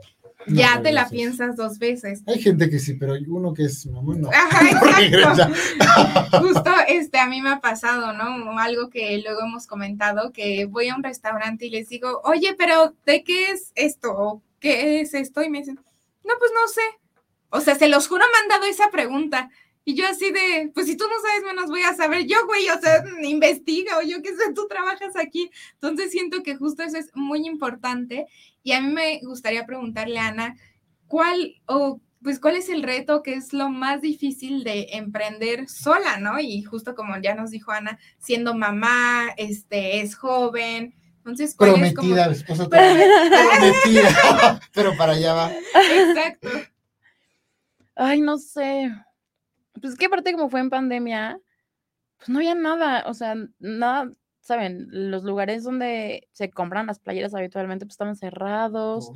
No, 0.46 0.54
ya 0.54 0.76
no, 0.76 0.82
te 0.82 0.92
la 0.92 1.08
piensas 1.08 1.56
dos 1.56 1.78
veces. 1.78 2.22
Hay 2.26 2.40
gente 2.40 2.70
que 2.70 2.78
sí, 2.78 2.94
pero 2.94 3.14
uno 3.26 3.52
que 3.52 3.64
es 3.64 3.84
mamón, 3.86 4.20
no. 4.20 4.30
Ajá, 4.30 4.64
exacto. 4.64 4.96
regresa. 4.96 5.50
Justo 6.40 6.70
este 6.86 7.18
a 7.18 7.26
mí 7.26 7.40
me 7.42 7.50
ha 7.50 7.60
pasado, 7.60 8.12
¿no? 8.12 8.58
Algo 8.58 8.88
que 8.88 9.18
luego 9.18 9.40
hemos 9.42 9.66
comentado, 9.66 10.32
que 10.32 10.66
voy 10.66 10.88
a 10.88 10.94
un 10.94 11.02
restaurante 11.02 11.66
y 11.66 11.70
les 11.70 11.88
digo, 11.88 12.20
oye, 12.24 12.54
pero 12.56 12.94
¿de 13.04 13.24
qué 13.24 13.50
es 13.50 13.72
esto? 13.74 14.12
¿O 14.16 14.42
¿Qué 14.60 15.00
es 15.00 15.14
esto? 15.14 15.42
Y 15.42 15.50
me 15.50 15.58
dicen, 15.58 15.76
no, 15.76 16.34
pues 16.38 16.50
no 16.54 16.68
sé. 16.68 16.80
O 17.50 17.60
sea, 17.60 17.74
se 17.76 17.88
los 17.88 18.08
juro 18.08 18.24
me 18.32 18.38
han 18.42 18.48
dado 18.48 18.70
esa 18.70 18.90
pregunta. 18.90 19.50
Y 19.88 19.94
yo 19.94 20.06
así 20.06 20.30
de, 20.30 20.70
pues 20.74 20.84
si 20.84 20.98
tú 20.98 21.04
no 21.04 21.14
sabes, 21.26 21.44
menos 21.46 21.70
voy 21.70 21.80
a 21.80 21.94
saber 21.94 22.26
yo, 22.26 22.44
güey, 22.44 22.68
o 22.68 22.78
sea, 22.78 23.02
investiga 23.22 23.96
o 23.96 24.02
yo 24.02 24.20
qué 24.20 24.36
sé, 24.36 24.52
tú 24.54 24.66
trabajas 24.68 25.16
aquí. 25.16 25.50
Entonces 25.80 26.10
siento 26.10 26.42
que 26.42 26.56
justo 26.56 26.82
eso 26.82 26.98
es 26.98 27.08
muy 27.14 27.46
importante. 27.46 28.26
Y 28.62 28.72
a 28.72 28.82
mí 28.82 28.92
me 28.92 29.20
gustaría 29.22 29.64
preguntarle, 29.64 30.18
Ana, 30.18 30.56
¿cuál 31.06 31.54
o 31.64 32.02
pues 32.22 32.38
cuál 32.38 32.56
es 32.56 32.68
el 32.68 32.82
reto 32.82 33.22
que 33.22 33.32
es 33.32 33.54
lo 33.54 33.70
más 33.70 34.02
difícil 34.02 34.62
de 34.62 34.88
emprender 34.90 35.70
sola, 35.70 36.18
¿no? 36.18 36.38
Y 36.38 36.60
justo 36.64 36.94
como 36.94 37.16
ya 37.22 37.34
nos 37.34 37.50
dijo 37.50 37.72
Ana, 37.72 37.98
siendo 38.18 38.54
mamá, 38.54 39.30
este, 39.38 40.02
es 40.02 40.16
joven, 40.16 40.94
entonces, 41.16 41.54
¿cuál 41.56 41.82
es 41.82 41.94
como- 41.94 42.08
Prometida, 42.14 42.30
esposa 42.30 42.68
prometida. 42.68 44.60
Pero 44.74 44.94
para 44.98 45.12
allá 45.12 45.32
va. 45.32 45.50
Exacto. 45.94 46.48
Ay, 47.96 48.20
no 48.20 48.36
sé. 48.36 48.90
Pues 49.80 49.94
es 49.94 49.98
que 49.98 50.06
aparte 50.06 50.32
como 50.32 50.50
fue 50.50 50.60
en 50.60 50.70
pandemia, 50.70 51.40
pues 52.18 52.28
no 52.28 52.38
había 52.38 52.54
nada, 52.54 53.04
o 53.06 53.14
sea, 53.14 53.36
nada, 53.58 54.10
¿saben? 54.40 54.88
Los 54.90 55.24
lugares 55.24 55.64
donde 55.64 56.28
se 56.32 56.50
compran 56.50 56.86
las 56.86 57.00
playeras 57.00 57.34
habitualmente 57.34 57.86
pues 57.86 57.94
estaban 57.94 58.16
cerrados, 58.16 59.12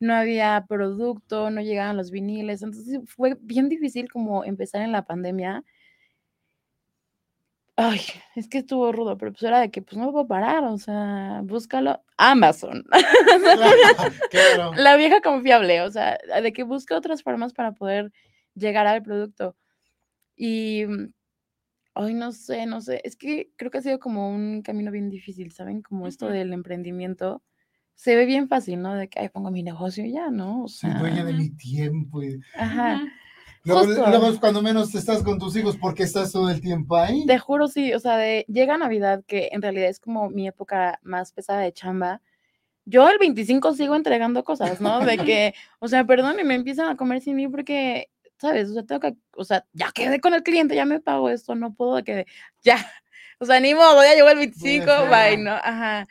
no 0.00 0.14
había 0.14 0.64
producto, 0.68 1.50
no 1.50 1.60
llegaban 1.60 1.96
los 1.96 2.10
viniles, 2.10 2.62
entonces 2.62 3.00
fue 3.06 3.36
bien 3.40 3.68
difícil 3.68 4.10
como 4.10 4.44
empezar 4.44 4.82
en 4.82 4.92
la 4.92 5.04
pandemia. 5.04 5.64
Ay, 7.78 8.00
es 8.34 8.48
que 8.48 8.58
estuvo 8.58 8.90
rudo, 8.90 9.18
pero 9.18 9.32
pues 9.32 9.42
era 9.42 9.60
de 9.60 9.70
que 9.70 9.82
pues 9.82 9.98
no 9.98 10.10
puedo 10.10 10.26
parar, 10.26 10.64
o 10.64 10.78
sea, 10.78 11.42
búscalo. 11.44 12.02
Amazon. 12.16 12.84
Claro. 14.30 14.72
La 14.76 14.96
vieja 14.96 15.20
confiable, 15.20 15.82
o 15.82 15.90
sea, 15.90 16.18
de 16.42 16.52
que 16.52 16.62
busca 16.62 16.96
otras 16.96 17.22
formas 17.22 17.52
para 17.52 17.72
poder 17.72 18.12
llegar 18.54 18.86
al 18.86 19.02
producto. 19.02 19.56
Y, 20.36 20.84
mm, 20.86 21.12
ay, 21.94 22.14
no 22.14 22.32
sé, 22.32 22.66
no 22.66 22.80
sé, 22.80 23.00
es 23.04 23.16
que 23.16 23.50
creo 23.56 23.70
que 23.70 23.78
ha 23.78 23.82
sido 23.82 23.98
como 23.98 24.30
un 24.30 24.62
camino 24.62 24.90
bien 24.90 25.10
difícil, 25.10 25.52
¿saben? 25.52 25.82
Como 25.82 26.06
esto 26.06 26.26
Ujú. 26.26 26.34
del 26.34 26.52
emprendimiento. 26.52 27.42
Se 27.94 28.14
ve 28.14 28.26
bien 28.26 28.48
fácil, 28.48 28.82
¿no? 28.82 28.94
De 28.94 29.08
que, 29.08 29.20
ay, 29.20 29.30
pongo 29.30 29.50
mi 29.50 29.62
negocio 29.62 30.04
y 30.04 30.12
ya, 30.12 30.30
¿no? 30.30 30.64
O 30.64 30.68
Soy 30.68 30.90
dueña 30.90 31.24
de 31.24 31.32
sea, 31.32 31.40
mi 31.40 31.50
tiempo. 31.50 32.22
y- 32.22 32.40
ajá. 32.58 33.00
Luego, 33.64 33.84
luego 33.84 34.28
es 34.28 34.38
cuando 34.38 34.62
menos 34.62 34.94
estás 34.94 35.22
con 35.22 35.38
tus 35.38 35.56
hijos 35.56 35.76
porque 35.76 36.04
estás 36.04 36.30
todo 36.30 36.50
el 36.50 36.60
tiempo 36.60 36.96
ahí. 36.96 37.26
Te 37.26 37.38
juro, 37.38 37.66
sí, 37.68 37.92
o 37.94 37.98
sea, 37.98 38.16
de, 38.16 38.44
llega 38.48 38.78
Navidad, 38.78 39.24
que 39.26 39.48
en 39.52 39.60
realidad 39.62 39.88
es 39.88 39.98
como 39.98 40.30
mi 40.30 40.46
época 40.46 41.00
más 41.02 41.32
pesada 41.32 41.60
de 41.60 41.72
chamba. 41.72 42.20
Yo 42.84 43.08
el 43.10 43.18
25 43.18 43.74
sigo 43.74 43.96
entregando 43.96 44.44
cosas, 44.44 44.80
¿no? 44.80 45.00
De 45.00 45.16
que, 45.16 45.54
o 45.80 45.88
sea, 45.88 46.04
perdón, 46.06 46.38
y 46.38 46.44
me 46.44 46.54
empiezan 46.54 46.88
a 46.88 46.96
comer 46.96 47.20
sin 47.20 47.34
mí 47.34 47.48
porque, 47.48 48.10
¿sabes? 48.38 48.70
O 48.70 48.74
sea, 48.74 48.82
tengo 48.84 49.00
que, 49.00 49.16
o 49.36 49.44
sea, 49.44 49.66
ya 49.72 49.90
quedé 49.92 50.20
con 50.20 50.34
el 50.34 50.42
cliente, 50.42 50.74
ya 50.74 50.84
me 50.84 51.00
pago 51.00 51.28
esto, 51.28 51.54
no 51.54 51.74
puedo 51.74 52.02
que, 52.04 52.26
ya, 52.62 52.78
o 53.38 53.44
sea, 53.44 53.60
ni 53.60 53.74
modo, 53.74 54.02
ya 54.02 54.14
llegó 54.14 54.28
el 54.28 54.38
25, 54.38 54.90
ajá. 54.90 55.28
bye, 55.28 55.38
¿no? 55.38 55.52
Ajá. 55.52 56.06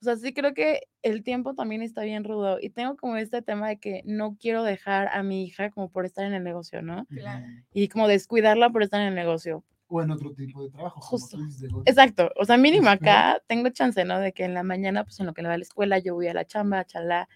O 0.00 0.04
sea, 0.04 0.16
sí 0.16 0.32
creo 0.32 0.54
que 0.54 0.80
el 1.02 1.22
tiempo 1.22 1.54
también 1.54 1.82
está 1.82 2.02
bien 2.02 2.24
rudo 2.24 2.58
y 2.60 2.70
tengo 2.70 2.96
como 2.96 3.16
este 3.16 3.42
tema 3.42 3.68
de 3.68 3.78
que 3.78 4.02
no 4.06 4.36
quiero 4.40 4.62
dejar 4.64 5.08
a 5.12 5.22
mi 5.22 5.44
hija 5.44 5.70
como 5.70 5.90
por 5.90 6.06
estar 6.06 6.24
en 6.24 6.32
el 6.32 6.42
negocio, 6.42 6.80
¿no? 6.80 7.04
Claro. 7.06 7.44
Y 7.74 7.88
como 7.88 8.08
descuidarla 8.08 8.70
por 8.70 8.82
estar 8.82 9.00
en 9.00 9.08
el 9.08 9.14
negocio. 9.14 9.62
O 9.88 10.00
en 10.00 10.10
otro 10.10 10.32
tipo 10.32 10.62
de 10.62 10.70
trabajo. 10.70 11.00
como 11.00 11.10
Justo. 11.10 11.36
tú 11.36 11.44
dices. 11.44 11.70
Exacto, 11.84 12.30
o 12.36 12.44
sea, 12.46 12.56
mínimo 12.56 12.88
acá 12.88 13.42
tengo 13.46 13.68
chance, 13.70 14.02
¿no? 14.04 14.18
De 14.18 14.32
que 14.32 14.44
en 14.44 14.54
la 14.54 14.62
mañana, 14.62 15.04
pues 15.04 15.20
en 15.20 15.26
lo 15.26 15.34
que 15.34 15.42
le 15.42 15.48
va 15.48 15.54
a 15.54 15.58
la 15.58 15.64
escuela, 15.64 15.98
yo 15.98 16.14
voy 16.14 16.28
a 16.28 16.34
la 16.34 16.46
chamba, 16.46 16.84
chalá. 16.86 17.28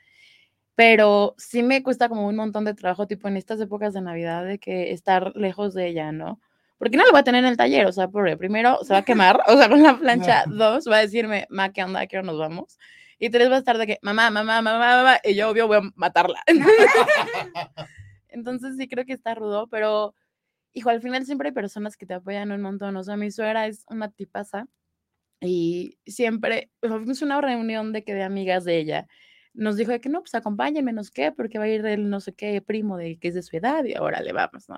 Pero 0.75 1.35
sí 1.39 1.63
me 1.63 1.83
cuesta 1.83 2.09
como 2.09 2.27
un 2.27 2.37
montón 2.37 2.65
de 2.65 2.75
trabajo, 2.75 3.07
tipo 3.07 3.29
en 3.29 3.37
estas 3.37 3.61
épocas 3.61 3.95
de 3.95 4.01
Navidad, 4.01 4.45
de 4.45 4.59
que 4.59 4.93
estar 4.93 5.33
lejos 5.37 5.75
de 5.75 5.89
ella, 5.89 6.11
¿no? 6.13 6.41
Porque 6.79 6.97
no 6.97 7.05
lo 7.05 7.13
voy 7.13 7.21
a 7.21 7.25
tener 7.25 7.45
en 7.45 7.51
el 7.51 7.57
taller, 7.57 7.87
o 7.87 7.93
sea, 7.93 8.09
porque 8.09 8.37
primero 8.37 8.79
se 8.83 8.93
va 8.93 9.01
a 9.01 9.05
quemar, 9.05 9.41
o 9.47 9.57
sea, 9.57 9.69
con 9.69 9.83
la 9.83 9.97
plancha. 9.97 10.45
Dos, 10.47 10.87
va 10.91 10.97
a 10.97 11.01
decirme, 11.01 11.47
ma, 11.51 11.73
¿qué 11.73 11.85
onda? 11.85 12.01
¿A 12.01 12.07
¿Qué 12.07 12.19
hora 12.19 12.27
nos 12.27 12.39
vamos? 12.39 12.79
Y 13.19 13.31
tres, 13.31 13.49
va 13.51 13.57
a 13.57 13.59
estar 13.59 13.79
de 13.79 13.87
que, 13.87 13.99
mamá, 14.03 14.31
mamá, 14.31 14.61
mamá, 14.61 14.97
mamá, 14.97 15.19
y 15.23 15.35
yo, 15.35 15.49
obvio, 15.51 15.69
voy 15.69 15.79
a 15.79 15.91
matarla. 15.95 16.43
Entonces 18.29 18.77
sí 18.77 18.89
creo 18.89 19.05
que 19.05 19.13
está 19.13 19.35
rudo, 19.37 19.69
pero 19.69 20.15
hijo, 20.73 20.91
al 20.91 21.01
final 21.01 21.25
siempre 21.25 21.49
hay 21.49 21.55
personas 21.55 21.97
que 21.97 22.05
te 22.05 22.15
apoyan 22.15 22.51
un 22.51 22.61
montón. 22.61 22.97
O 22.97 23.05
sea, 23.05 23.17
mi 23.17 23.31
suegra 23.31 23.67
es 23.67 23.85
una 23.89 24.11
tipaza 24.11 24.67
y 25.41 25.99
siempre, 26.05 26.71
o 26.83 26.89
sea, 26.89 26.97
fuimos 26.97 27.23
a 27.23 27.25
una 27.25 27.41
reunión 27.41 27.93
de 27.93 28.05
que 28.05 28.15
de 28.15 28.25
amigas 28.25 28.65
de 28.65 28.79
ella. 28.79 29.07
Nos 29.55 29.77
dijo 29.77 29.93
de 29.93 30.01
que 30.01 30.09
no, 30.09 30.21
pues 30.21 30.35
acompáñenme, 30.35 30.93
no 30.93 31.05
sé 31.05 31.13
qué, 31.15 31.33
porque 31.33 31.59
va 31.59 31.65
a 31.65 31.69
ir 31.69 31.87
el 31.87 32.11
no 32.11 32.21
sé 32.21 32.35
qué 32.35 32.61
primo 32.61 32.97
de 32.97 33.19
que 33.19 33.29
es 33.29 33.35
de 33.35 33.43
su 33.43 33.57
edad 33.57 33.85
y 33.85 33.95
ahora 33.95 34.21
le 34.21 34.33
vamos, 34.33 34.69
¿no? 34.69 34.77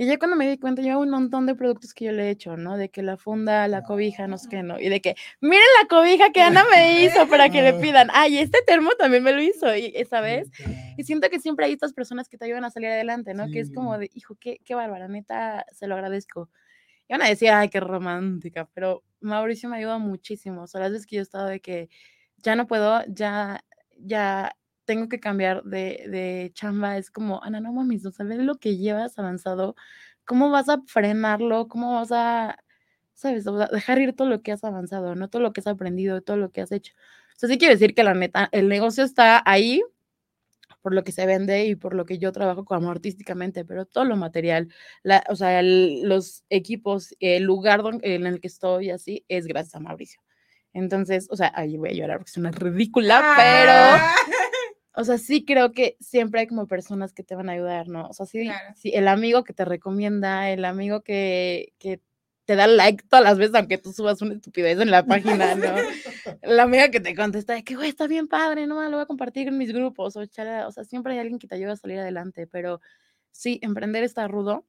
Y 0.00 0.06
ya 0.06 0.16
cuando 0.16 0.36
me 0.36 0.48
di 0.48 0.58
cuenta, 0.58 0.80
lleva 0.80 0.98
un 0.98 1.10
montón 1.10 1.46
de 1.46 1.56
productos 1.56 1.92
que 1.92 2.04
yo 2.04 2.12
le 2.12 2.28
he 2.28 2.30
hecho, 2.30 2.56
¿no? 2.56 2.76
De 2.76 2.88
que 2.88 3.02
la 3.02 3.16
funda, 3.16 3.66
la 3.66 3.82
cobija, 3.82 4.28
no 4.28 4.38
sé 4.38 4.48
qué, 4.48 4.62
¿no? 4.62 4.78
Y 4.78 4.88
de 4.88 5.00
que, 5.00 5.16
miren 5.40 5.66
la 5.82 5.88
cobija 5.88 6.30
que 6.30 6.40
Ana 6.40 6.64
me 6.72 7.02
hizo 7.02 7.26
para 7.26 7.48
que 7.48 7.62
le 7.62 7.72
pidan. 7.82 8.08
Ay, 8.12 8.38
este 8.38 8.62
termo 8.64 8.90
también 8.96 9.24
me 9.24 9.32
lo 9.32 9.42
hizo, 9.42 9.74
y 9.74 9.92
esa 9.96 10.20
vez. 10.20 10.52
Y 10.96 11.02
siento 11.02 11.28
que 11.30 11.40
siempre 11.40 11.66
hay 11.66 11.72
estas 11.72 11.94
personas 11.94 12.28
que 12.28 12.38
te 12.38 12.44
ayudan 12.44 12.64
a 12.64 12.70
salir 12.70 12.90
adelante, 12.90 13.34
¿no? 13.34 13.48
Que 13.50 13.58
es 13.58 13.72
como 13.74 13.98
de, 13.98 14.08
hijo, 14.14 14.36
qué, 14.36 14.60
qué 14.64 14.76
bárbara, 14.76 15.08
neta, 15.08 15.66
se 15.72 15.88
lo 15.88 15.96
agradezco. 15.96 16.48
Y 17.08 17.14
van 17.14 17.22
a 17.22 17.28
decir, 17.28 17.50
ay, 17.50 17.68
qué 17.68 17.80
romántica, 17.80 18.68
pero 18.74 19.02
Mauricio 19.18 19.68
me 19.68 19.78
ayuda 19.78 19.98
muchísimo. 19.98 20.62
O 20.62 20.66
sea, 20.68 20.80
las 20.80 20.92
veces 20.92 21.06
que 21.08 21.16
yo 21.16 21.22
he 21.22 21.24
estado 21.24 21.48
de 21.48 21.58
que 21.58 21.88
ya 22.36 22.54
no 22.54 22.68
puedo, 22.68 23.02
ya, 23.08 23.64
ya 23.98 24.52
tengo 24.84 25.08
que 25.08 25.20
cambiar 25.20 25.62
de, 25.64 26.06
de 26.10 26.50
chamba, 26.54 26.96
es 26.98 27.10
como, 27.10 27.42
Ana, 27.44 27.60
no 27.60 27.72
mames, 27.72 28.04
o 28.06 28.10
sea, 28.12 28.24
ve 28.26 28.36
lo 28.38 28.56
que 28.56 28.76
llevas 28.78 29.18
avanzado, 29.18 29.76
¿cómo 30.24 30.50
vas 30.50 30.68
a 30.68 30.82
frenarlo? 30.86 31.68
¿Cómo 31.68 31.94
vas 31.94 32.10
a, 32.12 32.58
sabes, 33.14 33.46
o 33.46 33.56
sea, 33.58 33.68
dejar 33.68 33.98
ir 34.00 34.14
todo 34.16 34.28
lo 34.28 34.42
que 34.42 34.52
has 34.52 34.64
avanzado, 34.64 35.14
no 35.14 35.28
todo 35.30 35.42
lo 35.42 35.52
que 35.52 35.60
has 35.60 35.66
aprendido, 35.68 36.22
todo 36.22 36.36
lo 36.38 36.50
que 36.52 36.62
has 36.62 36.72
hecho? 36.72 36.94
O 37.36 37.38
sea, 37.38 37.48
sí 37.48 37.58
quiero 37.58 37.74
decir 37.74 37.94
que 37.94 38.04
la 38.04 38.14
neta, 38.14 38.48
el 38.52 38.68
negocio 38.68 39.04
está 39.04 39.42
ahí, 39.46 39.82
por 40.82 40.94
lo 40.94 41.04
que 41.04 41.12
se 41.12 41.26
vende 41.26 41.66
y 41.66 41.74
por 41.76 41.94
lo 41.94 42.04
que 42.06 42.18
yo 42.18 42.32
trabajo 42.32 42.64
como 42.64 42.90
artísticamente, 42.90 43.64
pero 43.64 43.86
todo 43.86 44.04
lo 44.04 44.16
material, 44.16 44.68
la, 45.02 45.24
o 45.28 45.36
sea, 45.36 45.60
el- 45.60 46.02
los 46.08 46.44
equipos, 46.50 47.14
el 47.20 47.44
lugar 47.44 47.82
don- 47.82 48.00
en 48.02 48.26
el 48.26 48.40
que 48.40 48.48
estoy 48.48 48.90
así, 48.90 49.24
es 49.28 49.46
gracias 49.46 49.74
a 49.76 49.80
Mauricio. 49.80 50.20
Entonces, 50.78 51.26
o 51.30 51.36
sea, 51.36 51.52
ahí 51.54 51.76
voy 51.76 51.90
a 51.90 51.92
llorar 51.92 52.18
porque 52.18 52.30
es 52.30 52.36
una 52.36 52.50
ridícula, 52.50 53.34
pero, 53.36 53.72
Ah, 53.72 54.14
o 54.94 55.04
sea, 55.04 55.18
sí 55.18 55.44
creo 55.44 55.72
que 55.72 55.96
siempre 56.00 56.40
hay 56.40 56.46
como 56.46 56.66
personas 56.66 57.12
que 57.12 57.22
te 57.22 57.34
van 57.34 57.48
a 57.48 57.52
ayudar, 57.52 57.88
¿no? 57.88 58.06
O 58.08 58.12
sea, 58.12 58.26
sí, 58.26 58.44
Claro. 58.44 58.74
sí, 58.76 58.90
el 58.94 59.08
amigo 59.08 59.44
que 59.44 59.52
te 59.52 59.64
recomienda, 59.64 60.50
el 60.50 60.64
amigo 60.64 61.02
que, 61.02 61.72
que 61.78 62.00
te 62.44 62.56
da 62.56 62.66
like 62.66 63.04
todas 63.08 63.24
las 63.24 63.36
veces, 63.36 63.54
aunque 63.56 63.76
tú 63.76 63.92
subas 63.92 64.22
una 64.22 64.34
estupidez 64.34 64.80
en 64.80 64.90
la 64.90 65.04
página, 65.04 65.54
¿no? 65.54 65.66
La 66.42 66.62
amiga 66.62 66.90
que 66.90 67.00
te 67.00 67.14
contesta 67.14 67.52
de 67.54 67.62
que, 67.64 67.74
güey, 67.74 67.90
está 67.90 68.06
bien 68.06 68.26
padre, 68.28 68.66
no, 68.66 68.82
lo 68.84 68.90
voy 68.92 69.00
a 69.00 69.06
compartir 69.06 69.48
en 69.48 69.58
mis 69.58 69.72
grupos, 69.72 70.16
o, 70.16 70.24
chala, 70.24 70.66
o 70.66 70.72
sea, 70.72 70.84
siempre 70.84 71.12
hay 71.12 71.18
alguien 71.18 71.38
que 71.38 71.46
te 71.46 71.56
ayuda 71.56 71.72
a 71.72 71.76
salir 71.76 71.98
adelante, 71.98 72.46
pero 72.46 72.80
sí, 73.32 73.58
emprender 73.62 74.02
está 74.04 74.28
rudo, 74.28 74.64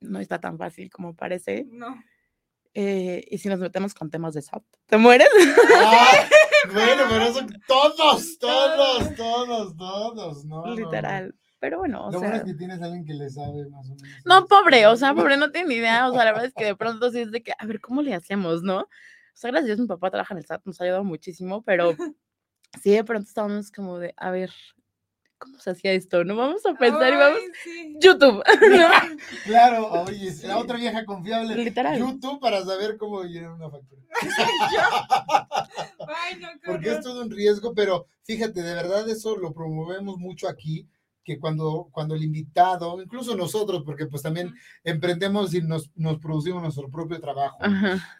no 0.00 0.20
está 0.20 0.40
tan 0.40 0.56
fácil 0.58 0.90
como 0.90 1.14
parece. 1.14 1.66
No. 1.70 2.02
Eh, 2.74 3.24
y 3.30 3.38
si 3.38 3.48
nos 3.48 3.60
metemos 3.60 3.94
con 3.94 4.10
temas 4.10 4.34
de 4.34 4.42
SAT, 4.42 4.62
¿te 4.86 4.96
mueres? 4.96 5.28
Ah, 5.76 6.26
bueno, 6.72 7.02
pero 7.08 7.24
eso 7.24 7.40
todos, 7.66 8.38
todos, 8.38 9.14
todos, 9.16 9.76
todos, 9.76 10.44
¿no? 10.44 10.74
Literal. 10.74 11.34
Pero 11.60 11.78
bueno, 11.78 12.06
o 12.06 12.10
Lo 12.10 12.18
bueno 12.18 12.34
sea. 12.34 12.42
es 12.42 12.44
que 12.44 12.54
tienes 12.54 12.82
a 12.82 12.86
alguien 12.86 13.04
que 13.04 13.14
le 13.14 13.30
sabe 13.30 13.68
más 13.68 13.88
o 13.88 13.94
menos. 13.94 14.22
No, 14.24 14.46
pobre, 14.46 14.86
o 14.88 14.96
sea, 14.96 15.14
pobre 15.14 15.36
no 15.36 15.52
tiene 15.52 15.68
ni 15.68 15.74
idea. 15.76 16.08
O 16.08 16.12
sea, 16.12 16.24
la 16.24 16.32
verdad 16.32 16.46
es 16.46 16.54
que 16.54 16.64
de 16.64 16.74
pronto 16.74 17.10
sí 17.12 17.20
es 17.20 17.30
de 17.30 17.42
que, 17.42 17.52
a 17.56 17.66
ver, 17.66 17.80
¿cómo 17.80 18.02
le 18.02 18.14
hacemos, 18.14 18.62
no? 18.62 18.80
O 18.80 18.88
sea, 19.34 19.50
gracias 19.50 19.64
a 19.64 19.74
Dios 19.74 19.80
mi 19.80 19.86
papá 19.86 20.10
trabaja 20.10 20.34
en 20.34 20.38
el 20.38 20.46
SAT, 20.46 20.62
nos 20.64 20.80
ha 20.80 20.84
ayudado 20.84 21.04
muchísimo, 21.04 21.62
pero 21.62 21.90
sí 22.82 22.90
de 22.90 23.04
pronto 23.04 23.28
estábamos 23.28 23.70
como 23.70 23.98
de, 23.98 24.12
a 24.16 24.30
ver, 24.30 24.50
¿cómo 25.42 25.58
se 25.58 25.70
hacía 25.70 25.92
esto? 25.92 26.24
No 26.24 26.36
vamos 26.36 26.64
a 26.66 26.74
pensar 26.74 27.12
y 27.12 27.16
vamos. 27.16 27.38
Sí. 27.64 27.96
YouTube, 28.00 28.42
¿no? 28.70 28.88
Claro, 29.44 29.90
oye, 30.04 30.28
es 30.28 30.42
la 30.44 30.58
otra 30.58 30.76
vieja 30.78 31.04
confiable. 31.04 31.54
Literal. 31.56 31.98
YouTube 31.98 32.40
para 32.40 32.64
saber 32.64 32.96
cómo 32.96 33.22
llenar 33.24 33.52
una 33.52 33.70
factura. 33.70 34.02
Ay, 36.08 36.40
no, 36.40 36.48
Porque 36.64 36.90
es 36.92 37.00
todo 37.00 37.22
un 37.22 37.30
riesgo, 37.30 37.74
pero 37.74 38.06
fíjate, 38.24 38.62
de 38.62 38.74
verdad 38.74 39.08
eso 39.08 39.36
lo 39.36 39.52
promovemos 39.52 40.18
mucho 40.18 40.48
aquí, 40.48 40.86
que 41.24 41.38
cuando, 41.38 41.88
cuando 41.92 42.14
el 42.14 42.24
invitado, 42.24 43.00
incluso 43.00 43.36
nosotros, 43.36 43.82
porque 43.84 44.06
pues 44.06 44.22
también 44.22 44.54
emprendemos 44.84 45.54
y 45.54 45.62
nos, 45.62 45.90
nos 45.94 46.18
producimos 46.18 46.62
nuestro 46.62 46.90
propio 46.90 47.20
trabajo, 47.20 47.58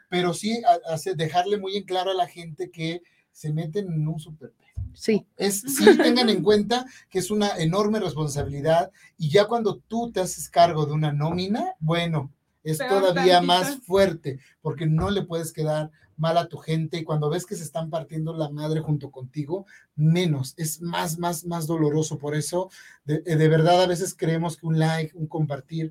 pero 0.09 0.33
sí 0.35 0.63
a- 0.65 0.93
hace- 0.95 1.15
dejarle 1.15 1.59
muy 1.59 1.77
en 1.77 1.85
claro 1.85 2.11
a 2.13 2.15
la 2.15 2.29
gente 2.29 2.71
que 2.71 3.03
se 3.33 3.53
meten 3.53 3.87
en 3.93 4.07
un 4.07 4.19
super 4.21 4.53
Sí, 4.95 5.27
es 5.37 5.61
sí 5.61 5.97
tengan 5.97 6.29
en 6.29 6.43
cuenta 6.43 6.87
que 7.09 7.19
es 7.19 7.31
una 7.31 7.57
enorme 7.57 8.01
responsabilidad 8.01 8.91
y 9.17 9.31
ya 9.31 9.47
cuando 9.47 9.77
tú 9.77 10.11
te 10.13 10.21
haces 10.21 10.49
cargo 10.49 10.87
de 10.87 10.93
una 10.93 11.13
nómina, 11.13 11.75
bueno, 11.81 12.33
es 12.63 12.79
todavía 12.79 13.41
tantito. 13.41 13.43
más 13.43 13.77
fuerte 13.79 14.39
porque 14.61 14.87
no 14.87 15.11
le 15.11 15.23
puedes 15.23 15.53
quedar 15.53 15.91
mal 16.17 16.39
a 16.39 16.47
tu 16.47 16.59
gente 16.59 16.99
y 16.99 17.05
cuando 17.05 17.31
ves 17.31 17.47
que 17.47 17.57
se 17.57 17.65
están 17.65 17.91
partiendo 17.91 18.33
la 18.33 18.49
madre 18.49 18.81
junto 18.81 19.11
contigo, 19.11 19.67
menos, 19.97 20.55
es 20.57 20.81
más, 20.81 21.19
más, 21.19 21.45
más 21.45 21.67
doloroso. 21.67 22.19
Por 22.19 22.35
eso, 22.35 22.71
de, 23.05 23.21
de 23.21 23.49
verdad, 23.49 23.83
a 23.83 23.87
veces 23.87 24.15
creemos 24.17 24.57
que 24.57 24.67
un 24.67 24.79
like, 24.79 25.17
un 25.17 25.27
compartir, 25.27 25.91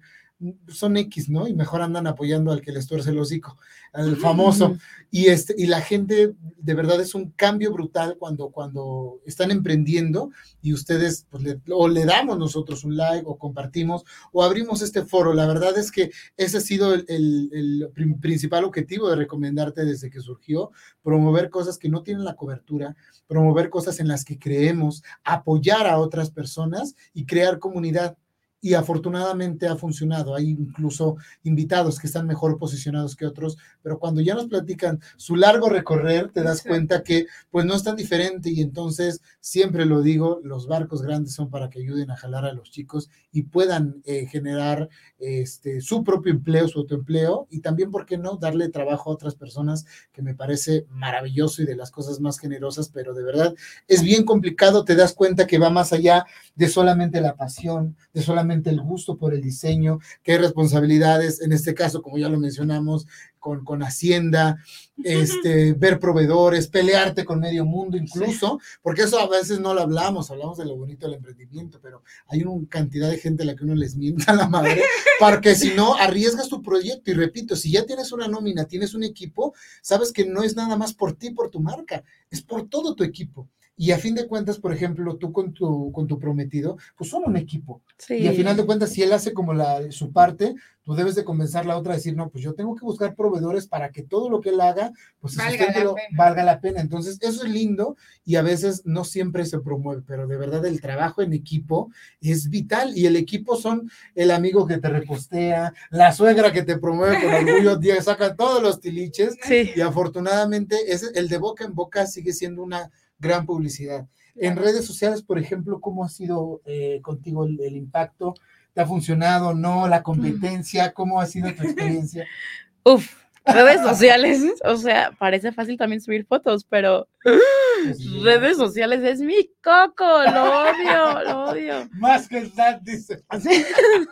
son 0.67 0.97
X, 0.97 1.29
¿no? 1.29 1.47
Y 1.47 1.53
mejor 1.53 1.81
andan 1.81 2.07
apoyando 2.07 2.51
al 2.51 2.61
que 2.61 2.71
les 2.71 2.87
tuerce 2.87 3.11
el 3.11 3.19
hocico, 3.19 3.57
al 3.93 4.15
famoso. 4.17 4.75
Y, 5.11 5.27
este, 5.27 5.53
y 5.57 5.67
la 5.67 5.81
gente, 5.81 6.33
de 6.57 6.73
verdad, 6.73 6.99
es 7.01 7.13
un 7.13 7.31
cambio 7.31 7.71
brutal 7.71 8.15
cuando, 8.17 8.49
cuando 8.49 9.19
están 9.25 9.51
emprendiendo 9.51 10.31
y 10.61 10.73
ustedes, 10.73 11.27
pues, 11.29 11.43
le, 11.43 11.61
o 11.71 11.87
le 11.87 12.05
damos 12.05 12.37
nosotros 12.39 12.83
un 12.83 12.95
like 12.97 13.25
o 13.27 13.37
compartimos 13.37 14.03
o 14.31 14.41
abrimos 14.43 14.81
este 14.81 15.03
foro. 15.03 15.33
La 15.33 15.45
verdad 15.47 15.77
es 15.77 15.91
que 15.91 16.11
ese 16.37 16.57
ha 16.57 16.61
sido 16.61 16.93
el, 16.93 17.05
el- 17.07 17.89
principal 18.21 18.63
objetivo 18.63 19.09
de 19.09 19.15
recomendarte 19.15 19.85
desde 19.85 20.09
que 20.09 20.21
surgió, 20.21 20.71
promover 21.03 21.49
cosas 21.49 21.77
que 21.77 21.89
no 21.89 22.03
tienen 22.03 22.23
la 22.25 22.35
cobertura, 22.35 22.95
promover 23.27 23.69
cosas 23.69 23.99
en 23.99 24.07
las 24.07 24.25
que 24.25 24.39
creemos, 24.39 25.03
apoyar 25.23 25.87
a 25.87 25.97
otras 25.99 26.31
personas 26.31 26.95
y 27.13 27.25
crear 27.25 27.59
comunidad. 27.59 28.17
Y 28.63 28.75
afortunadamente 28.75 29.67
ha 29.67 29.75
funcionado. 29.75 30.35
Hay 30.35 30.51
incluso 30.51 31.17
invitados 31.43 31.99
que 31.99 32.05
están 32.05 32.27
mejor 32.27 32.59
posicionados 32.59 33.15
que 33.15 33.25
otros, 33.25 33.57
pero 33.81 33.97
cuando 33.97 34.21
ya 34.21 34.35
nos 34.35 34.45
platican 34.45 34.99
su 35.17 35.35
largo 35.35 35.67
recorrer, 35.67 36.29
te 36.31 36.43
das 36.43 36.59
Sí. 36.59 36.69
cuenta 36.69 37.01
que 37.01 37.25
pues 37.49 37.65
no 37.65 37.73
es 37.73 37.81
tan 37.83 37.95
diferente 37.95 38.51
y 38.51 38.61
entonces 38.61 39.21
siempre 39.39 39.85
lo 39.85 40.01
digo, 40.03 40.39
los 40.43 40.67
barcos 40.67 41.01
grandes 41.01 41.33
son 41.33 41.49
para 41.49 41.69
que 41.71 41.79
ayuden 41.79 42.11
a 42.11 42.15
jalar 42.17 42.45
a 42.45 42.53
los 42.53 42.69
chicos 42.69 43.09
y 43.31 43.43
puedan 43.43 44.01
eh, 44.05 44.27
generar 44.27 44.89
este, 45.17 45.81
su 45.81 46.03
propio 46.03 46.31
empleo, 46.31 46.67
su 46.67 46.79
autoempleo 46.79 47.47
y 47.49 47.61
también, 47.61 47.89
¿por 47.89 48.05
qué 48.05 48.17
no?, 48.19 48.37
darle 48.37 48.69
trabajo 48.69 49.09
a 49.09 49.13
otras 49.13 49.33
personas, 49.33 49.85
que 50.11 50.21
me 50.21 50.35
parece 50.35 50.85
maravilloso 50.89 51.63
y 51.63 51.65
de 51.65 51.75
las 51.75 51.89
cosas 51.89 52.19
más 52.19 52.37
generosas, 52.37 52.89
pero 52.89 53.15
de 53.15 53.23
verdad 53.23 53.55
es 53.87 54.03
bien 54.03 54.23
complicado, 54.23 54.85
te 54.85 54.95
das 54.95 55.13
cuenta 55.13 55.47
que 55.47 55.57
va 55.57 55.71
más 55.71 55.93
allá 55.93 56.25
de 56.55 56.67
solamente 56.67 57.21
la 57.21 57.35
pasión, 57.35 57.95
de 58.13 58.21
solamente 58.21 58.50
el 58.51 58.81
gusto 58.81 59.17
por 59.17 59.33
el 59.33 59.41
diseño, 59.41 59.99
que 60.23 60.33
hay 60.33 60.37
responsabilidades, 60.37 61.41
en 61.41 61.53
este 61.53 61.73
caso, 61.73 62.01
como 62.01 62.17
ya 62.17 62.29
lo 62.29 62.39
mencionamos, 62.39 63.07
con, 63.41 63.65
con 63.65 63.81
Hacienda, 63.81 64.63
este, 65.03 65.73
ver 65.73 65.99
proveedores, 65.99 66.67
pelearte 66.67 67.25
con 67.25 67.39
medio 67.39 67.65
mundo 67.65 67.97
incluso, 67.97 68.59
porque 68.83 69.01
eso 69.01 69.19
a 69.19 69.27
veces 69.27 69.59
no 69.59 69.73
lo 69.73 69.81
hablamos, 69.81 70.29
hablamos 70.29 70.59
de 70.59 70.65
lo 70.65 70.77
bonito 70.77 71.07
del 71.07 71.15
emprendimiento, 71.15 71.79
pero 71.81 72.03
hay 72.27 72.43
una 72.43 72.67
cantidad 72.69 73.09
de 73.09 73.17
gente 73.17 73.41
a 73.41 73.47
la 73.47 73.55
que 73.55 73.63
uno 73.63 73.73
les 73.73 73.95
mienta 73.95 74.33
la 74.33 74.47
madre, 74.47 74.83
porque 75.19 75.55
si 75.55 75.73
no, 75.73 75.95
arriesgas 75.95 76.49
tu 76.49 76.61
proyecto. 76.61 77.09
Y 77.09 77.15
repito, 77.15 77.55
si 77.55 77.71
ya 77.71 77.85
tienes 77.85 78.11
una 78.11 78.27
nómina, 78.27 78.65
tienes 78.65 78.93
un 78.93 79.03
equipo, 79.03 79.55
sabes 79.81 80.11
que 80.13 80.25
no 80.25 80.43
es 80.43 80.55
nada 80.55 80.77
más 80.77 80.93
por 80.93 81.13
ti, 81.13 81.31
por 81.31 81.49
tu 81.49 81.59
marca, 81.59 82.03
es 82.29 82.43
por 82.43 82.69
todo 82.69 82.93
tu 82.93 83.03
equipo. 83.03 83.49
Y 83.81 83.89
a 83.93 83.97
fin 83.97 84.13
de 84.13 84.27
cuentas, 84.27 84.59
por 84.59 84.71
ejemplo, 84.71 85.15
tú 85.17 85.31
con 85.31 85.53
tu, 85.53 85.91
con 85.91 86.05
tu 86.05 86.19
prometido, 86.19 86.77
pues 86.95 87.09
son 87.09 87.23
un 87.25 87.35
equipo. 87.35 87.81
sí. 87.97 88.13
Y 88.13 88.27
al 88.27 88.35
final 88.35 88.55
de 88.55 88.63
cuentas, 88.63 88.91
si 88.91 89.01
él 89.01 89.11
hace 89.11 89.33
como 89.33 89.55
la, 89.55 89.91
su 89.91 90.11
parte, 90.11 90.53
tú 90.83 90.93
debes 90.95 91.15
de 91.15 91.23
convencer 91.23 91.61
a 91.61 91.63
la 91.65 91.77
otra 91.77 91.93
a 91.93 91.95
decir, 91.97 92.15
no, 92.15 92.29
pues 92.29 92.43
yo 92.43 92.53
tengo 92.53 92.75
que 92.75 92.83
buscar 92.85 93.15
proveedores 93.15 93.67
para 93.67 93.91
que 93.91 94.01
todo 94.03 94.29
lo 94.29 94.41
que 94.41 94.49
él 94.49 94.59
haga, 94.61 94.91
pues 95.19 95.35
Valga 95.35 95.67
la 95.71 95.83
lo- 95.83 95.93
pena. 95.95 96.07
valga 96.17 96.43
la 96.43 96.59
pena. 96.59 96.81
Entonces, 96.81 97.17
eso 97.21 97.43
es 97.45 97.49
lindo 97.51 97.95
y 98.25 98.35
a 98.35 98.41
veces 98.41 98.81
no 98.85 99.03
siempre 99.03 99.45
se 99.45 99.59
promueve, 99.59 100.01
pero 100.07 100.27
de 100.27 100.37
verdad 100.37 100.65
el 100.65 100.81
trabajo 100.81 101.21
en 101.21 101.33
equipo 101.33 101.91
es 102.19 102.49
vital 102.49 102.97
y 102.97 103.05
el 103.05 103.15
equipo 103.15 103.55
son 103.57 103.89
el 104.15 104.31
amigo 104.31 104.65
que 104.65 104.77
te 104.79 104.89
repostea, 104.89 105.73
la 105.91 106.11
suegra 106.13 106.51
que 106.51 106.63
te 106.63 106.77
promueve 106.79 107.21
con 107.23 107.33
orgullo, 107.33 107.75
día 107.77 108.01
saca 108.01 108.35
todos 108.35 108.61
los 108.63 108.79
tiliches 108.79 109.37
Sí. 109.43 109.71
y 109.75 109.81
afortunadamente 109.81 110.91
ese, 110.93 111.07
el 111.15 111.27
de 111.29 111.37
boca 111.37 111.63
en 111.65 111.73
boca 111.75 112.05
sigue 112.07 112.33
siendo 112.33 112.63
una 112.63 112.91
gran 113.19 113.45
publicidad. 113.45 114.07
En 114.35 114.55
redes 114.55 114.85
sociales, 114.85 115.21
por 115.21 115.37
ejemplo, 115.37 115.79
¿cómo 115.81 116.03
ha 116.03 116.09
sido 116.09 116.61
eh, 116.65 116.99
contigo 117.01 117.45
el, 117.45 117.59
el 117.61 117.75
impacto? 117.75 118.33
¿Te 118.73 118.81
ha 118.81 118.85
funcionado? 118.85 119.53
¿No? 119.53 119.87
¿La 119.87 120.01
competencia? 120.03 120.93
¿Cómo 120.93 121.19
ha 121.19 121.25
sido 121.25 121.53
tu 121.53 121.63
experiencia? 121.63 122.25
Uf, 122.83 123.13
redes 123.45 123.81
sociales, 123.81 124.41
o 124.63 124.75
sea, 124.75 125.11
parece 125.17 125.51
fácil 125.51 125.77
también 125.77 126.01
subir 126.01 126.25
fotos, 126.25 126.63
pero 126.63 127.07
Pues, 127.23 128.23
redes 128.23 128.57
sociales 128.57 129.01
es 129.03 129.21
mi 129.21 129.49
coco, 129.61 130.05
lo 130.23 130.61
odio, 130.61 131.23
lo 131.23 131.43
odio. 131.45 131.89
Más 131.93 132.27
que 132.27 132.39
el 132.39 132.51
SAT, 132.51 132.81
dice. 132.81 133.23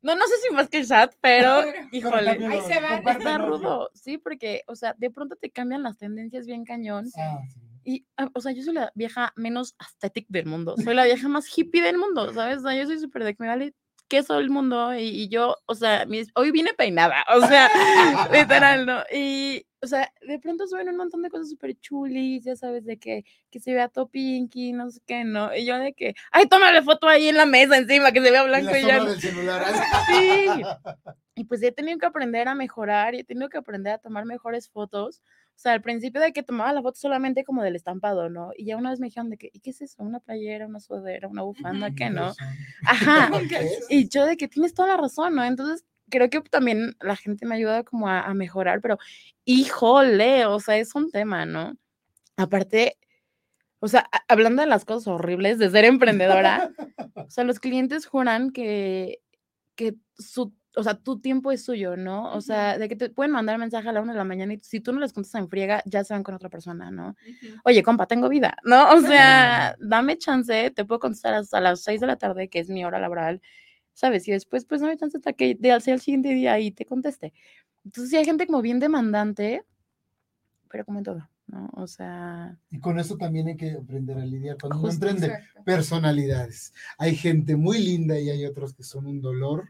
No, 0.00 0.16
no 0.16 0.26
sé 0.26 0.32
si 0.42 0.52
más 0.52 0.68
que 0.68 0.78
el 0.78 0.88
chat, 0.88 1.14
pero 1.20 1.62
híjole, 1.92 2.30
Ahí 2.30 2.60
se 2.66 2.80
va, 2.80 2.96
está 2.96 3.38
rudo, 3.38 3.88
sí, 3.94 4.18
porque, 4.18 4.62
o 4.66 4.74
sea, 4.74 4.96
de 4.98 5.10
pronto 5.10 5.36
te 5.36 5.48
cambian 5.48 5.84
las 5.84 5.96
tendencias 5.96 6.44
bien 6.44 6.64
cañón. 6.64 7.06
Ah, 7.16 7.38
sí. 7.48 7.60
Y, 7.84 8.06
ah, 8.16 8.28
o 8.34 8.40
sea, 8.40 8.52
yo 8.52 8.62
soy 8.62 8.74
la 8.74 8.92
vieja 8.94 9.32
menos 9.36 9.74
aesthetic 9.78 10.26
del 10.28 10.46
mundo. 10.46 10.74
Soy 10.82 10.94
la 10.94 11.04
vieja 11.04 11.28
más 11.28 11.46
hippie 11.56 11.82
del 11.82 11.98
mundo, 11.98 12.32
¿sabes? 12.32 12.58
O 12.58 12.62
sea, 12.62 12.74
yo 12.76 12.86
soy 12.86 12.98
súper 12.98 13.24
de 13.24 13.34
que 13.34 13.42
me 13.42 13.48
vale 13.48 13.74
queso 14.08 14.38
el 14.38 14.50
mundo 14.50 14.94
y, 14.94 15.04
y 15.08 15.28
yo, 15.28 15.56
o 15.64 15.74
sea, 15.74 16.04
mis- 16.04 16.30
hoy 16.34 16.50
vine 16.50 16.74
peinada, 16.74 17.24
o 17.34 17.40
sea, 17.46 17.70
literal, 18.32 18.84
¿no? 18.84 19.02
Y, 19.10 19.64
o 19.80 19.86
sea, 19.86 20.12
de 20.26 20.38
pronto 20.38 20.66
suben 20.66 20.88
un 20.90 20.96
montón 20.96 21.22
de 21.22 21.30
cosas 21.30 21.48
súper 21.48 21.74
chulis, 21.80 22.44
ya 22.44 22.54
sabes, 22.54 22.84
de 22.84 22.98
que, 22.98 23.24
que 23.50 23.58
se 23.58 23.72
vea 23.72 23.88
todo 23.88 24.08
pinky, 24.08 24.72
no 24.74 24.90
sé 24.90 25.00
qué, 25.06 25.24
¿no? 25.24 25.54
Y 25.56 25.64
yo 25.64 25.78
de 25.78 25.94
que, 25.94 26.14
ay, 26.30 26.46
tómale 26.46 26.82
foto 26.82 27.08
ahí 27.08 27.28
en 27.28 27.36
la 27.36 27.46
mesa 27.46 27.78
encima, 27.78 28.12
que 28.12 28.20
se 28.22 28.30
vea 28.30 28.44
Y 28.44 28.48
blanco 28.48 28.70
la 28.70 28.78
y 28.78 28.82
ya. 28.86 28.98
sombra 28.98 29.04
no". 29.04 29.10
del 29.12 29.20
celular. 29.20 29.64
Sí. 30.06 30.46
Y 31.34 31.44
pues 31.44 31.62
he 31.62 31.72
tenido 31.72 31.98
que 31.98 32.04
aprender 32.04 32.46
a 32.46 32.54
mejorar 32.54 33.14
y 33.14 33.20
he 33.20 33.24
tenido 33.24 33.48
que 33.48 33.56
aprender 33.56 33.94
a 33.94 33.98
tomar 33.98 34.26
mejores 34.26 34.68
fotos. 34.68 35.22
O 35.54 35.58
sea, 35.62 35.72
al 35.74 35.82
principio 35.82 36.20
de 36.20 36.32
que 36.32 36.42
tomaba 36.42 36.72
la 36.72 36.82
foto 36.82 36.98
solamente 36.98 37.44
como 37.44 37.62
del 37.62 37.76
estampado, 37.76 38.28
¿no? 38.28 38.50
Y 38.56 38.64
ya 38.64 38.76
una 38.76 38.90
vez 38.90 38.98
me 38.98 39.06
dijeron 39.06 39.30
de 39.30 39.36
que, 39.36 39.50
¿y 39.52 39.60
qué 39.60 39.70
es 39.70 39.80
eso? 39.80 40.02
¿Una 40.02 40.18
playera, 40.18 40.66
una 40.66 40.80
sudadera, 40.80 41.28
una 41.28 41.42
bufanda? 41.42 41.90
¿Qué 41.94 42.10
no? 42.10 42.32
Ajá. 42.86 43.30
Y 43.88 44.08
yo 44.08 44.24
de 44.26 44.36
que 44.36 44.48
tienes 44.48 44.74
toda 44.74 44.88
la 44.88 44.96
razón, 44.96 45.34
¿no? 45.36 45.44
Entonces, 45.44 45.84
creo 46.10 46.28
que 46.30 46.40
también 46.40 46.96
la 47.00 47.14
gente 47.16 47.46
me 47.46 47.54
ayuda 47.54 47.84
como 47.84 48.08
a, 48.08 48.22
a 48.22 48.34
mejorar, 48.34 48.80
pero 48.80 48.98
híjole, 49.44 50.46
o 50.46 50.58
sea, 50.60 50.76
es 50.78 50.94
un 50.94 51.10
tema, 51.10 51.46
¿no? 51.46 51.76
Aparte, 52.36 52.98
o 53.78 53.88
sea, 53.88 54.08
a- 54.10 54.24
hablando 54.28 54.62
de 54.62 54.68
las 54.68 54.84
cosas 54.84 55.06
horribles 55.08 55.58
de 55.58 55.70
ser 55.70 55.84
emprendedora, 55.84 56.70
o 57.14 57.30
sea, 57.30 57.44
los 57.44 57.60
clientes 57.60 58.06
juran 58.06 58.50
que, 58.50 59.20
que 59.76 59.94
su, 60.18 60.52
o 60.74 60.82
sea, 60.82 60.94
tu 60.94 61.20
tiempo 61.20 61.52
es 61.52 61.64
suyo, 61.64 61.96
¿no? 61.96 62.32
O 62.32 62.40
sea, 62.40 62.78
de 62.78 62.88
que 62.88 62.96
te 62.96 63.10
pueden 63.10 63.32
mandar 63.32 63.58
mensaje 63.58 63.88
a 63.88 63.92
la 63.92 64.00
una 64.00 64.12
de 64.12 64.18
la 64.18 64.24
mañana 64.24 64.54
y 64.54 64.60
si 64.62 64.80
tú 64.80 64.92
no 64.92 65.00
les 65.00 65.12
contestas 65.12 65.42
en 65.42 65.48
friega, 65.48 65.82
ya 65.84 66.02
se 66.02 66.14
van 66.14 66.22
con 66.22 66.34
otra 66.34 66.48
persona, 66.48 66.90
¿no? 66.90 67.14
Oye, 67.64 67.82
compa, 67.82 68.06
tengo 68.06 68.28
vida, 68.28 68.56
¿no? 68.64 68.90
O 68.92 69.00
sea, 69.00 69.76
dame 69.80 70.16
chance, 70.16 70.70
te 70.70 70.84
puedo 70.84 71.00
contestar 71.00 71.34
hasta 71.34 71.60
las 71.60 71.82
6 71.82 72.00
de 72.00 72.06
la 72.06 72.16
tarde, 72.16 72.48
que 72.48 72.58
es 72.58 72.70
mi 72.70 72.84
hora 72.84 72.98
laboral, 72.98 73.42
¿sabes? 73.92 74.26
Y 74.28 74.32
después, 74.32 74.64
pues, 74.64 74.80
dame 74.80 74.96
chance 74.96 75.16
hasta 75.16 75.32
que 75.34 75.54
de, 75.54 75.70
el 75.70 76.00
siguiente 76.00 76.30
día 76.30 76.58
y 76.58 76.70
te 76.70 76.86
conteste. 76.86 77.32
Entonces 77.84 78.10
sí 78.10 78.16
hay 78.16 78.24
gente 78.24 78.46
como 78.46 78.62
bien 78.62 78.80
demandante, 78.80 79.64
pero 80.70 80.86
como 80.86 80.98
en 80.98 81.04
todo, 81.04 81.28
¿no? 81.48 81.68
O 81.74 81.86
sea, 81.86 82.56
Y 82.70 82.78
con 82.78 82.98
eso 82.98 83.16
también 83.18 83.48
hay 83.48 83.56
que 83.56 83.72
aprender 83.72 84.16
a 84.16 84.24
lidiar. 84.24 84.56
Cuando 84.58 84.78
uno 84.78 84.90
emprende, 84.90 85.26
Exacto. 85.26 85.64
personalidades. 85.64 86.72
Hay 86.96 87.14
gente 87.14 87.56
muy 87.56 87.78
linda 87.78 88.18
y 88.18 88.30
hay 88.30 88.46
otros 88.46 88.72
que 88.72 88.84
son 88.84 89.06
un 89.06 89.20
dolor, 89.20 89.68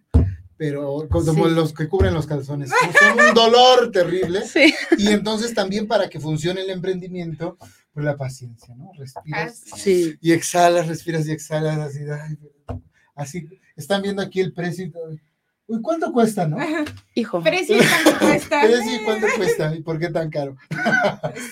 pero 0.62 1.08
como 1.10 1.48
Sí. 1.48 1.54
los 1.54 1.72
que 1.74 1.88
cubren 1.88 2.14
los 2.14 2.26
calzones, 2.28 2.70
son 2.70 3.28
un 3.28 3.34
dolor 3.34 3.90
terrible. 3.90 4.42
sí. 4.46 4.72
Y 4.96 5.08
entonces 5.08 5.54
también 5.54 5.88
para 5.88 6.08
que 6.08 6.20
funcione 6.20 6.60
el 6.60 6.70
emprendimiento, 6.70 7.58
pues 7.92 8.06
la 8.06 8.16
paciencia, 8.16 8.72
¿no? 8.76 8.92
Respiras 8.96 9.64
Así. 9.72 10.04
Sí. 10.04 10.14
y 10.20 10.30
exhalas, 10.30 10.86
respiras 10.86 11.26
y 11.26 11.32
exhalas, 11.32 11.78
así, 11.78 11.98
ay, 12.08 12.38
así. 13.16 13.48
Están 13.74 14.02
viendo 14.02 14.22
aquí 14.22 14.38
el 14.40 14.52
precio. 14.52 14.84
y 14.86 14.90
todo. 14.90 15.16
Uy, 15.66 15.80
¿cuánto 15.82 16.12
cuesta, 16.12 16.46
no? 16.46 16.58
Hijo. 17.14 17.42
Precio 17.42 17.76
y 17.76 17.80
cuánto 17.80 18.18
cuesta. 18.24 18.60
Precio 18.64 19.00
y 19.00 19.04
cuánto 19.04 19.26
cuesta 19.36 19.74
y 19.74 19.82
por 19.82 19.98
qué 19.98 20.10
tan 20.10 20.30
caro. 20.30 20.56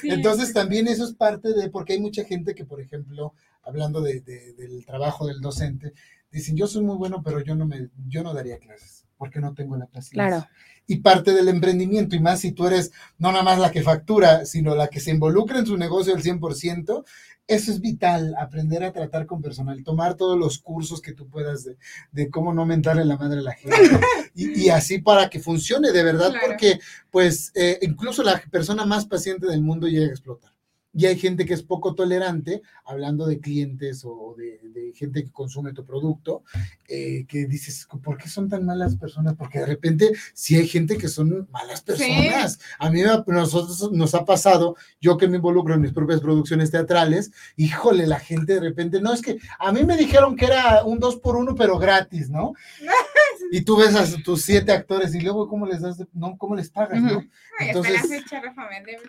Sí. 0.00 0.08
Entonces 0.10 0.52
también 0.52 0.86
eso 0.86 1.04
es 1.04 1.14
parte 1.14 1.52
de, 1.52 1.68
porque 1.68 1.94
hay 1.94 2.00
mucha 2.00 2.22
gente 2.24 2.54
que, 2.54 2.64
por 2.64 2.80
ejemplo, 2.80 3.34
hablando 3.64 4.00
de- 4.02 4.20
de- 4.20 4.52
del 4.54 4.84
trabajo 4.86 5.26
del 5.26 5.40
docente, 5.40 5.94
dicen, 6.32 6.56
yo 6.56 6.66
soy 6.68 6.82
muy 6.84 6.96
bueno, 6.96 7.22
pero 7.24 7.40
yo 7.40 7.54
no, 7.56 7.66
me, 7.66 7.88
yo 8.08 8.22
no 8.22 8.32
daría 8.32 8.58
clases, 8.58 8.99
porque 9.20 9.38
no 9.38 9.52
tengo 9.52 9.76
la 9.76 9.84
paciencia. 9.86 10.14
Claro. 10.28 10.48
Y 10.86 10.96
parte 10.96 11.32
del 11.34 11.48
emprendimiento, 11.48 12.16
y 12.16 12.20
más 12.20 12.40
si 12.40 12.52
tú 12.52 12.66
eres 12.66 12.90
no 13.18 13.30
nada 13.30 13.44
más 13.44 13.58
la 13.58 13.70
que 13.70 13.82
factura, 13.82 14.46
sino 14.46 14.74
la 14.74 14.88
que 14.88 14.98
se 14.98 15.10
involucra 15.10 15.58
en 15.58 15.66
su 15.66 15.76
negocio 15.76 16.14
al 16.16 16.22
100%, 16.22 17.04
eso 17.46 17.72
es 17.72 17.80
vital, 17.80 18.34
aprender 18.38 18.82
a 18.82 18.92
tratar 18.92 19.26
con 19.26 19.42
personal, 19.42 19.82
tomar 19.84 20.14
todos 20.14 20.38
los 20.38 20.58
cursos 20.58 21.00
que 21.02 21.12
tú 21.12 21.28
puedas 21.28 21.64
de, 21.64 21.76
de 22.12 22.30
cómo 22.30 22.54
no 22.54 22.64
mentarle 22.64 23.04
la 23.04 23.18
madre 23.18 23.40
a 23.40 23.42
la 23.42 23.52
gente. 23.54 23.76
Y, 24.34 24.66
y 24.66 24.68
así 24.70 24.98
para 25.00 25.28
que 25.28 25.40
funcione 25.40 25.90
de 25.90 26.04
verdad, 26.04 26.30
Claro. 26.30 26.46
porque 26.46 26.78
pues 27.10 27.50
eh, 27.56 27.78
incluso 27.82 28.22
la 28.22 28.40
persona 28.50 28.86
más 28.86 29.04
paciente 29.04 29.46
del 29.48 29.60
mundo 29.60 29.88
llega 29.88 30.06
a 30.06 30.10
explotar. 30.10 30.49
Y 30.92 31.06
hay 31.06 31.16
gente 31.16 31.46
que 31.46 31.54
es 31.54 31.62
poco 31.62 31.94
tolerante, 31.94 32.62
hablando 32.84 33.26
de 33.26 33.38
clientes 33.38 34.02
o 34.04 34.34
de, 34.36 34.58
de 34.74 34.92
gente 34.92 35.22
que 35.22 35.30
consume 35.30 35.72
tu 35.72 35.84
producto, 35.84 36.42
eh, 36.88 37.26
que 37.28 37.46
dices, 37.46 37.86
¿por 38.02 38.18
qué 38.18 38.28
son 38.28 38.48
tan 38.48 38.66
malas 38.66 38.96
personas? 38.96 39.34
Porque 39.36 39.60
de 39.60 39.66
repente 39.66 40.10
sí 40.34 40.56
hay 40.56 40.66
gente 40.66 40.98
que 40.98 41.06
son 41.08 41.48
malas 41.52 41.82
personas. 41.82 42.58
A 42.78 42.90
mí 42.90 43.02
me 43.02 43.08
ha- 43.08 43.24
nosotros 43.26 43.92
nos 43.92 44.14
ha 44.14 44.24
pasado, 44.24 44.74
yo 45.00 45.16
que 45.16 45.28
me 45.28 45.36
involucro 45.36 45.74
en 45.74 45.80
mis 45.80 45.92
propias 45.92 46.20
producciones 46.20 46.70
teatrales, 46.72 47.30
híjole, 47.56 48.06
la 48.08 48.18
gente 48.18 48.54
de 48.54 48.60
repente, 48.60 49.00
no, 49.00 49.12
es 49.12 49.22
que 49.22 49.38
a 49.60 49.70
mí 49.72 49.84
me 49.84 49.96
dijeron 49.96 50.34
que 50.34 50.46
era 50.46 50.82
un 50.84 50.98
dos 50.98 51.16
por 51.16 51.36
uno, 51.36 51.54
pero 51.54 51.78
gratis, 51.78 52.30
¿no? 52.30 52.54
Y 53.52 53.62
tú 53.62 53.76
ves 53.76 53.94
a 53.96 54.04
tus 54.22 54.42
siete 54.42 54.70
actores 54.72 55.12
y 55.14 55.20
luego, 55.20 55.48
¿cómo 55.48 55.66
les 55.66 55.80
das? 55.80 55.98
de- 55.98 56.06
no, 56.12 56.36
¿cómo 56.38 56.54
les 56.54 56.70
pagas, 56.70 57.02
no? 57.02 57.18
Ay, 57.58 57.68
Entonces- 57.68 58.00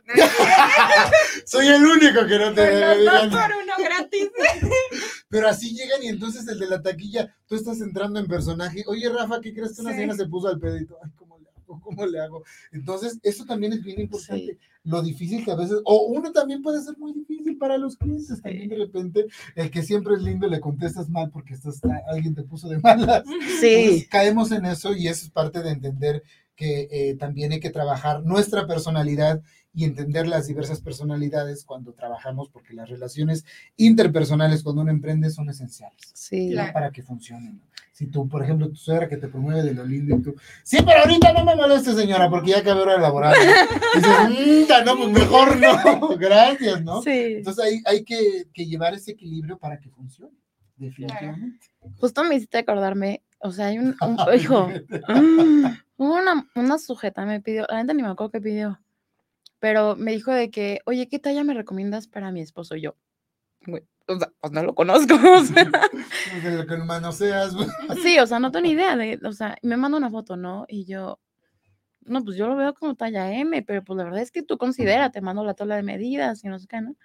Soy 1.45 1.67
el 1.67 1.85
único 1.85 2.25
que 2.25 2.39
no 2.39 2.53
te 2.53 2.61
debe, 2.61 3.03
dos 3.03 3.27
por 3.27 3.51
uno 3.61 3.73
gratis. 3.77 4.29
Pero 5.29 5.47
así 5.47 5.75
llegan 5.75 6.03
y 6.03 6.07
entonces 6.07 6.47
el 6.47 6.59
de 6.59 6.67
la 6.67 6.81
taquilla, 6.81 7.35
tú 7.47 7.55
estás 7.55 7.79
entrando 7.81 8.19
en 8.19 8.27
personaje. 8.27 8.83
Oye, 8.87 9.09
Rafa, 9.09 9.39
¿qué 9.41 9.53
crees 9.53 9.75
que 9.75 9.81
una 9.81 9.91
Sí. 9.91 9.97
señora 9.97 10.15
se 10.17 10.25
puso 10.27 10.47
al 10.47 10.59
pedito? 10.59 10.97
Ay, 11.03 11.11
¿cómo? 11.15 11.30
¿Cómo 11.79 12.05
le 12.05 12.19
hago? 12.19 12.43
Entonces, 12.71 13.19
eso 13.23 13.45
también 13.45 13.73
es 13.73 13.83
bien 13.83 14.01
importante. 14.01 14.57
Lo 14.83 15.01
difícil 15.03 15.45
que 15.45 15.51
a 15.51 15.55
veces, 15.55 15.77
o 15.85 16.05
uno 16.07 16.31
también 16.31 16.63
puede 16.63 16.81
ser 16.81 16.97
muy 16.97 17.13
difícil 17.13 17.55
para 17.57 17.77
los 17.77 17.95
clientes. 17.95 18.41
También 18.41 18.67
de 18.67 18.77
repente, 18.77 19.27
el 19.55 19.69
que 19.69 19.83
siempre 19.83 20.15
es 20.15 20.21
lindo 20.23 20.47
le 20.47 20.59
contestas 20.59 21.07
mal 21.07 21.29
porque 21.29 21.53
estás, 21.53 21.79
alguien 22.11 22.33
te 22.33 22.41
puso 22.43 22.67
de 22.67 22.79
malas. 22.79 23.23
Entonces, 23.27 23.59
Sí. 24.01 24.07
caemos 24.09 24.51
en 24.51 24.65
eso 24.65 24.95
y 24.95 25.07
eso 25.07 25.25
es 25.25 25.31
parte 25.31 25.61
de 25.61 25.69
entender 25.69 26.23
que 26.61 26.87
eh, 26.91 27.15
también 27.15 27.51
hay 27.51 27.59
que 27.59 27.71
trabajar 27.71 28.23
nuestra 28.23 28.67
personalidad 28.67 29.41
y 29.73 29.85
entender 29.85 30.27
las 30.27 30.47
diversas 30.47 30.79
personalidades 30.81 31.63
cuando 31.65 31.93
trabajamos, 31.93 32.49
porque 32.49 32.73
las 32.73 32.87
relaciones 32.89 33.45
interpersonales 33.77 34.61
cuando 34.63 34.81
uno 34.83 34.91
emprende 34.91 35.29
son 35.31 35.49
esenciales 35.49 35.99
Sí. 36.13 36.49
Claro. 36.51 36.73
para 36.73 36.91
que 36.91 37.01
funcionen. 37.01 37.61
Si 37.93 38.07
tú, 38.07 38.27
por 38.27 38.43
ejemplo, 38.43 38.69
tu 38.69 38.75
suegra 38.75 39.07
que 39.07 39.17
te 39.17 39.27
promueve 39.27 39.63
de 39.63 39.73
lo 39.73 39.85
lindo 39.85 40.15
y 40.17 40.21
tú, 40.21 40.35
sí, 40.63 40.77
pero 40.85 40.99
ahorita 40.99 41.33
no 41.33 41.45
me 41.45 41.55
moleste, 41.55 41.93
señora, 41.93 42.29
porque 42.29 42.51
ya 42.51 42.59
acabé 42.59 42.81
hora 42.81 42.97
laboral. 42.99 43.33
¿no?". 43.35 44.27
Dices, 44.29 44.67
"Mm, 44.69 44.85
no, 44.85 44.97
pues 44.97 45.09
mejor 45.09 45.57
no, 45.57 46.07
gracias, 46.17 46.83
¿no? 46.83 47.01
Sí. 47.01 47.09
Entonces 47.37 47.63
hay, 47.65 47.81
hay 47.85 48.03
que, 48.03 48.45
que 48.53 48.65
llevar 48.65 48.93
ese 48.93 49.11
equilibrio 49.11 49.57
para 49.57 49.79
que 49.79 49.89
funcione, 49.89 50.35
definitivamente. 50.77 51.67
Justo 51.97 52.23
me 52.23 52.35
hiciste 52.35 52.57
acordarme, 52.59 53.21
o 53.39 53.51
sea, 53.51 53.67
hay 53.67 53.79
un, 53.79 53.95
un- 54.01 54.17
hijo, 54.39 54.67
mm, 55.07 55.65
hubo 56.01 56.15
una, 56.15 56.49
una 56.55 56.79
sujeta 56.79 57.25
me 57.27 57.41
pidió, 57.41 57.67
la 57.69 57.79
neta 57.79 57.93
ni 57.93 58.01
me 58.01 58.09
acuerdo 58.09 58.31
qué 58.31 58.41
pidió, 58.41 58.79
pero 59.59 59.95
me 59.95 60.13
dijo 60.13 60.31
de 60.31 60.49
que, 60.49 60.79
oye, 60.85 61.07
¿qué 61.07 61.19
talla 61.19 61.43
me 61.43 61.53
recomiendas 61.53 62.07
para 62.07 62.31
mi 62.31 62.41
esposo? 62.41 62.75
Y 62.75 62.81
yo, 62.81 62.95
güey, 63.67 63.83
o 64.07 64.17
sea, 64.17 64.33
pues 64.39 64.51
no 64.51 64.63
lo 64.63 64.73
conozco, 64.73 65.13
o 65.13 65.43
sea, 65.43 65.63
De 66.43 66.57
lo 66.57 66.65
que 66.65 66.75
güey. 66.75 68.01
sí, 68.01 68.17
o 68.17 68.25
sea, 68.25 68.39
no 68.39 68.51
tengo 68.51 68.63
ni 68.63 68.71
idea 68.73 68.97
de, 68.97 69.19
o 69.23 69.31
sea, 69.31 69.55
me 69.61 69.77
manda 69.77 69.99
una 69.99 70.09
foto, 70.09 70.35
¿no? 70.37 70.65
Y 70.67 70.85
yo, 70.85 71.19
no, 71.99 72.23
pues 72.23 72.35
yo 72.35 72.47
lo 72.47 72.55
veo 72.55 72.73
como 72.73 72.95
talla 72.95 73.31
M, 73.33 73.61
pero 73.61 73.83
pues 73.83 73.95
la 73.95 74.05
verdad 74.05 74.21
es 74.21 74.31
que 74.31 74.41
tú 74.41 74.57
considera, 74.57 75.11
te 75.11 75.21
mando 75.21 75.43
la 75.43 75.53
tabla 75.53 75.75
de 75.75 75.83
medidas 75.83 76.43
y 76.43 76.47
no 76.47 76.57
sé 76.57 76.65
qué, 76.65 76.81
¿no? 76.81 76.95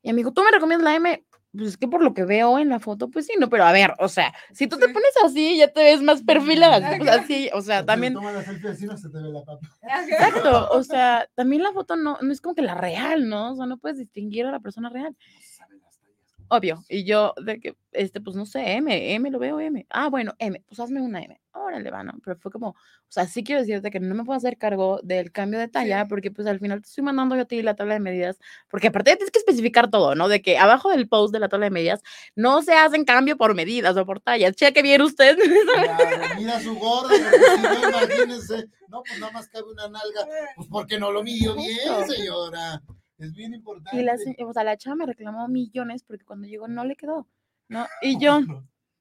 Y 0.00 0.12
me 0.12 0.18
dijo, 0.18 0.32
¿tú 0.32 0.44
me 0.44 0.52
recomiendas 0.52 0.84
la 0.84 0.94
M? 0.94 1.26
Pues 1.56 1.70
es 1.70 1.76
que 1.76 1.88
por 1.88 2.02
lo 2.02 2.12
que 2.12 2.24
veo 2.24 2.58
en 2.58 2.68
la 2.68 2.78
foto, 2.80 3.08
pues 3.08 3.26
sí, 3.26 3.32
no, 3.38 3.48
pero 3.48 3.64
a 3.64 3.72
ver, 3.72 3.94
o 3.98 4.08
sea, 4.08 4.34
si 4.52 4.66
tú 4.66 4.76
te 4.78 4.88
pones 4.88 5.12
así, 5.24 5.56
ya 5.56 5.72
te 5.72 5.82
ves 5.82 6.02
más 6.02 6.22
perfilada, 6.22 6.96
pues 6.98 7.08
así, 7.08 7.50
o 7.54 7.60
sea, 7.62 7.80
Se 7.80 7.86
también, 7.86 8.14
Toma 8.14 8.32
la 8.32 8.42
selfie 8.42 8.70
así, 8.70 8.86
no 8.86 8.96
se 8.96 9.08
te 9.08 9.18
ve 9.18 9.30
la 9.30 9.42
papa. 9.44 9.66
exacto, 10.08 10.68
o 10.70 10.82
sea, 10.82 11.28
también 11.34 11.62
la 11.62 11.72
foto 11.72 11.96
no, 11.96 12.18
no 12.20 12.32
es 12.32 12.40
como 12.40 12.54
que 12.54 12.62
la 12.62 12.74
real, 12.74 13.28
¿no? 13.28 13.52
O 13.52 13.56
sea, 13.56 13.66
no 13.66 13.78
puedes 13.78 13.98
distinguir 13.98 14.46
a 14.46 14.50
la 14.50 14.60
persona 14.60 14.90
real. 14.90 15.16
No 15.16 15.40
se 15.40 15.54
saben 15.54 15.80
las 15.80 15.98
tallas. 15.98 16.35
Obvio, 16.48 16.84
y 16.88 17.04
yo 17.04 17.34
de 17.44 17.58
que, 17.60 17.76
este, 17.92 18.20
pues 18.20 18.36
no 18.36 18.46
sé, 18.46 18.72
M, 18.74 19.14
M 19.14 19.30
lo 19.30 19.38
veo 19.38 19.58
M. 19.60 19.86
Ah, 19.90 20.08
bueno, 20.08 20.34
M, 20.38 20.62
pues 20.66 20.78
hazme 20.80 21.00
una 21.00 21.20
M. 21.22 21.40
Órale, 21.52 21.90
va, 21.90 22.04
¿no? 22.04 22.12
Pero 22.24 22.36
fue 22.38 22.52
como, 22.52 22.68
o 22.68 22.76
sea, 23.08 23.26
sí 23.26 23.42
quiero 23.42 23.62
decirte 23.62 23.90
que 23.90 23.98
no 23.98 24.14
me 24.14 24.24
puedo 24.24 24.36
hacer 24.36 24.58
cargo 24.58 25.00
del 25.02 25.32
cambio 25.32 25.58
de 25.58 25.68
talla, 25.68 26.02
Sí. 26.02 26.08
porque 26.08 26.30
pues 26.30 26.46
al 26.46 26.60
final 26.60 26.82
te 26.82 26.86
estoy 26.88 27.02
mandando 27.02 27.34
yo 27.34 27.42
a 27.42 27.44
ti 27.46 27.62
la 27.62 27.74
tabla 27.74 27.94
de 27.94 28.00
medidas, 28.00 28.38
porque 28.68 28.88
aparte 28.88 29.16
tienes 29.16 29.30
que 29.32 29.38
especificar 29.38 29.90
todo, 29.90 30.14
¿no? 30.14 30.28
De 30.28 30.42
que 30.42 30.58
abajo 30.58 30.90
del 30.90 31.08
post 31.08 31.32
de 31.32 31.40
la 31.40 31.48
tabla 31.48 31.66
de 31.66 31.70
medidas 31.70 32.02
no 32.36 32.62
se 32.62 32.74
hacen 32.74 33.04
cambio 33.04 33.36
por 33.36 33.54
medidas 33.54 33.96
o 33.96 34.04
por 34.06 34.20
tallas. 34.20 34.54
Cheque 34.54 34.82
bien 34.82 35.02
usted. 35.02 35.36
Claro, 35.96 36.34
mira 36.36 36.60
su 36.60 36.74
gordo, 36.76 37.08
si 37.08 37.62
no, 37.62 37.88
imagínense. 37.88 38.68
No, 38.88 39.02
pues 39.02 39.18
nada 39.18 39.32
más 39.32 39.48
cabe 39.48 39.64
una 39.72 39.88
nalga. 39.88 40.26
Pues 40.56 40.68
porque 40.70 40.98
no 40.98 41.10
lo 41.10 41.22
midió 41.22 41.54
bien, 41.56 42.06
señora. 42.08 42.82
Es 43.18 43.34
bien 43.34 43.54
importante. 43.54 43.98
Y 44.00 44.02
la, 44.04 44.16
o 44.46 44.52
sea, 44.52 44.64
la 44.64 44.76
chava 44.76 44.96
me 44.96 45.06
reclamó 45.06 45.48
millones 45.48 46.02
porque 46.04 46.24
cuando 46.24 46.46
llegó 46.46 46.68
no 46.68 46.84
le 46.84 46.96
quedó, 46.96 47.28
¿no? 47.68 47.86
Y 48.02 48.18
yo, 48.20 48.40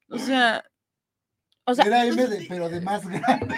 o 0.10 0.18
sea, 0.18 0.64
o 1.66 1.74
sea, 1.76 1.86
Era 1.86 2.06
M, 2.06 2.28
de- 2.28 2.46
pero 2.48 2.70
de 2.70 2.80
más 2.82 3.06
grande. 3.08 3.56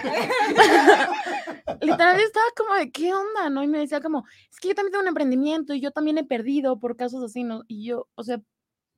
literal 1.80 2.20
estaba 2.20 2.46
como 2.56 2.74
de, 2.74 2.90
¿qué 2.90 3.12
onda? 3.12 3.50
¿No? 3.50 3.62
Y 3.62 3.68
me 3.68 3.78
decía 3.78 4.00
como, 4.00 4.24
es 4.50 4.58
que 4.60 4.68
yo 4.68 4.74
también 4.74 4.92
tengo 4.92 5.02
un 5.02 5.08
emprendimiento 5.08 5.74
y 5.74 5.80
yo 5.80 5.90
también 5.90 6.18
he 6.18 6.24
perdido 6.24 6.78
por 6.80 6.96
casos 6.96 7.22
así, 7.22 7.44
¿no? 7.44 7.62
Y 7.68 7.84
yo, 7.84 8.08
o 8.14 8.22
sea, 8.24 8.40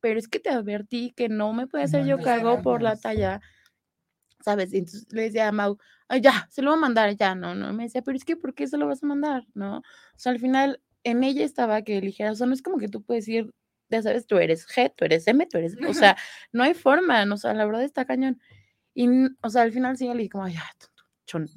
pero 0.00 0.18
es 0.18 0.28
que 0.28 0.40
te 0.40 0.50
advertí 0.50 1.12
que 1.16 1.28
no 1.28 1.52
me 1.52 1.66
puede 1.66 1.84
hacer 1.84 2.04
yo 2.06 2.16
Mandas 2.16 2.24
cargo 2.36 2.62
por 2.62 2.80
la 2.82 2.96
talla, 2.96 3.40
¿sabes? 4.42 4.72
Y 4.72 4.78
entonces 4.78 5.12
le 5.12 5.22
decía 5.22 5.48
a 5.48 5.52
Mau, 5.52 5.76
"Ay, 6.08 6.22
ya, 6.22 6.46
se 6.50 6.62
lo 6.62 6.70
voy 6.70 6.78
a 6.78 6.80
mandar, 6.80 7.14
ya, 7.16 7.34
¿no? 7.34 7.54
no 7.54 7.70
Y 7.70 7.74
me 7.74 7.82
decía, 7.84 8.00
pero 8.02 8.16
es 8.16 8.24
que, 8.24 8.36
¿por 8.36 8.54
qué 8.54 8.66
se 8.66 8.78
lo 8.78 8.86
vas 8.86 9.02
a 9.02 9.06
mandar? 9.06 9.44
¿No? 9.54 9.78
O 9.78 9.82
sea, 10.16 10.32
al 10.32 10.38
final, 10.38 10.80
en 11.05 11.24
ella 11.24 11.44
estaba 11.44 11.82
que 11.82 11.98
eligiera, 11.98 12.32
o 12.32 12.34
sea, 12.34 12.46
no 12.46 12.55
es 12.55 12.62
como 12.62 12.78
que 12.78 12.88
tú 12.88 13.03
puedes 13.03 13.28
ir, 13.28 13.51
ya 13.90 14.03
sabes, 14.03 14.26
tú 14.26 14.38
eres 14.38 14.66
G, 14.68 14.92
tú 14.96 15.05
eres 15.05 15.26
M, 15.26 15.46
tú 15.46 15.59
eres, 15.59 15.76
o 15.86 15.92
sea, 15.94 16.16
no 16.53 16.62
hay 16.62 16.74
forma, 16.74 17.24
o 17.32 17.36
sea, 17.36 17.55
la 17.55 17.64
verdad 17.64 17.82
está 17.84 18.05
cañón. 18.05 18.40
Y, 18.94 19.09
o 19.42 19.51
sea, 19.51 19.62
al 19.62 19.72
final 19.72 19.96
sí 19.96 20.07
yo 20.07 20.14
le 20.14 20.18
dije 20.20 20.30
como, 20.30 20.44
"Ay, 20.44 20.55
ya, 20.55 20.64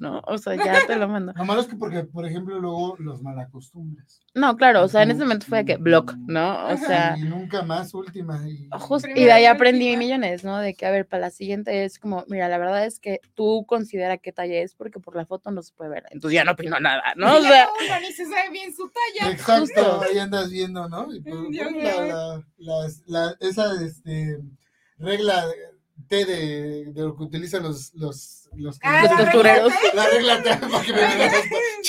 ¿no? 0.00 0.22
O 0.26 0.38
sea, 0.38 0.54
ya 0.56 0.86
te 0.86 0.96
lo 0.96 1.08
mando. 1.08 1.32
Lo 1.36 1.44
malo 1.44 1.60
es 1.60 1.66
que 1.66 1.76
porque, 1.76 2.04
por 2.04 2.26
ejemplo, 2.26 2.58
luego 2.60 2.96
los 2.98 3.20
malacostumbres. 3.22 4.20
No, 4.34 4.56
claro, 4.56 4.82
o 4.84 4.88
sea, 4.88 5.02
en 5.02 5.10
ese 5.10 5.20
momento 5.22 5.46
fue 5.46 5.58
de 5.58 5.64
que 5.64 5.76
block. 5.76 6.14
¿no? 6.26 6.68
O 6.68 6.76
sea, 6.76 7.16
y 7.18 7.22
nunca 7.22 7.62
más 7.62 7.92
última. 7.94 8.40
Y, 8.48 8.68
justo, 8.72 9.08
y 9.14 9.24
de 9.24 9.32
ahí 9.32 9.46
aprendí 9.46 9.86
última. 9.86 9.98
millones, 9.98 10.44
¿no? 10.44 10.58
De 10.58 10.74
que, 10.74 10.86
a 10.86 10.90
ver, 10.90 11.06
para 11.06 11.22
la 11.22 11.30
siguiente 11.30 11.84
es 11.84 11.98
como, 11.98 12.24
mira, 12.28 12.48
la 12.48 12.58
verdad 12.58 12.84
es 12.86 12.98
que 13.00 13.20
tú 13.34 13.64
considera 13.66 14.18
qué 14.18 14.32
talla 14.32 14.54
es 14.60 14.74
porque 14.74 15.00
por 15.00 15.16
la 15.16 15.26
foto 15.26 15.50
no 15.50 15.62
se 15.62 15.72
puede 15.74 15.90
ver. 15.90 16.04
Entonces 16.10 16.34
ya 16.34 16.44
no 16.44 16.52
opino 16.52 16.78
nada, 16.80 17.02
¿no? 17.16 17.36
O 17.36 17.42
sea, 17.42 17.68
ni 18.00 18.12
se 18.12 18.24
sabe 18.24 18.50
bien 18.50 18.74
su 18.74 18.90
talla. 18.90 19.32
Exacto, 19.32 19.60
justo. 19.60 20.00
ahí 20.02 20.18
andas 20.18 20.50
viendo, 20.50 20.88
¿no? 20.88 21.12
Y 21.14 21.20
bueno, 21.20 21.48
mío. 21.50 21.64
la, 21.82 22.44
la- 22.58 22.88
la- 23.06 23.36
esa 23.40 23.82
este, 23.82 24.38
regla 24.98 25.44
T 26.06 26.24
de, 26.24 26.92
de 26.92 27.02
lo 27.02 27.16
que 27.16 27.22
utilizan 27.24 27.62
los, 27.62 27.92
los, 27.94 28.48
los, 28.54 28.78
Ah, 28.82 29.02
los 29.02 29.12
costureros. 29.20 29.72
La 29.94 30.06
regla 30.08 30.42
T 30.42 30.56
para 30.68 30.84
que 30.84 30.92
me 30.92 31.00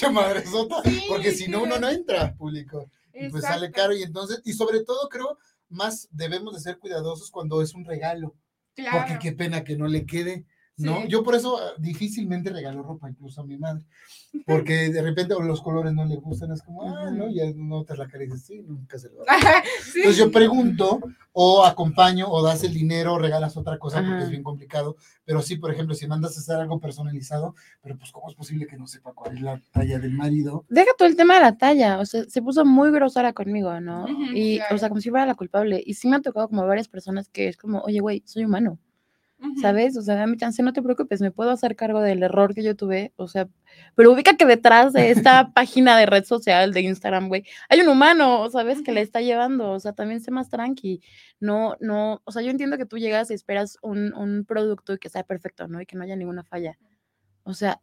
Sí, 0.84 1.06
porque 1.08 1.32
si 1.32 1.48
no, 1.48 1.64
uno 1.64 1.80
no 1.80 1.90
entra 1.90 2.36
público. 2.36 2.90
Y 3.14 3.30
pues 3.30 3.44
sale 3.44 3.72
caro 3.72 3.96
y 3.96 4.04
entonces, 4.04 4.42
y 4.44 4.54
sobre 4.54 4.84
todo 4.84 5.08
creo, 5.10 5.38
más 5.70 6.08
debemos 6.12 6.54
de 6.54 6.60
ser 6.60 6.78
cuidadosos 6.80 7.32
cuando 7.32 7.62
es 7.62 7.74
un 7.74 7.86
regalo, 7.86 8.36
Claro. 8.76 8.98
porque 9.08 9.20
qué 9.20 9.32
pena 9.32 9.64
que 9.64 9.78
no 9.78 9.88
le 9.88 10.06
quede. 10.06 10.46
¿No? 10.78 11.02
Sí. 11.02 11.08
Yo 11.08 11.24
por 11.24 11.36
eso 11.36 11.58
ah, 11.58 11.74
difícilmente 11.78 12.50
regalo 12.50 12.84
ropa, 12.84 13.10
incluso 13.10 13.42
a 13.42 13.46
mi 13.46 13.58
madre, 13.58 13.84
porque 14.46 14.90
de 14.90 15.02
repente 15.02 15.34
o 15.34 15.42
los 15.42 15.62
colores 15.62 15.94
no 15.94 16.06
le 16.06 16.18
gustan, 16.18 16.52
es 16.52 16.62
como, 16.62 16.84
ah, 16.84 17.10
no, 17.12 17.30
ya 17.30 17.44
no 17.56 17.84
te 17.84 17.96
la 17.96 18.08
cara 18.08 18.24
y 18.24 18.28
dices, 18.28 18.46
sí, 18.46 18.62
nunca 18.68 18.98
se 18.98 19.10
lo 19.10 19.20
va 19.20 19.26
a 19.28 19.36
Sí. 19.84 20.00
Entonces 20.00 20.18
yo 20.18 20.32
pregunto, 20.32 21.00
o 21.38 21.66
acompaño, 21.66 22.28
o 22.30 22.42
das 22.42 22.64
el 22.64 22.74
dinero, 22.74 23.14
o 23.14 23.20
regalas 23.20 23.58
otra 23.58 23.78
cosa, 23.78 24.02
porque 24.02 24.24
es 24.24 24.30
bien 24.30 24.44
complicado. 24.44 24.96
Pero 25.26 25.42
sí, 25.42 25.58
por 25.58 25.72
ejemplo, 25.72 25.96
si 25.96 26.08
mandas 26.08 26.38
a 26.38 26.40
hacer 26.40 26.56
algo 26.56 26.80
personalizado, 26.80 27.56
pero 27.82 27.98
pues, 27.98 28.12
¿cómo 28.12 28.30
es 28.30 28.36
posible 28.36 28.68
que 28.68 28.78
no 28.78 28.88
sepa 28.88 29.14
cuál 29.14 29.36
es 29.36 29.42
la 29.42 29.62
talla 29.72 30.00
del 30.00 30.14
marido? 30.14 30.66
Deja 30.70 30.92
todo 30.98 31.08
el 31.08 31.16
tema 31.16 31.36
de 31.36 31.42
la 31.42 31.58
talla, 31.58 32.00
o 32.00 32.06
sea, 32.06 32.24
se 32.26 32.42
puso 32.42 32.64
muy 32.66 32.92
grosera 32.92 33.34
conmigo, 33.34 33.80
¿no? 33.82 34.06
Y, 34.34 34.58
claro. 34.58 34.76
o 34.76 34.78
sea, 34.78 34.90
como 34.90 35.02
si 35.02 35.10
fuera 35.10 35.26
la 35.26 35.36
culpable. 35.36 35.84
Y 35.86 35.96
sí 35.96 36.08
me 36.08 36.18
ha 36.18 36.22
tocado 36.22 36.48
como 36.48 36.66
varias 36.66 36.88
personas 36.88 37.28
que 37.30 37.48
es 37.48 37.58
como, 37.58 37.82
oye, 37.82 38.00
güey, 38.00 38.24
soy 38.26 38.46
humano. 38.46 38.80
¿Sabes? 39.62 39.98
O 39.98 40.02
sea, 40.02 40.16
dame 40.16 40.38
chance, 40.38 40.62
no 40.64 40.74
te 40.74 40.82
preocupes, 40.82 41.22
me 41.22 41.32
puedo 41.32 41.50
hacer 41.52 41.76
cargo 41.76 42.02
del 42.02 42.24
error 42.24 42.54
que 42.56 42.64
yo 42.64 42.76
tuve, 42.76 43.14
o 43.16 43.28
sea, 43.28 43.48
pero 43.96 44.12
ubica 44.12 44.36
que 44.38 44.46
detrás 44.46 44.94
de 44.94 45.12
esta 45.12 45.52
página 45.54 45.98
de 45.98 46.06
red 46.06 46.24
social, 46.26 46.74
de 46.74 46.82
Instagram, 46.82 47.28
güey, 47.28 47.44
hay 47.70 47.82
un 47.82 47.90
humano, 47.90 48.50
¿sabes? 48.50 48.82
Que 48.82 48.92
le 48.92 49.02
está 49.02 49.22
llevando, 49.22 49.72
o 49.72 49.80
sea, 49.80 49.94
también 49.94 50.22
sé 50.22 50.32
más 50.32 50.50
tranqui, 50.50 51.02
no, 51.40 51.76
no, 51.80 52.22
o 52.26 52.32
sea, 52.32 52.42
yo 52.42 52.52
entiendo 52.52 52.78
que 52.78 52.86
tú 52.86 52.98
llegas 52.98 53.32
y 53.32 53.34
esperas 53.34 53.78
un, 53.82 54.14
un 54.14 54.46
producto 54.46 54.94
y 54.94 54.98
que 55.00 55.10
sea 55.10 55.24
perfecto, 55.24 55.68
¿no? 55.68 55.82
Y 55.82 55.86
que 55.86 55.96
no 55.98 56.04
haya 56.04 56.16
ninguna 56.16 56.44
falla. 56.44 56.78
O 57.44 57.54
sea, 57.54 57.80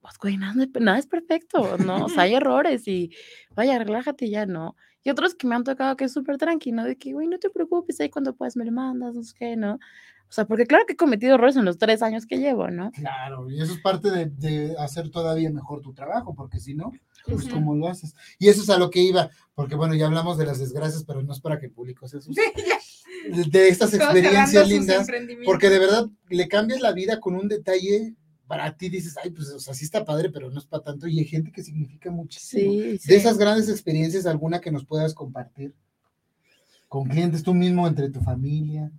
pues, 0.00 0.18
güey, 0.18 0.36
nada, 0.36 0.62
es- 0.64 0.80
nada 0.82 0.98
es 0.98 1.06
perfecto, 1.06 1.78
¿no? 1.78 2.04
O 2.06 2.08
sea, 2.08 2.24
hay 2.24 2.34
errores 2.34 2.86
y 2.88 3.10
vaya, 3.54 3.78
relájate 3.78 4.28
ya, 4.30 4.46
¿no? 4.46 4.76
Y 5.02 5.10
otros 5.10 5.34
que 5.34 5.46
me 5.46 5.54
han 5.54 5.64
tocado 5.64 5.96
que 5.96 6.04
es 6.04 6.12
súper 6.12 6.38
tranquilo, 6.38 6.82
de 6.84 6.96
que, 6.96 7.12
güey, 7.12 7.26
no 7.26 7.38
te 7.38 7.50
preocupes, 7.50 8.00
ahí 8.00 8.08
cuando 8.10 8.34
puedas 8.34 8.56
me 8.56 8.64
lo 8.64 8.72
mandas, 8.72 9.14
no 9.14 9.22
sé 9.22 9.34
qué, 9.38 9.56
¿no? 9.56 9.78
O 10.34 10.36
sea, 10.36 10.46
porque 10.46 10.66
claro 10.66 10.84
que 10.84 10.94
he 10.94 10.96
cometido 10.96 11.36
errores 11.36 11.54
en 11.54 11.64
los 11.64 11.78
tres 11.78 12.02
años 12.02 12.26
que 12.26 12.38
llevo, 12.38 12.68
¿no? 12.68 12.90
Claro, 12.90 13.48
y 13.48 13.62
eso 13.62 13.72
es 13.72 13.78
parte 13.78 14.10
de, 14.10 14.26
de 14.26 14.74
hacer 14.78 15.08
todavía 15.08 15.48
mejor 15.48 15.80
tu 15.80 15.94
trabajo, 15.94 16.34
porque 16.34 16.58
si 16.58 16.74
no, 16.74 16.90
pues 17.24 17.44
Ujú. 17.44 17.54
cómo 17.54 17.76
lo 17.76 17.86
haces. 17.86 18.16
Y 18.40 18.48
eso 18.48 18.62
es 18.62 18.70
a 18.70 18.76
lo 18.76 18.90
que 18.90 18.98
iba, 18.98 19.30
porque 19.54 19.76
bueno, 19.76 19.94
ya 19.94 20.06
hablamos 20.06 20.36
de 20.36 20.46
las 20.46 20.58
desgracias, 20.58 21.04
pero 21.04 21.22
no 21.22 21.32
es 21.32 21.38
para 21.38 21.60
que 21.60 21.66
el 21.66 21.70
público 21.72 22.08
se 22.08 22.18
asuste. 22.18 22.42
Sí, 22.42 22.64
ya, 22.66 23.44
De, 23.46 23.68
estas 23.68 23.94
experiencias 23.94 24.68
lindas, 24.68 25.06
porque 25.44 25.70
de 25.70 25.78
verdad 25.78 26.08
le 26.28 26.48
cambias 26.48 26.80
la 26.80 26.90
vida 26.90 27.20
con 27.20 27.36
un 27.36 27.46
detalle. 27.46 28.16
Para 28.48 28.76
ti 28.76 28.88
dices, 28.88 29.16
ay, 29.22 29.30
pues, 29.30 29.50
o 29.50 29.60
sea, 29.60 29.72
sí 29.72 29.84
está 29.84 30.04
padre, 30.04 30.30
pero 30.30 30.50
no 30.50 30.58
es 30.58 30.66
para 30.66 30.82
tanto. 30.82 31.06
Y 31.06 31.20
hay 31.20 31.26
gente 31.26 31.52
que 31.52 31.62
significa 31.62 32.10
muchísimo. 32.10 32.72
Sí, 32.72 32.98
sí. 32.98 33.08
De 33.08 33.14
esas 33.14 33.38
grandes 33.38 33.68
experiencias, 33.68 34.26
alguna 34.26 34.60
que 34.60 34.72
nos 34.72 34.84
puedas 34.84 35.14
compartir 35.14 35.76
con 36.88 37.04
clientes, 37.08 37.44
tú 37.44 37.54
mismo, 37.54 37.86
entre 37.86 38.10
tu 38.10 38.20
familia, 38.20 38.90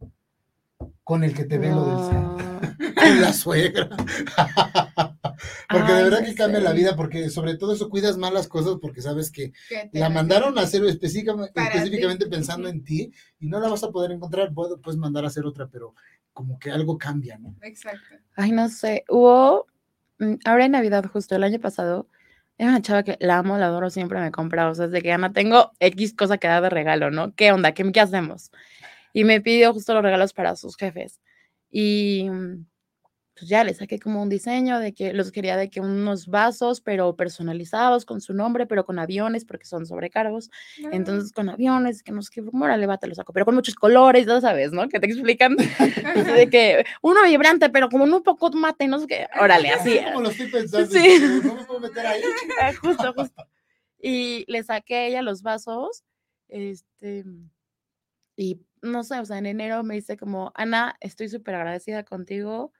con 1.03 1.23
el 1.23 1.33
que 1.33 1.45
te 1.45 1.57
ve 1.57 1.69
lo 1.69 1.85
del 1.85 1.97
SAT, 1.97 2.95
con 2.95 3.21
la 3.21 3.33
suegra. 3.33 3.89
porque 5.69 5.91
de 5.91 5.97
Ay, 5.97 6.03
verdad 6.03 6.19
no 6.21 6.25
que 6.25 6.35
cambia 6.35 6.59
la 6.59 6.71
sé. 6.71 6.75
vida, 6.77 6.95
porque 6.95 7.29
sobre 7.29 7.55
todo 7.57 7.73
eso 7.73 7.89
cuidas 7.89 8.17
más 8.17 8.33
las 8.33 8.47
cosas 8.47 8.75
porque 8.81 9.01
sabes 9.01 9.31
que 9.31 9.53
la 9.91 10.09
mandaron 10.09 10.57
a 10.57 10.61
hacer 10.61 10.83
específicamente, 10.85 11.51
específicamente 11.59 12.27
pensando 12.27 12.67
en 12.67 12.83
ti 12.83 13.11
y 13.39 13.47
no 13.47 13.59
la 13.59 13.69
vas 13.69 13.83
a 13.83 13.91
poder 13.91 14.11
encontrar. 14.11 14.53
Puedes 14.53 14.97
mandar 14.97 15.23
a 15.23 15.27
hacer 15.27 15.45
otra, 15.45 15.67
pero 15.67 15.93
como 16.33 16.59
que 16.59 16.71
algo 16.71 16.97
cambia, 16.97 17.37
¿no? 17.37 17.55
Exacto. 17.61 18.15
Ay, 18.35 18.51
no 18.51 18.67
sé, 18.69 19.05
hubo, 19.09 19.67
mm, 20.19 20.33
ahora 20.45 20.65
en 20.65 20.71
Navidad, 20.73 21.05
justo 21.05 21.35
el 21.35 21.43
año 21.43 21.59
pasado, 21.59 22.07
era 22.57 22.69
una 22.69 22.81
chava 22.81 23.03
que 23.03 23.17
la 23.19 23.37
amo, 23.37 23.57
la 23.57 23.67
adoro, 23.67 23.89
siempre 23.89 24.19
me 24.19 24.31
compra, 24.31 24.69
o 24.69 24.75
sea, 24.75 24.87
desde 24.87 25.01
que 25.01 25.09
ya 25.09 25.17
no 25.17 25.31
tengo 25.33 25.71
X 25.79 26.13
cosa 26.13 26.37
que 26.37 26.47
dar 26.47 26.61
de 26.63 26.69
regalo, 26.69 27.11
¿no? 27.11 27.33
¿Qué 27.35 27.51
onda? 27.51 27.73
¿Qué, 27.73 27.89
qué 27.91 27.99
hacemos? 27.99 28.51
Y 29.15 29.23
me 29.23 29.39
pidió 29.39 29.71
justo 29.71 29.93
los 29.93 30.03
regalos 30.03 30.33
para 30.33 30.57
sus 30.57 30.75
jefes. 30.75 31.21
Y 31.71 32.29
pues 33.33 33.47
ya 33.47 33.63
le 33.63 33.73
saqué 33.73 33.97
como 33.97 34.21
un 34.21 34.27
diseño 34.27 34.77
de 34.77 34.93
que 34.93 35.13
los 35.13 35.31
quería 35.31 35.55
de 35.55 35.69
que 35.69 35.79
unos 35.79 36.27
vasos, 36.27 36.81
pero 36.81 37.15
personalizados 37.15 38.03
con 38.03 38.19
su 38.19 38.33
nombre, 38.33 38.65
pero 38.65 38.85
con 38.85 38.99
aviones, 38.99 39.45
porque 39.45 39.65
son 39.65 39.85
sobrecargos. 39.85 40.51
Entonces, 40.91 41.31
con 41.31 41.47
aviones, 41.47 42.03
que 42.03 42.11
no 42.11 42.21
sé 42.21 42.29
qué, 42.33 42.43
órale, 42.61 42.87
va, 42.87 42.97
te 42.97 43.07
lo 43.07 43.15
saco, 43.15 43.31
pero 43.31 43.45
con 43.45 43.55
muchos 43.55 43.75
colores, 43.75 44.25
ya 44.25 44.41
sabes, 44.41 44.73
¿no? 44.73 44.89
Que 44.89 44.99
te 44.99 45.07
explican 45.07 45.55
de 46.37 46.49
que 46.49 46.83
uno 47.01 47.23
vibrante, 47.23 47.69
pero 47.69 47.87
como 47.87 48.03
un 48.03 48.21
poco 48.21 48.51
mate, 48.51 48.85
no 48.89 48.99
sé 48.99 49.07
qué, 49.07 49.27
órale, 49.39 49.69
así. 49.69 49.97
como 50.13 50.23
lo 50.23 50.29
estoy 50.29 50.47
pensando. 50.47 50.91
Sí. 50.91 51.19
No 51.41 51.55
me 51.55 51.63
puedo 51.63 51.79
meter 51.79 52.05
ahí. 52.05 52.21
Ah, 52.61 52.73
justo, 52.81 53.13
justo. 53.13 53.47
Y 53.97 54.43
le 54.49 54.61
saqué 54.61 54.95
a 54.95 55.07
ella 55.07 55.21
los 55.21 55.41
vasos, 55.41 56.03
este, 56.49 57.23
y 58.37 58.61
no 58.81 59.03
sé, 59.03 59.19
o 59.19 59.25
sea, 59.25 59.37
en 59.37 59.45
enero 59.47 59.83
me 59.83 59.95
dice 59.95 60.17
como, 60.17 60.51
Ana, 60.55 60.95
estoy 61.01 61.29
súper 61.29 61.55
agradecida 61.55 62.03
contigo, 62.03 62.71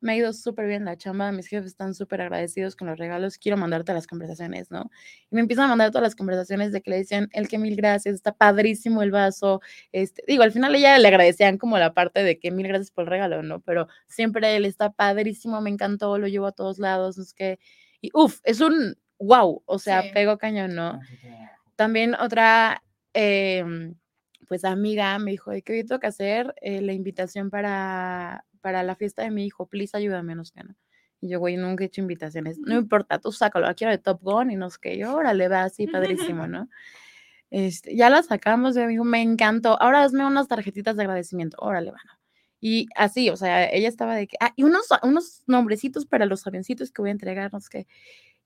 me 0.00 0.12
ha 0.12 0.16
ido 0.16 0.32
súper 0.32 0.66
bien 0.66 0.84
la 0.84 0.96
chamba, 0.96 1.30
mis 1.30 1.46
jefes 1.46 1.66
están 1.68 1.94
súper 1.94 2.20
agradecidos 2.22 2.74
con 2.74 2.88
los 2.88 2.98
regalos, 2.98 3.38
quiero 3.38 3.56
mandarte 3.56 3.94
las 3.94 4.08
conversaciones, 4.08 4.68
¿no? 4.72 4.90
Y 5.30 5.36
me 5.36 5.40
empiezan 5.42 5.66
a 5.66 5.68
mandar 5.68 5.90
todas 5.92 6.02
las 6.02 6.16
conversaciones 6.16 6.72
de 6.72 6.82
que 6.82 6.90
le 6.90 6.96
decían, 6.96 7.28
el 7.32 7.46
que 7.46 7.58
mil 7.58 7.76
gracias, 7.76 8.16
está 8.16 8.32
padrísimo 8.32 9.02
el 9.04 9.12
vaso, 9.12 9.60
este, 9.92 10.24
digo, 10.26 10.42
al 10.42 10.50
final 10.50 10.74
ella 10.74 10.98
le 10.98 11.06
agradecían 11.06 11.56
como 11.56 11.78
la 11.78 11.94
parte 11.94 12.24
de 12.24 12.40
que 12.40 12.50
mil 12.50 12.66
gracias 12.66 12.90
por 12.90 13.04
el 13.04 13.10
regalo, 13.10 13.44
¿no? 13.44 13.60
Pero 13.60 13.86
siempre 14.08 14.56
él 14.56 14.64
está 14.64 14.90
padrísimo, 14.90 15.60
me 15.60 15.70
encantó, 15.70 16.18
lo 16.18 16.26
llevo 16.26 16.46
a 16.46 16.52
todos 16.52 16.80
lados, 16.80 17.18
es 17.18 17.32
que, 17.32 17.60
y 18.00 18.10
uff, 18.14 18.40
es 18.42 18.60
un 18.60 18.96
wow, 19.20 19.62
o 19.66 19.78
sea, 19.78 20.02
Sí. 20.02 20.10
pego 20.14 20.36
cañón, 20.36 20.74
¿no? 20.74 20.98
También 21.76 22.14
otra, 22.16 22.82
em, 23.14 23.94
pues 24.52 24.66
amiga 24.66 25.18
me 25.18 25.30
dijo, 25.30 25.50
que 25.64 25.72
hoy 25.72 25.82
tengo 25.82 25.98
que 25.98 26.08
hacer 26.08 26.54
eh, 26.60 26.82
la 26.82 26.92
invitación 26.92 27.48
para, 27.48 28.44
para 28.60 28.82
la 28.82 28.94
fiesta 28.96 29.22
de 29.22 29.30
mi 29.30 29.46
hijo, 29.46 29.64
please 29.64 29.96
ayúdame, 29.96 30.34
no 30.34 30.44
sé 30.44 30.52
qué, 30.56 30.64
¿no? 30.64 30.74
Y 31.22 31.30
yo, 31.30 31.38
güey, 31.38 31.56
nunca 31.56 31.84
he 31.84 31.86
hecho 31.86 32.02
invitaciones, 32.02 32.58
no 32.58 32.76
importa, 32.76 33.18
tú 33.18 33.32
sácalo, 33.32 33.64
la 33.64 33.72
quiero 33.72 33.92
de 33.92 33.96
Top 33.96 34.20
Gun 34.20 34.50
y 34.50 34.56
no 34.56 34.68
sé 34.68 34.76
qué, 34.82 34.94
y 34.94 35.04
órale, 35.04 35.48
va 35.48 35.62
así, 35.62 35.86
padrísimo, 35.86 36.46
¿no? 36.48 36.68
Este, 37.50 37.96
ya 37.96 38.10
la 38.10 38.22
sacamos, 38.22 38.74
yo 38.74 38.86
digo, 38.86 39.04
me 39.04 39.22
encantó, 39.22 39.80
ahora 39.80 40.02
hazme 40.02 40.26
unas 40.26 40.48
tarjetitas 40.48 40.96
de 40.96 41.04
agradecimiento, 41.04 41.56
órale, 41.58 41.88
bueno. 41.88 42.12
Y 42.60 42.88
así, 42.94 43.30
o 43.30 43.36
sea, 43.38 43.72
ella 43.72 43.88
estaba 43.88 44.14
de 44.14 44.26
que, 44.26 44.36
ah, 44.38 44.52
y 44.54 44.64
unos, 44.64 44.88
unos 45.02 45.44
nombrecitos 45.46 46.04
para 46.04 46.26
los 46.26 46.46
avioncitos 46.46 46.92
que 46.92 47.00
voy 47.00 47.08
a 47.08 47.12
entregar, 47.12 47.50
no 47.54 47.60
sé 47.62 47.68
qué. 47.70 47.86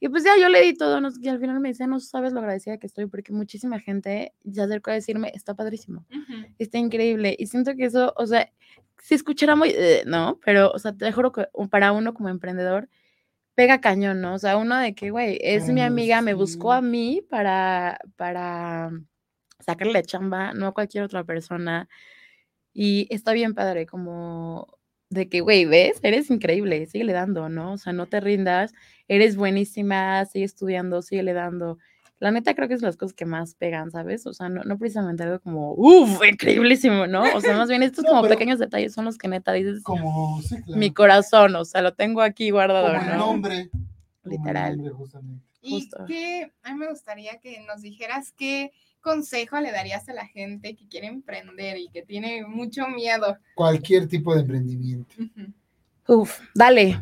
Y 0.07 0.09
pues 0.09 0.23
ya 0.23 0.39
yo 0.41 0.49
le 0.49 0.63
di 0.63 0.73
todo, 0.73 1.01
no 1.01 1.09
y 1.21 1.29
al 1.29 1.41
final 1.41 1.59
me 1.59 1.71
decía, 1.71 1.89
no 1.89 1.99
sabes 1.99 2.33
lo 2.33 2.39
agradecida 2.39 2.79
que 2.79 2.87
estoy, 2.87 3.07
porque 3.07 3.33
muchísima 3.33 3.81
gente 3.81 4.33
se 4.49 4.63
acercó 4.63 4.93
a 4.93 4.95
decirme, 4.95 5.33
está 5.35 5.55
padrísimo, 5.55 6.07
Ujú. 6.13 6.47
está 6.61 6.79
increíble. 6.79 7.35
Y 7.37 7.49
siento 7.49 7.75
que 7.75 7.87
eso, 7.87 8.15
o 8.17 8.25
sea, 8.25 8.49
si 8.99 9.17
escuchara 9.17 9.57
muy, 9.57 9.71
eh, 9.75 10.05
no, 10.07 10.39
pero, 10.45 10.71
o 10.71 10.79
sea, 10.79 10.93
te 10.93 11.11
juro 11.11 11.33
que 11.33 11.49
para 11.73 11.91
uno 11.91 12.15
como 12.15 12.29
emprendedor, 12.29 12.89
pega 13.57 13.81
cañón, 13.81 14.21
¿no? 14.21 14.35
O 14.35 14.39
sea, 14.39 14.59
uno 14.59 14.77
de 14.77 14.95
que, 14.95 15.11
güey, 15.11 15.41
es 15.43 15.63
Para 15.63 15.73
mi 15.75 15.81
amiga, 15.81 16.23
me 16.23 16.35
buscó 16.35 16.73
a 16.73 16.81
mí 16.81 17.21
para, 17.29 17.99
para 18.15 18.93
sacarle 19.59 20.05
chamba, 20.05 20.53
no 20.53 20.69
a 20.69 20.73
cualquier 20.73 21.03
otra 21.03 21.25
persona. 21.25 21.89
Y 22.73 23.09
está 23.11 23.33
bien 23.33 23.55
padre, 23.55 23.87
como 23.87 24.79
de 25.11 25.29
que, 25.29 25.41
güey, 25.41 25.65
¿ves? 25.65 25.99
Eres 26.03 26.31
increíble, 26.31 26.87
síguele 26.87 27.13
dando, 27.13 27.49
¿no? 27.49 27.73
O 27.73 27.79
sea, 27.79 27.93
no 27.93 28.07
te 28.07 28.21
rindas, 28.21 28.73
eres 29.09 29.37
buenísima, 29.37 30.25
sigue 30.27 30.45
estudiando, 30.45 31.03
síguele 31.03 31.33
dando. 31.33 31.79
La 32.19 32.31
neta 32.31 32.55
creo 32.55 32.67
que 32.67 32.73
es 32.75 32.81
las 32.83 32.97
cosas 32.97 33.15
que 33.15 33.27
más 33.27 33.55
pegan, 33.55 33.91
¿sabes? 33.91 34.27
O 34.27 34.33
sea, 34.33 34.49
no, 34.49 34.65
no 34.65 34.79
precisamente 34.79 35.23
algo 35.23 35.39
como, 35.41 35.75
uff, 35.75 36.19
increíblísimo, 36.27 37.07
¿no? 37.07 37.25
O 37.35 37.41
sea, 37.43 37.57
más 37.59 37.69
bien 37.69 37.83
estos 37.83 38.05
No, 38.05 38.11
como 38.11 38.23
pero- 38.23 38.35
pequeños 38.35 38.59
detalles 38.59 38.95
son 38.95 39.05
los 39.05 39.19
que 39.19 39.29
neta 39.29 39.53
dices, 39.53 39.83
Como, 39.83 40.41
sí, 40.41 40.57
claro. 40.63 40.81
mi 40.81 40.93
corazón, 40.95 41.55
o 41.57 41.65
sea, 41.67 41.83
lo 41.83 41.93
tengo 41.95 42.23
aquí 42.23 42.51
guardado, 42.51 42.87
Como 42.89 43.01
el 43.01 43.07
¿no? 43.11 43.17
nombre. 43.19 43.69
como 43.71 43.85
el 44.25 44.31
Literal. 44.31 44.77
nombre, 44.79 44.95
justamente. 44.95 45.45
Y 45.61 45.71
Justo. 45.73 46.05
que 46.07 46.51
a 46.63 46.73
mí 46.73 46.79
me 46.79 46.89
gustaría 46.89 47.39
que 47.39 47.61
nos 47.67 47.83
dijeras 47.83 48.33
qué 48.33 48.73
consejo 49.03 49.61
le 49.61 49.71
darías 49.71 50.09
a 50.09 50.15
la 50.15 50.27
gente 50.27 50.75
que 50.75 50.89
quiere 50.89 51.09
emprender 51.09 51.77
y 51.77 51.89
que 51.91 52.03
tiene 52.03 52.47
mucho 52.47 52.89
miedo. 52.89 53.37
Cualquier 53.55 54.09
tipo 54.09 54.35
de 54.35 54.41
emprendimiento. 54.41 55.15
Ujú. 55.19 56.23
Uf, 56.23 56.41
dale, 56.55 56.99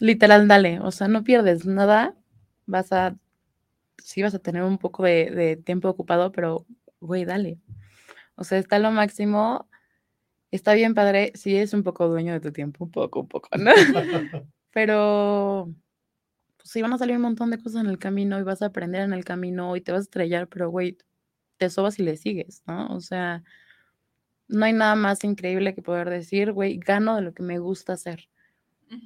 literal, 0.00 0.48
dale, 0.48 0.80
o 0.80 0.90
sea, 0.90 1.08
no 1.08 1.24
pierdes 1.24 1.66
nada, 1.66 2.14
vas 2.66 2.92
a, 2.92 3.16
sí 3.98 4.22
vas 4.22 4.34
a 4.34 4.38
tener 4.38 4.62
un 4.62 4.78
poco 4.78 5.04
de, 5.04 5.60
tiempo 5.64 5.88
ocupado, 5.88 6.32
pero, 6.32 6.66
güey, 7.00 7.24
dale. 7.24 7.58
O 8.36 8.44
sea, 8.44 8.58
está 8.58 8.78
lo 8.78 8.90
máximo, 8.90 9.68
está 10.50 10.74
bien 10.74 10.94
padre, 10.94 11.32
sí 11.34 11.56
es 11.56 11.74
un 11.74 11.82
poco 11.82 12.08
dueño 12.08 12.32
de 12.34 12.40
tu 12.40 12.52
tiempo, 12.52 12.84
un 12.84 12.90
poco, 12.90 13.20
un 13.20 13.28
poco, 13.28 13.48
¿no? 13.58 13.72
Pero, 14.72 15.74
pues 16.58 16.70
sí 16.70 16.82
van 16.82 16.92
a 16.92 16.98
salir 16.98 17.16
un 17.16 17.22
montón 17.22 17.50
de 17.50 17.58
cosas 17.58 17.82
en 17.82 17.88
el 17.88 17.98
camino 17.98 18.38
y 18.38 18.42
vas 18.42 18.60
a 18.60 18.66
aprender 18.66 19.02
en 19.02 19.14
el 19.14 19.24
camino 19.24 19.74
y 19.74 19.80
te 19.80 19.92
vas 19.92 20.00
a 20.00 20.02
estrellar, 20.02 20.48
pero, 20.48 20.68
güey, 20.68 20.98
te 21.56 21.70
sobas 21.70 21.98
y 21.98 22.02
le 22.02 22.18
sigues, 22.18 22.62
¿no? 22.66 22.88
O 22.88 23.00
sea, 23.00 23.42
no 24.48 24.66
hay 24.66 24.74
nada 24.74 24.94
más 24.94 25.24
increíble 25.24 25.74
que 25.74 25.80
poder 25.80 26.10
decir, 26.10 26.52
güey, 26.52 26.76
gano 26.78 27.16
de 27.16 27.22
lo 27.22 27.32
que 27.32 27.42
me 27.42 27.58
gusta 27.58 27.94
hacer. 27.94 28.28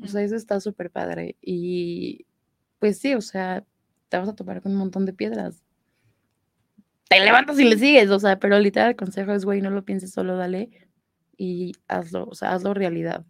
O 0.02 0.06
sea, 0.06 0.22
eso 0.22 0.36
está 0.36 0.60
súper 0.60 0.90
padre. 0.90 1.36
Y 1.40 2.26
pues 2.78 2.98
sí, 2.98 3.14
o 3.14 3.20
sea, 3.20 3.64
te 4.08 4.18
vas 4.18 4.28
a 4.28 4.34
topar 4.34 4.60
con 4.62 4.72
un 4.72 4.78
montón 4.78 5.06
de 5.06 5.12
piedras. 5.12 5.62
Te 7.08 7.20
levantas 7.20 7.58
y 7.58 7.64
le 7.64 7.76
sigues, 7.76 8.08
o 8.10 8.20
sea, 8.20 8.38
pero 8.38 8.58
literal 8.58 8.90
el 8.90 8.96
consejo 8.96 9.32
es, 9.32 9.44
güey, 9.44 9.60
no 9.60 9.70
lo 9.70 9.84
pienses 9.84 10.12
solo, 10.12 10.36
dale 10.36 10.70
y 11.36 11.72
hazlo, 11.88 12.26
o 12.26 12.34
sea, 12.34 12.52
hazlo 12.52 12.74
realidad. 12.74 13.24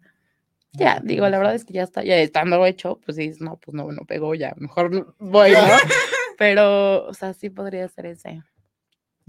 Ya, 0.73 1.01
digo, 1.03 1.27
la 1.27 1.37
verdad 1.37 1.55
es 1.55 1.65
que 1.65 1.73
ya 1.73 1.83
está, 1.83 2.03
ya 2.03 2.15
estando 2.17 2.65
hecho, 2.65 2.99
pues 3.03 3.17
sí, 3.17 3.31
no, 3.39 3.57
pues 3.57 3.73
no, 3.73 3.91
no 3.91 4.05
pegó 4.05 4.35
ya, 4.35 4.53
mejor 4.57 4.91
no 4.91 5.15
voy, 5.19 5.51
¿no? 5.51 5.57
Pero, 6.37 7.07
o 7.07 7.13
sea, 7.13 7.33
sí 7.33 7.49
podría 7.49 7.87
ser 7.87 8.05
ese. 8.05 8.43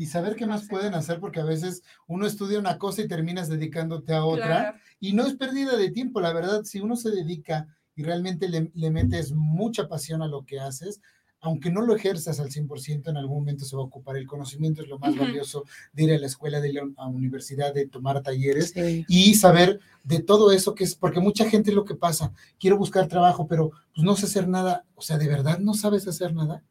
Y 0.03 0.07
saber 0.07 0.35
qué 0.35 0.47
más 0.47 0.67
pueden 0.67 0.95
hacer, 0.95 1.21
porque 1.21 1.39
a 1.39 1.45
veces 1.45 1.83
uno 2.09 2.27
estudia 2.27 2.59
una 2.59 2.77
cosa 2.77 3.03
y 3.03 3.09
terminas 3.09 3.49
dedicándote 3.49 4.13
a 4.15 4.25
otra. 4.25 4.47
Claro. 4.47 4.79
Y 4.99 5.13
no 5.13 5.25
es 5.25 5.35
pérdida 5.35 5.77
de 5.77 5.91
tiempo, 5.91 6.21
la 6.21 6.33
verdad, 6.33 6.65
si 6.65 6.81
uno 6.81 6.97
se 6.97 7.11
dedica 7.11 7.69
y 7.95 8.03
realmente 8.03 8.49
le, 8.49 8.73
le 8.75 8.91
metes 8.91 9.33
mucha 9.33 9.87
pasión 9.87 10.21
a 10.23 10.27
lo 10.27 10.45
que 10.45 10.59
haces, 10.59 11.01
aunque 11.41 11.71
no 11.71 11.83
lo 11.83 11.95
ejerzas 11.95 12.41
al 12.41 12.51
100%, 12.51 13.11
en 13.11 13.17
algún 13.17 13.39
momento 13.39 13.65
se 13.65 13.77
va 13.77 13.83
a 13.83 13.87
ocupar. 13.87 14.17
El 14.17 14.27
conocimiento 14.27 14.83
es 14.83 14.89
lo 14.89 14.99
más 14.99 15.17
valioso 15.17 15.65
de 15.93 16.03
ir 16.05 16.13
a 16.13 16.19
la 16.19 16.27
escuela, 16.27 16.61
de 16.61 16.71
ir 16.71 16.81
a 16.81 16.85
la 16.85 17.07
universidad, 17.07 17.73
de 17.75 17.87
tomar 17.87 18.23
talleres 18.23 18.71
Sí. 18.71 19.05
y 19.09 19.35
saber 19.35 19.79
de 20.05 20.21
todo 20.21 20.51
eso 20.51 20.75
que 20.75 20.83
es, 20.85 20.95
porque 20.97 21.21
mucha 21.21 21.49
gente 21.49 21.71
es 21.71 21.77
lo 21.77 21.85
que 21.85 21.95
pasa, 21.95 22.33
quiero 22.59 22.77
buscar 22.77 23.07
trabajo, 23.07 23.47
pero 23.47 23.71
pues 23.95 24.05
no 24.05 24.17
sé 24.17 24.27
hacer 24.27 24.49
nada, 24.49 24.85
o 24.97 25.03
sea, 25.03 25.19
¿de 25.19 25.29
verdad 25.29 25.59
no 25.61 25.75
sabes 25.75 26.09
hacer 26.09 26.35
nada? 26.35 26.65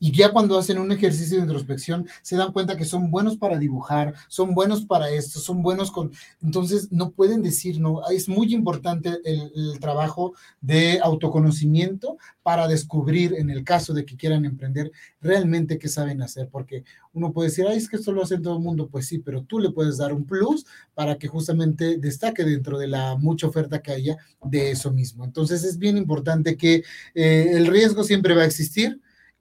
Y 0.00 0.12
ya 0.12 0.32
cuando 0.32 0.58
hacen 0.58 0.78
un 0.78 0.92
ejercicio 0.92 1.36
de 1.36 1.42
introspección, 1.42 2.06
se 2.22 2.36
dan 2.36 2.52
cuenta 2.52 2.76
que 2.76 2.84
son 2.84 3.10
buenos 3.10 3.36
para 3.36 3.58
dibujar, 3.58 4.14
son 4.28 4.54
buenos 4.54 4.84
para 4.84 5.10
esto, 5.10 5.40
son 5.40 5.62
buenos 5.62 5.90
con... 5.90 6.12
Entonces, 6.42 6.92
no 6.92 7.10
pueden 7.10 7.42
decir 7.42 7.80
no. 7.80 8.08
Es 8.08 8.28
muy 8.28 8.54
importante 8.54 9.18
el, 9.24 9.78
trabajo 9.80 10.34
de 10.60 11.00
autoconocimiento 11.02 12.16
para 12.42 12.68
descubrir, 12.68 13.34
en 13.34 13.50
el 13.50 13.64
caso 13.64 13.92
de 13.92 14.04
que 14.04 14.16
quieran 14.16 14.44
emprender, 14.44 14.90
realmente 15.20 15.78
qué 15.78 15.88
saben 15.88 16.22
hacer. 16.22 16.48
Porque 16.48 16.84
uno 17.12 17.32
puede 17.32 17.48
decir, 17.48 17.66
ay, 17.68 17.78
es 17.78 17.88
que 17.88 17.96
esto 17.96 18.12
lo 18.12 18.22
hace 18.22 18.38
todo 18.38 18.56
el 18.56 18.62
mundo. 18.62 18.88
Pues 18.88 19.06
sí, 19.06 19.18
pero 19.18 19.42
tú 19.42 19.58
le 19.58 19.70
puedes 19.70 19.98
dar 19.98 20.12
un 20.12 20.24
plus 20.24 20.64
para 20.94 21.18
que 21.18 21.28
justamente 21.28 21.98
destaque 21.98 22.44
dentro 22.44 22.78
de 22.78 22.86
la 22.86 23.16
mucha 23.16 23.46
oferta 23.46 23.82
que 23.82 23.92
haya 23.92 24.16
de 24.44 24.70
eso 24.70 24.92
mismo. 24.92 25.24
Entonces, 25.24 25.64
es 25.64 25.78
bien 25.78 25.96
importante 25.96 26.56
que 26.56 26.82
eh, 27.14 27.50
el 27.52 27.66
riesgo 27.66 28.04
siempre 28.04 28.34
va 28.34 28.42
a 28.42 28.46
existir 28.46 29.00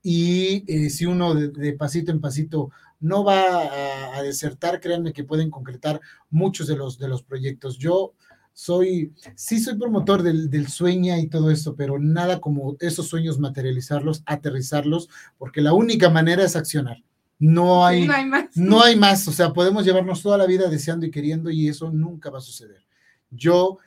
y 0.09 0.63
eh, 0.67 0.89
si 0.89 1.05
uno 1.05 1.35
de, 1.35 1.49
de, 1.49 1.73
pasito 1.73 2.13
en 2.13 2.21
pasito 2.21 2.71
no 3.01 3.25
va 3.25 3.41
a, 3.41 4.17
a, 4.17 4.23
desertar, 4.23 4.79
créanme 4.79 5.11
que 5.11 5.25
pueden 5.25 5.51
concretar 5.51 5.99
muchos 6.29 6.67
de 6.67 6.77
los, 6.77 6.97
de 6.97 7.09
los 7.09 7.23
proyectos. 7.23 7.77
Yo 7.77 8.13
soy, 8.53 9.11
sí 9.35 9.59
soy 9.59 9.77
promotor 9.77 10.23
del, 10.23 10.49
del 10.49 10.69
sueña 10.69 11.19
y 11.19 11.27
todo 11.27 11.51
esto, 11.51 11.75
pero 11.75 11.99
nada 11.99 12.39
como 12.39 12.77
esos 12.79 13.09
sueños 13.09 13.37
materializarlos, 13.37 14.23
aterrizarlos, 14.25 15.09
porque 15.37 15.59
la 15.59 15.73
única 15.73 16.09
manera 16.09 16.45
es 16.45 16.55
accionar. 16.55 17.03
No 17.37 17.85
hay, 17.85 18.07
no 18.07 18.13
hay 18.13 18.25
más. 18.25 18.45
No 18.55 18.81
hay 18.81 18.95
más, 18.95 19.27
o 19.27 19.33
sea, 19.33 19.51
podemos 19.51 19.83
llevarnos 19.83 20.23
toda 20.23 20.37
la 20.37 20.45
vida 20.45 20.69
deseando 20.69 21.05
y 21.05 21.11
queriendo 21.11 21.49
y 21.49 21.67
eso 21.67 21.91
nunca 21.91 22.29
va 22.29 22.37
a 22.37 22.41
suceder. 22.41 22.85
Yo, 23.29 23.77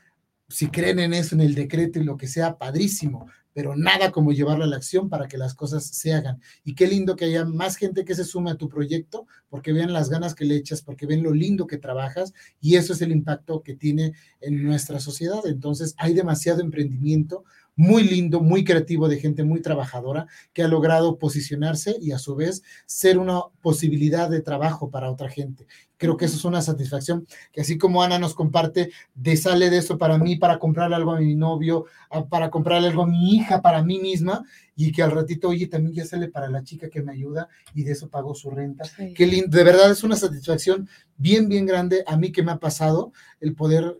si 0.51 0.69
creen 0.69 0.99
en 0.99 1.15
eso, 1.15 1.35
en 1.35 1.41
el 1.41 1.55
decreto 1.55 1.99
y 1.99 2.05
lo 2.05 2.19
que 2.19 2.29
sea, 2.29 2.59
padrísimo, 2.59 3.27
pero 3.53 3.77
nada 3.77 4.13
como 4.13 4.33
llevarlo 4.33 4.65
a 4.65 4.67
la 4.67 4.77
acción 4.77 5.09
para 5.09 5.29
que 5.29 5.39
las 5.39 5.55
cosas 5.55 5.85
se 5.85 6.13
hagan. 6.13 6.41
Y 6.65 6.75
qué 6.75 6.87
lindo 6.87 7.17
que 7.17 7.27
haya 7.27 7.45
más 7.45 7.77
gente 7.77 8.05
que 8.05 8.15
se 8.15 8.25
sume 8.25 8.51
a 8.51 8.57
tu 8.57 8.69
proyecto, 8.69 9.27
porque 9.49 9.73
vean 9.73 9.93
las 9.93 10.09
ganas 10.11 10.35
que 10.35 10.45
le 10.45 10.57
echas, 10.57 10.83
porque 10.83 11.07
ven 11.07 11.23
lo 11.23 11.33
lindo 11.33 11.67
que 11.67 11.79
trabajas, 11.79 12.33
y 12.61 12.77
eso 12.77 12.93
es 12.93 13.03
el 13.03 13.13
impacto 13.13 13.63
que 13.63 13.75
tiene 13.75 14.13
en 14.41 14.63
nuestra 14.63 15.01
sociedad. 15.01 15.41
Entonces, 15.47 15.95
hay 15.99 16.15
demasiado 16.15 16.61
emprendimiento 16.61 17.45
muy 17.81 18.05
lindo, 18.05 18.43
muy 18.43 18.63
creativo, 18.63 19.09
de 19.09 19.19
gente 19.19 19.43
muy 19.43 19.63
trabajadora, 19.63 20.27
que 20.53 20.63
ha 20.63 20.69
logrado 20.69 21.17
posicionarse 21.17 21.97
y 21.99 22.13
a 22.13 22.19
su 22.19 22.37
vez 22.37 22.63
ser 22.85 23.17
una 23.19 23.41
posibilidad 23.63 24.29
de 24.29 24.43
trabajo 24.43 24.91
para 24.91 25.11
otra 25.11 25.31
gente. 25.31 25.67
Creo 25.97 26.19
que 26.19 26.27
eso 26.27 26.37
es 26.37 26.45
una 26.45 26.61
satisfacción, 26.61 27.27
que 27.51 27.63
así 27.63 27.79
como 27.79 28.03
Ana 28.03 28.19
nos 28.19 28.35
comparte, 28.35 28.91
de 29.15 29.35
sale 29.35 29.71
de 29.71 29.79
eso 29.79 29.97
para 29.97 30.19
mí, 30.19 30.37
para 30.37 30.59
comprarle 30.59 30.97
algo 30.97 31.13
a 31.13 31.21
mi 31.21 31.35
novio, 31.35 31.87
para 32.29 32.51
comprarle 32.51 32.89
algo 32.89 33.05
a 33.05 33.07
mi 33.07 33.35
hija, 33.35 33.63
para 33.63 33.83
mí 33.83 33.99
misma, 33.99 34.45
y 34.77 34.93
que 34.93 35.03
al 35.03 35.13
ratito, 35.13 35.49
oye, 35.49 35.67
también 35.67 35.95
ya 35.95 36.05
sale 36.05 36.29
para 36.29 36.51
la 36.51 36.63
chica 36.63 36.91
que 36.91 37.01
me 37.01 37.13
ayuda 37.13 37.49
y 37.75 37.85
de 37.85 37.93
eso 37.93 38.11
pago 38.11 38.35
su 38.35 38.51
renta. 38.51 38.85
Sí. 38.85 39.15
Qué 39.15 39.27
lindo, 39.27 39.57
de 39.57 39.65
verdad 39.65 39.91
es 39.91 40.05
una 40.05 40.17
satisfacción 40.17 40.87
bien, 41.17 41.49
bien 41.49 41.65
grande 41.65 42.05
a 42.07 42.19
mí 42.19 42.31
que 42.31 42.43
me 42.43 42.53
ha 42.53 42.59
pasado 42.59 43.13
el 43.41 43.55
poder 43.55 43.99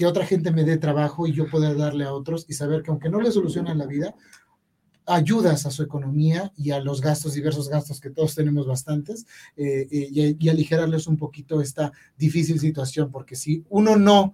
que 0.00 0.06
otra 0.06 0.24
gente 0.24 0.50
me 0.50 0.64
dé 0.64 0.78
trabajo 0.78 1.26
y 1.26 1.32
yo 1.32 1.50
poder 1.50 1.76
darle 1.76 2.04
a 2.04 2.14
otros 2.14 2.46
y 2.48 2.54
saber 2.54 2.82
que 2.82 2.90
aunque 2.90 3.10
no 3.10 3.20
le 3.20 3.30
solucionan 3.30 3.76
la 3.76 3.84
vida, 3.84 4.14
ayudas 5.04 5.66
a 5.66 5.70
su 5.70 5.82
economía 5.82 6.54
y 6.56 6.70
a 6.70 6.80
los 6.80 7.02
gastos, 7.02 7.34
diversos 7.34 7.68
gastos 7.68 8.00
que 8.00 8.08
todos 8.08 8.34
tenemos 8.34 8.66
bastantes, 8.66 9.26
eh, 9.58 9.86
eh, 9.90 10.08
y, 10.10 10.36
y, 10.42 10.48
aligerarles 10.48 11.06
un 11.06 11.18
poquito 11.18 11.60
esta 11.60 11.92
difícil 12.16 12.58
situación, 12.58 13.10
porque 13.10 13.36
si 13.36 13.62
uno 13.68 13.96
no 13.96 14.32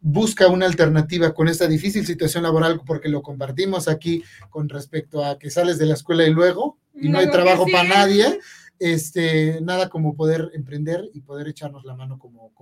busca 0.00 0.46
una 0.46 0.66
alternativa 0.66 1.34
con 1.34 1.48
esta 1.48 1.66
difícil 1.66 2.06
situación 2.06 2.44
laboral, 2.44 2.80
porque 2.86 3.08
lo 3.08 3.20
compartimos 3.20 3.88
aquí 3.88 4.22
con 4.50 4.68
respecto 4.68 5.24
a 5.24 5.36
que 5.36 5.50
sales 5.50 5.78
de 5.78 5.86
la 5.86 5.94
escuela 5.94 6.24
y 6.28 6.30
luego, 6.30 6.78
y 6.94 7.08
no 7.08 7.18
hay 7.18 7.28
trabajo 7.28 7.66
para 7.72 7.88
nadie, 7.88 8.38
este, 8.78 9.60
nada 9.62 9.88
como 9.88 10.14
poder 10.14 10.52
emprender 10.54 11.10
y 11.12 11.22
poder 11.22 11.48
echarnos 11.48 11.84
la 11.84 11.96
mano 11.96 12.20
como. 12.20 12.52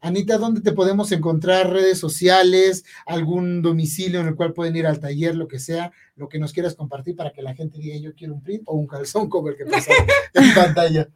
Anita, 0.00 0.36
¿dónde 0.36 0.60
te 0.60 0.72
podemos 0.72 1.12
encontrar? 1.12 1.70
Redes 1.70 1.98
sociales, 1.98 2.84
algún 3.06 3.62
domicilio 3.62 4.20
en 4.20 4.26
el 4.26 4.34
cual 4.34 4.52
pueden 4.52 4.74
ir 4.74 4.86
al 4.86 4.98
taller, 4.98 5.36
lo 5.36 5.46
que 5.46 5.60
sea, 5.60 5.92
lo 6.16 6.28
que 6.28 6.40
nos 6.40 6.52
quieras 6.52 6.74
compartir 6.74 7.14
para 7.14 7.32
que 7.32 7.40
la 7.40 7.54
gente 7.54 7.78
diga 7.78 7.96
yo 7.98 8.14
quiero 8.14 8.34
un 8.34 8.42
print 8.42 8.64
o 8.66 8.74
un 8.74 8.88
calzón 8.88 9.28
como 9.28 9.48
el 9.48 9.56
que 9.56 9.66
pasa 9.66 9.92
en 10.34 10.54
pantalla. 10.54 11.08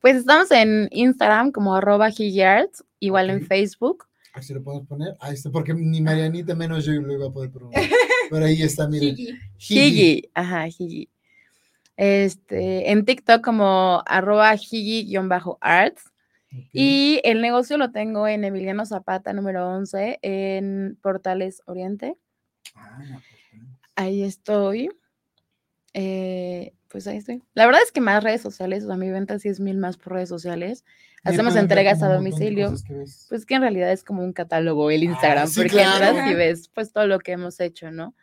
Pues 0.00 0.16
estamos 0.16 0.50
en 0.52 0.88
Instagram 0.92 1.50
como 1.50 1.74
arroba 1.74 2.10
igual 2.18 3.24
okay. 3.24 3.36
en 3.36 3.46
Facebook. 3.46 4.04
Así 4.32 4.54
lo 4.54 4.62
podemos 4.62 4.86
poner. 4.86 5.16
Ahí 5.20 5.34
está, 5.34 5.50
porque 5.50 5.74
ni 5.74 6.00
Marianita 6.00 6.54
menos 6.54 6.84
yo 6.84 6.92
lo 6.92 7.12
iba 7.12 7.26
a 7.26 7.32
poder 7.32 7.50
pronunciar. 7.50 7.84
Pero 8.30 8.44
ahí 8.44 8.62
está, 8.62 8.88
miren. 8.88 9.16
Higi. 9.16 9.38
Higi. 9.58 10.30
Ajá, 10.34 10.68
Higi. 10.68 11.08
Este, 11.96 12.90
en 12.90 13.04
TikTok 13.04 13.44
como 13.44 14.02
arroba 14.06 14.54
Higi-arts. 14.54 16.11
Okay. 16.52 16.68
Y 16.72 17.20
el 17.24 17.40
negocio 17.40 17.78
lo 17.78 17.92
tengo 17.92 18.28
en 18.28 18.44
Emiliano 18.44 18.84
Zapata, 18.84 19.32
número 19.32 19.68
11, 19.68 20.18
en 20.22 20.98
Portales 21.02 21.62
Oriente. 21.66 22.16
Ah, 22.74 22.98
no, 23.10 23.14
pues, 23.16 23.62
ahí 23.96 24.22
estoy. 24.22 24.90
Eh, 25.94 26.74
pues 26.88 27.06
ahí 27.06 27.18
estoy. 27.18 27.42
La 27.54 27.66
verdad 27.66 27.80
es 27.84 27.92
que 27.92 28.00
más 28.00 28.22
redes 28.22 28.42
sociales, 28.42 28.84
o 28.84 28.88
sea, 28.88 28.96
mi 28.96 29.10
venta 29.10 29.38
sí 29.38 29.48
es 29.48 29.60
mil 29.60 29.78
más 29.78 29.96
por 29.96 30.12
redes 30.12 30.28
sociales. 30.28 30.84
Hacemos 31.24 31.56
entregas 31.56 32.02
a 32.02 32.12
domicilio. 32.12 32.74
Que 32.86 33.04
pues 33.28 33.46
que 33.46 33.54
en 33.54 33.62
realidad 33.62 33.92
es 33.92 34.04
como 34.04 34.22
un 34.22 34.32
catálogo 34.32 34.90
el 34.90 35.04
Instagram, 35.04 35.44
ah, 35.44 35.46
sí, 35.46 35.60
porque 35.60 35.70
claro. 35.70 36.04
entras 36.04 36.30
y 36.30 36.34
ves 36.34 36.68
pues 36.68 36.92
todo 36.92 37.06
lo 37.06 37.18
que 37.20 37.32
hemos 37.32 37.60
hecho, 37.60 37.90
¿no? 37.90 38.14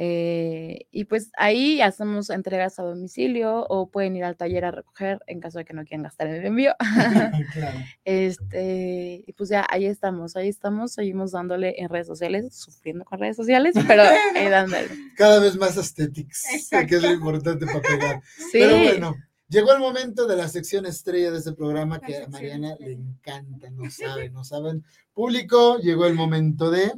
Eh, 0.00 0.86
y 0.92 1.06
pues 1.06 1.32
ahí 1.36 1.80
hacemos 1.80 2.30
entregas 2.30 2.78
a 2.78 2.84
domicilio 2.84 3.66
o 3.68 3.90
pueden 3.90 4.14
ir 4.14 4.22
al 4.22 4.36
taller 4.36 4.64
a 4.64 4.70
recoger 4.70 5.18
en 5.26 5.40
caso 5.40 5.58
de 5.58 5.64
que 5.64 5.74
no 5.74 5.84
quieran 5.84 6.04
gastar 6.04 6.28
en 6.28 6.34
el 6.36 6.46
envío. 6.46 6.72
claro. 7.52 7.78
Este, 8.04 9.24
y 9.26 9.32
pues 9.32 9.48
ya 9.50 9.66
ahí 9.68 9.86
estamos, 9.86 10.36
ahí 10.36 10.46
estamos, 10.46 10.92
seguimos 10.92 11.32
dándole 11.32 11.74
en 11.78 11.88
redes 11.88 12.06
sociales, 12.06 12.54
sufriendo 12.54 13.04
con 13.04 13.18
redes 13.18 13.34
sociales, 13.34 13.74
pero 13.88 14.04
ahí 14.36 14.48
dándole. 14.48 14.86
Cada 15.16 15.40
vez 15.40 15.56
más 15.56 15.76
aesthetics, 15.76 16.68
que 16.70 16.94
es 16.94 17.02
lo 17.02 17.10
importante 17.10 17.66
para 17.66 17.80
pegar. 17.80 18.22
Sí. 18.36 18.60
Pero 18.60 18.78
bueno. 18.78 19.16
Llegó 19.48 19.72
el 19.72 19.80
momento 19.80 20.26
de 20.26 20.36
la 20.36 20.46
sección 20.46 20.84
estrella 20.84 21.30
de 21.30 21.38
este 21.38 21.54
programa 21.54 22.00
que 22.00 22.18
a 22.18 22.28
Mariana 22.28 22.76
le 22.78 22.92
encanta, 22.92 23.70
no 23.70 23.90
saben, 23.90 24.32
no 24.34 24.44
saben. 24.44 24.84
Público, 25.14 25.78
llegó 25.78 26.06
el 26.06 26.14
momento 26.14 26.70
de. 26.70 26.92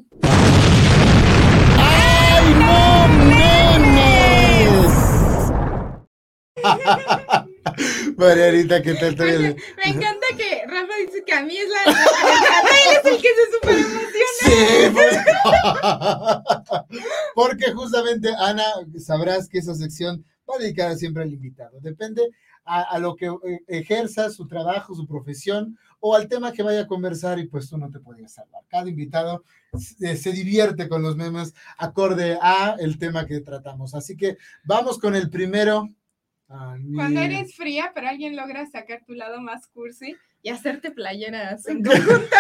¡Ay, 2.41 2.55
no 2.55 3.09
memes! 3.28 4.95
Marianita, 8.16 8.82
¿qué 8.82 8.95
tal? 8.95 9.20
Oye, 9.20 9.57
me 9.76 9.91
encanta 9.91 10.26
que 10.36 10.64
Rafa 10.66 10.97
dice 11.05 11.22
que 11.24 11.32
a 11.32 11.43
mí 11.43 11.57
es 11.57 11.68
la 11.68 11.82
él 11.91 11.97
es 12.99 13.05
el 13.12 13.20
que 13.20 13.28
se 13.28 13.53
super 13.53 13.76
emociona. 13.76 14.26
Sí, 14.41 14.55
porque, 14.95 15.20
porque 17.34 17.72
justamente, 17.72 18.30
Ana, 18.38 18.64
sabrás 18.99 19.49
que 19.49 19.59
esa 19.59 19.74
sección 19.74 20.24
va 20.49 20.57
dedicada 20.59 20.97
siempre 20.97 21.22
al 21.22 21.32
invitado. 21.32 21.78
Depende 21.80 22.30
a, 22.64 22.82
a, 22.82 22.99
lo 22.99 23.16
que 23.16 23.30
ejerza 23.68 24.30
su 24.30 24.47
trabajo, 24.47 24.95
su 24.95 25.07
profesión 25.07 25.76
o 26.01 26.14
al 26.14 26.28
tema 26.28 26.53
que 26.53 26.62
vaya 26.62 26.82
a 26.82 26.86
conversar 26.86 27.38
y 27.38 27.46
pues 27.46 27.68
tú 27.68 27.78
no 27.78 27.90
te 27.90 28.01
podías 28.01 28.32
salvar. 28.32 28.64
Cada 28.68 28.88
invitado 28.88 29.44
se, 29.78 30.16
se 30.16 30.32
divierte 30.32 30.88
con 30.88 31.03
los 31.03 31.16
memes 31.16 31.55
acorde 31.76 32.38
a 32.40 32.76
el 32.78 32.98
tema 32.98 33.26
que 33.26 33.40
tratamos. 33.40 33.94
Así 33.94 34.16
que 34.16 34.38
vamos 34.64 34.98
con 34.98 35.14
el 35.14 35.30
primero. 35.30 35.88
Ah, 36.48 36.76
Cuando 36.94 37.20
eres 37.20 37.55
fría, 37.55 37.92
pero 37.94 38.09
alguien 38.09 38.34
logra 38.34 38.66
sacar 38.66 39.05
tu 39.07 39.12
lado 39.14 39.40
más 39.40 39.68
cursi 39.68 40.16
y 40.42 40.48
hacerte 40.48 40.90
playeras 40.90 41.66
en 41.68 41.84
conjunta. 41.84 42.36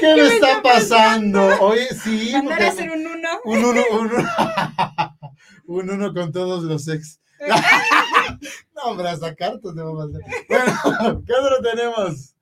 ¿Qué, 0.00 0.14
¿Qué 0.14 0.22
me 0.22 0.28
está 0.28 0.62
pasando? 0.62 1.48
pasando? 1.48 1.66
Oye, 1.66 1.88
sí. 1.88 2.30
Mandar 2.32 2.62
a 2.62 2.68
hacer 2.68 2.90
un 2.90 3.06
uno. 3.06 3.28
Un 3.44 3.64
uno, 3.64 3.82
un 3.90 4.12
uno. 4.12 4.28
un 5.66 5.90
uno 5.90 6.14
con 6.14 6.32
todos 6.32 6.64
los 6.64 6.88
ex. 6.88 7.20
no, 8.74 8.82
hombre, 8.84 9.08
hasta 9.08 9.34
cartas 9.34 9.74
te 9.74 9.82
vamos 9.82 10.04
a. 10.04 10.18
Bueno, 10.48 11.22
¿qué 11.26 11.32
otro 11.32 11.60
tenemos? 11.62 12.33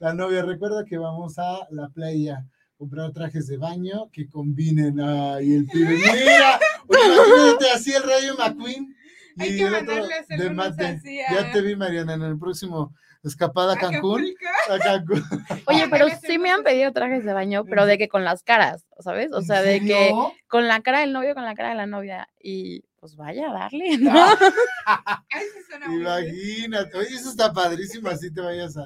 La 0.00 0.12
novia, 0.14 0.42
recuerda 0.42 0.84
que 0.84 0.98
vamos 0.98 1.38
a 1.38 1.68
la 1.70 1.88
playa 1.90 2.44
comprar 2.76 3.12
trajes 3.12 3.46
de 3.46 3.58
baño 3.58 4.10
que 4.10 4.28
combinen. 4.28 4.98
Ay, 4.98 5.54
el 5.54 5.66
pibe, 5.66 5.98
mira, 6.12 6.58
imagínate 6.88 7.70
así 7.74 7.92
el 7.92 8.02
Rayo 8.02 8.34
McQueen. 8.36 8.96
Hay 9.38 9.56
que 9.56 9.62
el 9.62 9.74
otro 9.74 9.86
mandarle 9.86 10.14
a 10.14 10.20
hacer 10.20 10.38
de 10.40 10.50
mate. 10.50 10.86
así 10.86 11.18
Ya 11.30 11.52
te 11.52 11.60
vi, 11.60 11.76
Mariana, 11.76 12.14
en 12.14 12.22
el 12.22 12.38
próximo 12.38 12.92
escapada 13.22 13.74
a 13.74 13.76
Cancún. 13.76 14.34
A 14.70 14.78
Cancún. 14.78 15.22
Oye, 15.66 15.86
pero 15.90 16.06
sí 16.26 16.38
me 16.38 16.50
han 16.50 16.62
pedido 16.62 16.92
trajes 16.92 17.24
de 17.24 17.32
baño, 17.32 17.64
pero 17.64 17.86
de 17.86 17.98
que 17.98 18.08
con 18.08 18.24
las 18.24 18.42
caras, 18.42 18.86
¿sabes? 18.98 19.30
O 19.32 19.42
sea, 19.42 19.62
de 19.62 19.76
¿En 19.76 19.86
que 19.86 20.12
con 20.48 20.66
la 20.66 20.80
cara 20.80 21.00
del 21.00 21.12
novio, 21.12 21.34
con 21.34 21.44
la 21.44 21.54
cara 21.54 21.70
de 21.70 21.74
la 21.76 21.86
novia. 21.86 22.28
Y 22.42 22.82
pues 22.98 23.16
vaya 23.16 23.50
a 23.50 23.52
darle, 23.52 23.98
¿no? 23.98 24.12
Bien. 25.88 26.00
Imagínate, 26.00 26.98
oye, 26.98 27.14
eso 27.14 27.30
está 27.30 27.52
padrísimo, 27.52 28.08
así 28.08 28.32
te 28.32 28.40
vayas 28.40 28.76
a... 28.76 28.84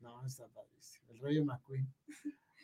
No, 0.00 0.24
está 0.24 0.44
padrísimo, 0.48 1.04
el 1.09 1.09
Rayo 1.22 1.44
McQueen. 1.44 1.86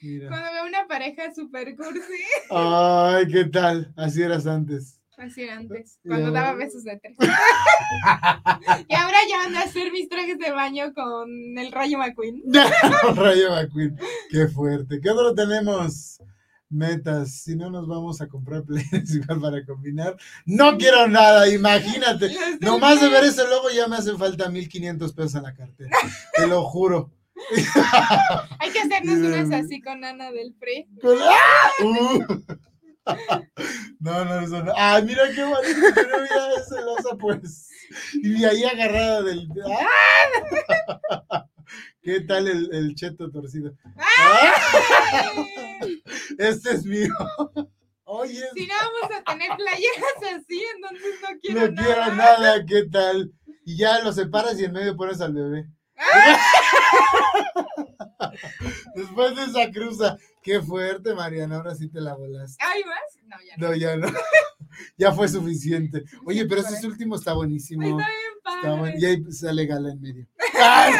Mira. 0.02 0.28
Cuando 0.28 0.52
veo 0.52 0.66
una 0.66 0.86
pareja 0.86 1.34
super 1.34 1.74
cursi, 1.76 2.22
Ay, 2.50 3.26
¿qué 3.28 3.44
tal? 3.46 3.92
Así 3.96 4.22
eras 4.22 4.46
antes. 4.46 5.00
así 5.16 5.42
era 5.42 5.56
antes, 5.56 5.98
cuando 6.06 6.30
daba 6.30 6.52
besos 6.54 6.84
de 6.84 6.98
tres. 6.98 7.16
y 8.88 8.94
ahora 8.94 9.18
ya 9.28 9.38
van 9.38 9.56
a 9.56 9.62
hacer 9.62 9.90
mis 9.92 10.08
trajes 10.08 10.38
de 10.38 10.50
baño 10.50 10.92
con 10.94 11.58
el 11.58 11.72
rayo 11.72 11.98
McQueen. 11.98 12.42
Rayo 13.16 13.50
McQueen, 13.50 13.98
qué 14.30 14.48
fuerte. 14.48 15.00
¿Qué 15.00 15.10
otro 15.10 15.34
tenemos? 15.34 16.18
Metas, 16.68 17.42
si 17.42 17.54
no 17.54 17.70
nos 17.70 17.86
vamos 17.86 18.20
a 18.20 18.26
comprar 18.26 18.64
players 18.64 19.14
igual 19.14 19.40
para 19.40 19.64
combinar. 19.64 20.16
No 20.44 20.76
quiero 20.76 21.06
nada, 21.08 21.48
imagínate. 21.48 22.34
Nomás 22.60 23.00
de 23.00 23.08
ver 23.08 23.24
ese 23.24 23.44
logo 23.48 23.70
ya 23.70 23.86
me 23.86 23.96
hacen 23.96 24.18
falta 24.18 24.48
1500 24.50 25.12
pesos 25.12 25.36
en 25.36 25.44
la 25.44 25.54
cartera. 25.54 25.90
Te 26.34 26.46
lo 26.46 26.64
juro. 26.64 27.10
Hay 28.60 28.70
que 28.70 28.80
hacernos 28.80 29.18
unas 29.18 29.50
así 29.64 29.80
con 29.80 30.04
Ana 30.04 30.30
del 30.32 30.54
Pre. 30.54 30.86
Con- 31.00 31.18
¡Ah! 31.20 31.70
Uh. 31.84 32.24
No, 34.00 34.24
no, 34.24 34.40
eso 34.40 34.64
no. 34.64 34.72
Ay, 34.76 35.04
mira 35.04 35.22
qué 35.32 35.44
bonito. 35.44 35.80
Pero 35.94 36.20
mira 36.22 36.48
ese 36.58 36.80
losa, 36.82 37.16
pues. 37.16 37.68
Y 38.14 38.44
ahí 38.44 38.64
agarrada 38.64 39.22
del. 39.22 39.48
¡Ah! 41.30 41.46
¿Qué 42.02 42.20
tal 42.22 42.48
el, 42.48 42.68
el 42.74 42.94
cheto 42.96 43.30
torcido? 43.30 43.72
¡Ah! 43.96 44.54
Este 46.38 46.70
es 46.72 46.84
mío. 46.84 47.14
Oye, 48.04 48.42
Si 48.54 48.66
no 48.66 48.74
vamos 48.74 49.16
a 49.18 49.22
tener 49.22 49.50
playeras 49.56 50.34
así, 50.40 50.64
entonces 50.74 51.14
no 51.22 51.28
quiero 51.40 51.60
no 51.60 51.68
nada. 51.72 51.84
quiero 51.86 52.14
nada. 52.16 52.64
¿Qué 52.66 52.82
tal? 52.90 53.32
Y 53.64 53.76
ya 53.78 54.00
lo 54.02 54.12
separas 54.12 54.58
y 54.58 54.64
en 54.64 54.72
medio 54.72 54.96
pones 54.96 55.20
al 55.20 55.32
bebé. 55.32 55.66
Después 58.94 59.34
de 59.36 59.44
esa 59.44 59.70
cruza, 59.70 60.18
qué 60.42 60.60
fuerte, 60.60 61.14
Mariana. 61.14 61.56
Ahora 61.56 61.74
sí 61.74 61.88
te 61.88 62.00
la 62.00 62.14
volaste. 62.14 62.62
¿Hay 62.64 62.84
más? 62.84 63.00
No, 63.24 63.36
ya 63.42 63.56
no. 63.56 63.68
No, 63.68 63.74
ya 63.74 63.96
no. 63.96 64.08
Ya 64.98 65.10
fue 65.10 65.26
suficiente. 65.26 66.04
Oye, 66.26 66.44
pero 66.44 66.60
ese 66.60 66.86
último 66.86 67.16
está 67.16 67.32
buenísimo. 67.32 67.82
Ay, 67.82 67.92
Está 67.92 68.06
bien 68.06 68.76
padre. 68.76 68.94
Y 68.98 69.04
ahí 69.06 69.32
sale 69.32 69.64
gala 69.64 69.90
en 69.90 70.02
medio. 70.02 70.26
Ay. 70.62 70.92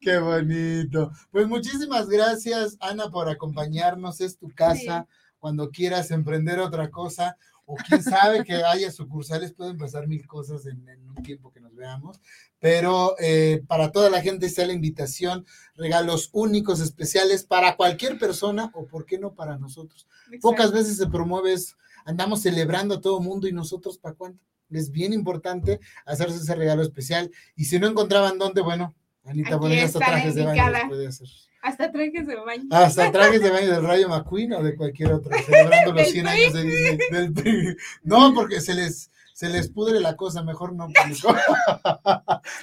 Qué 0.00 0.16
bonito. 0.18 1.10
Pues 1.30 1.46
muchísimas 1.46 2.08
gracias, 2.08 2.78
Ana, 2.80 3.10
por 3.10 3.28
acompañarnos. 3.28 4.22
Es 4.22 4.38
tu 4.38 4.48
casa. 4.54 5.06
Cuando 5.38 5.68
quieras 5.70 6.10
emprender 6.10 6.58
otra 6.58 6.88
cosa, 6.90 7.36
o 7.66 7.76
quién 7.76 8.02
sabe 8.02 8.44
que 8.44 8.54
haya 8.54 8.90
sucursales, 8.90 9.52
pueden 9.52 9.76
pasar 9.76 10.06
mil 10.06 10.26
cosas 10.26 10.66
en, 10.66 10.88
en 10.88 11.08
un 11.08 11.22
tiempo 11.22 11.52
que 11.52 11.60
nos 11.60 11.74
veamos. 11.74 12.20
Pero 12.58 13.14
eh, 13.18 13.62
para 13.66 13.92
toda 13.92 14.10
la 14.10 14.22
gente 14.22 14.46
está 14.46 14.66
la 14.66 14.72
invitación, 14.72 15.46
regalos 15.74 16.30
únicos, 16.32 16.80
especiales 16.80 17.44
para 17.44 17.76
cualquier 17.76 18.18
persona, 18.18 18.70
o 18.74 18.86
por 18.86 19.04
qué 19.04 19.18
no 19.18 19.34
para 19.34 19.58
nosotros. 19.58 20.08
Pocas 20.40 20.72
veces 20.72 20.96
se 20.96 21.06
promueve 21.08 21.52
eso. 21.52 21.76
Andamos 22.04 22.42
celebrando 22.42 22.96
a 22.96 23.00
todo 23.00 23.20
mundo 23.20 23.48
y 23.48 23.52
nosotros, 23.52 23.98
¿para 23.98 24.14
cuánto? 24.14 24.42
Es 24.70 24.90
bien 24.90 25.12
importante 25.12 25.78
hacerse 26.06 26.38
ese 26.38 26.54
regalo 26.54 26.82
especial. 26.82 27.30
Y 27.54 27.66
si 27.66 27.78
no 27.78 27.86
encontraban 27.86 28.38
dónde, 28.38 28.60
bueno, 28.60 28.94
Anita 29.24 29.56
Bonilla 29.56 29.84
hasta 29.84 29.98
trajes 29.98 30.34
de 30.34 30.44
baño 30.44 30.70
los 30.70 30.80
puede 30.88 31.06
hacer. 31.06 31.28
Hasta 31.64 31.90
trajes 31.90 32.26
de 32.26 32.36
baño. 32.36 32.64
Hasta 32.70 33.10
trajes 33.12 33.40
de 33.42 33.50
baño 33.50 33.70
del 33.72 33.84
Rayo 33.86 34.08
McQueen 34.08 34.52
o 34.52 34.62
de 34.62 34.76
cualquier 34.76 35.12
otro, 35.12 35.30
celebrando 35.44 35.92
los 35.92 36.02
Del 36.02 36.12
100 36.12 36.24
PRI. 36.26 36.42
años 36.42 36.52
de 36.52 36.62
Disney. 36.62 36.98
Del 37.10 37.32
PRI. 37.32 37.76
No, 38.02 38.34
porque 38.34 38.60
se 38.60 38.74
les, 38.74 39.10
se 39.32 39.48
les 39.48 39.68
pudre 39.70 39.98
la 40.00 40.14
cosa, 40.14 40.42
mejor 40.42 40.74
no. 40.74 40.88
público. 40.92 41.34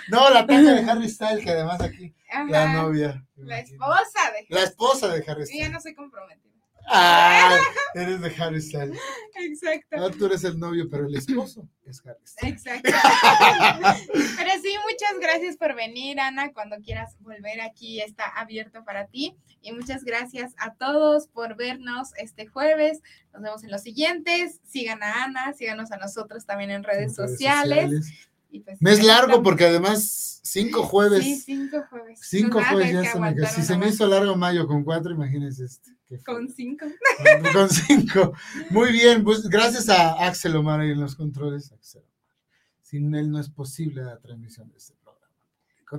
No, 0.09 0.29
la 0.29 0.45
tanga 0.45 0.73
de 0.73 0.89
Harry 0.89 1.09
Styles, 1.09 1.43
que 1.43 1.49
además 1.51 1.81
aquí, 1.81 2.13
la 2.49 2.63
Ajá. 2.63 2.73
novia. 2.83 3.25
La 3.37 3.59
imagínate. 3.59 3.73
esposa 3.73 4.31
de 4.33 4.45
La 4.55 4.63
esposa 4.63 5.07
de 5.07 5.15
Harry 5.15 5.25
Yo 5.25 5.37
ya 5.37 5.45
Styles. 5.45 5.71
no 5.71 5.79
soy 5.81 5.95
comprometida. 5.95 6.50
Ah, 6.87 7.57
eres 7.95 8.21
de 8.21 8.35
Harry 8.37 8.61
Styles. 8.61 8.99
Exacto. 9.35 9.97
Ah, 9.97 10.09
tú 10.17 10.25
eres 10.25 10.43
el 10.43 10.59
novio, 10.59 10.87
pero 10.89 11.07
el 11.07 11.15
esposo 11.15 11.67
es 11.85 12.01
Harry 12.05 12.25
Styles. 12.25 12.53
Exacto. 12.53 12.91
Pero 14.37 14.51
sí, 14.61 14.75
muchas 14.89 15.19
gracias 15.19 15.57
por 15.57 15.75
venir, 15.75 16.19
Ana. 16.19 16.51
Cuando 16.53 16.77
quieras 16.77 17.15
volver 17.19 17.61
aquí 17.61 18.01
está 18.01 18.25
abierto 18.25 18.83
para 18.83 19.07
ti. 19.07 19.35
Y 19.61 19.71
muchas 19.71 20.03
gracias 20.03 20.53
a 20.57 20.73
todos 20.73 21.27
por 21.27 21.55
vernos 21.55 22.09
este 22.17 22.47
jueves. 22.47 23.01
Nos 23.33 23.41
vemos 23.41 23.63
en 23.63 23.71
los 23.71 23.81
siguientes. 23.81 24.59
Sigan 24.65 25.03
a 25.03 25.23
Ana, 25.23 25.53
síganos 25.53 25.91
a 25.91 25.97
nosotros 25.97 26.45
también 26.45 26.71
en 26.71 26.83
redes, 26.83 27.17
En 27.17 27.17
redes 27.17 27.31
sociales. 27.31 27.83
sociales. 27.83 28.27
Y 28.49 28.59
pues, 28.59 28.81
Mes 28.81 29.03
largo 29.03 29.41
porque 29.41 29.65
además 29.65 30.41
cinco 30.43 30.83
jueves. 30.83 31.23
Sí, 31.23 31.37
cinco 31.37 31.85
jueves. 31.89 32.19
Cinco 32.21 32.59
Nos 32.59 32.67
jueves 32.67 32.91
ya 32.91 33.47
Si 33.47 33.61
se 33.61 33.77
me 33.77 33.87
hizo 33.87 34.05
largo 34.07 34.35
mayo 34.35 34.67
con 34.67 34.83
cuatro, 34.83 35.11
imagínense 35.11 35.65
este. 35.65 35.91
Con 36.25 36.49
cinco. 36.49 36.85
Con 37.53 37.69
cinco. 37.69 38.33
Muy 38.69 38.91
bien, 38.91 39.23
pues 39.23 39.47
gracias 39.47 39.89
a 39.89 40.25
Axel 40.25 40.55
Omar 40.55 40.81
en 40.81 40.99
los 40.99 41.15
controles. 41.15 41.71
Axel 41.71 42.01
Omar. 42.01 42.11
Sin 42.81 43.15
él 43.15 43.31
no 43.31 43.39
es 43.39 43.49
posible 43.49 44.03
la 44.03 44.19
transmisión 44.19 44.69
de 44.69 44.77
este 44.77 44.93
programa. 44.95 45.21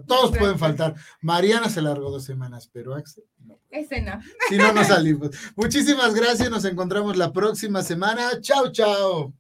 Todos 0.06 0.36
pueden 0.36 0.58
faltar. 0.58 0.94
Mariana 1.20 1.68
se 1.68 1.82
largó 1.82 2.10
dos 2.10 2.24
semanas, 2.24 2.68
pero 2.72 2.94
Axel 2.94 3.24
no. 3.40 3.58
Ese 3.70 4.00
no. 4.00 4.20
Si 4.48 4.56
no, 4.56 4.72
no 4.72 4.84
salimos. 4.84 5.30
Muchísimas 5.56 6.14
gracias. 6.14 6.50
Nos 6.50 6.64
encontramos 6.64 7.16
la 7.16 7.32
próxima 7.32 7.82
semana. 7.82 8.40
Chao, 8.40 8.70
chao. 8.72 9.34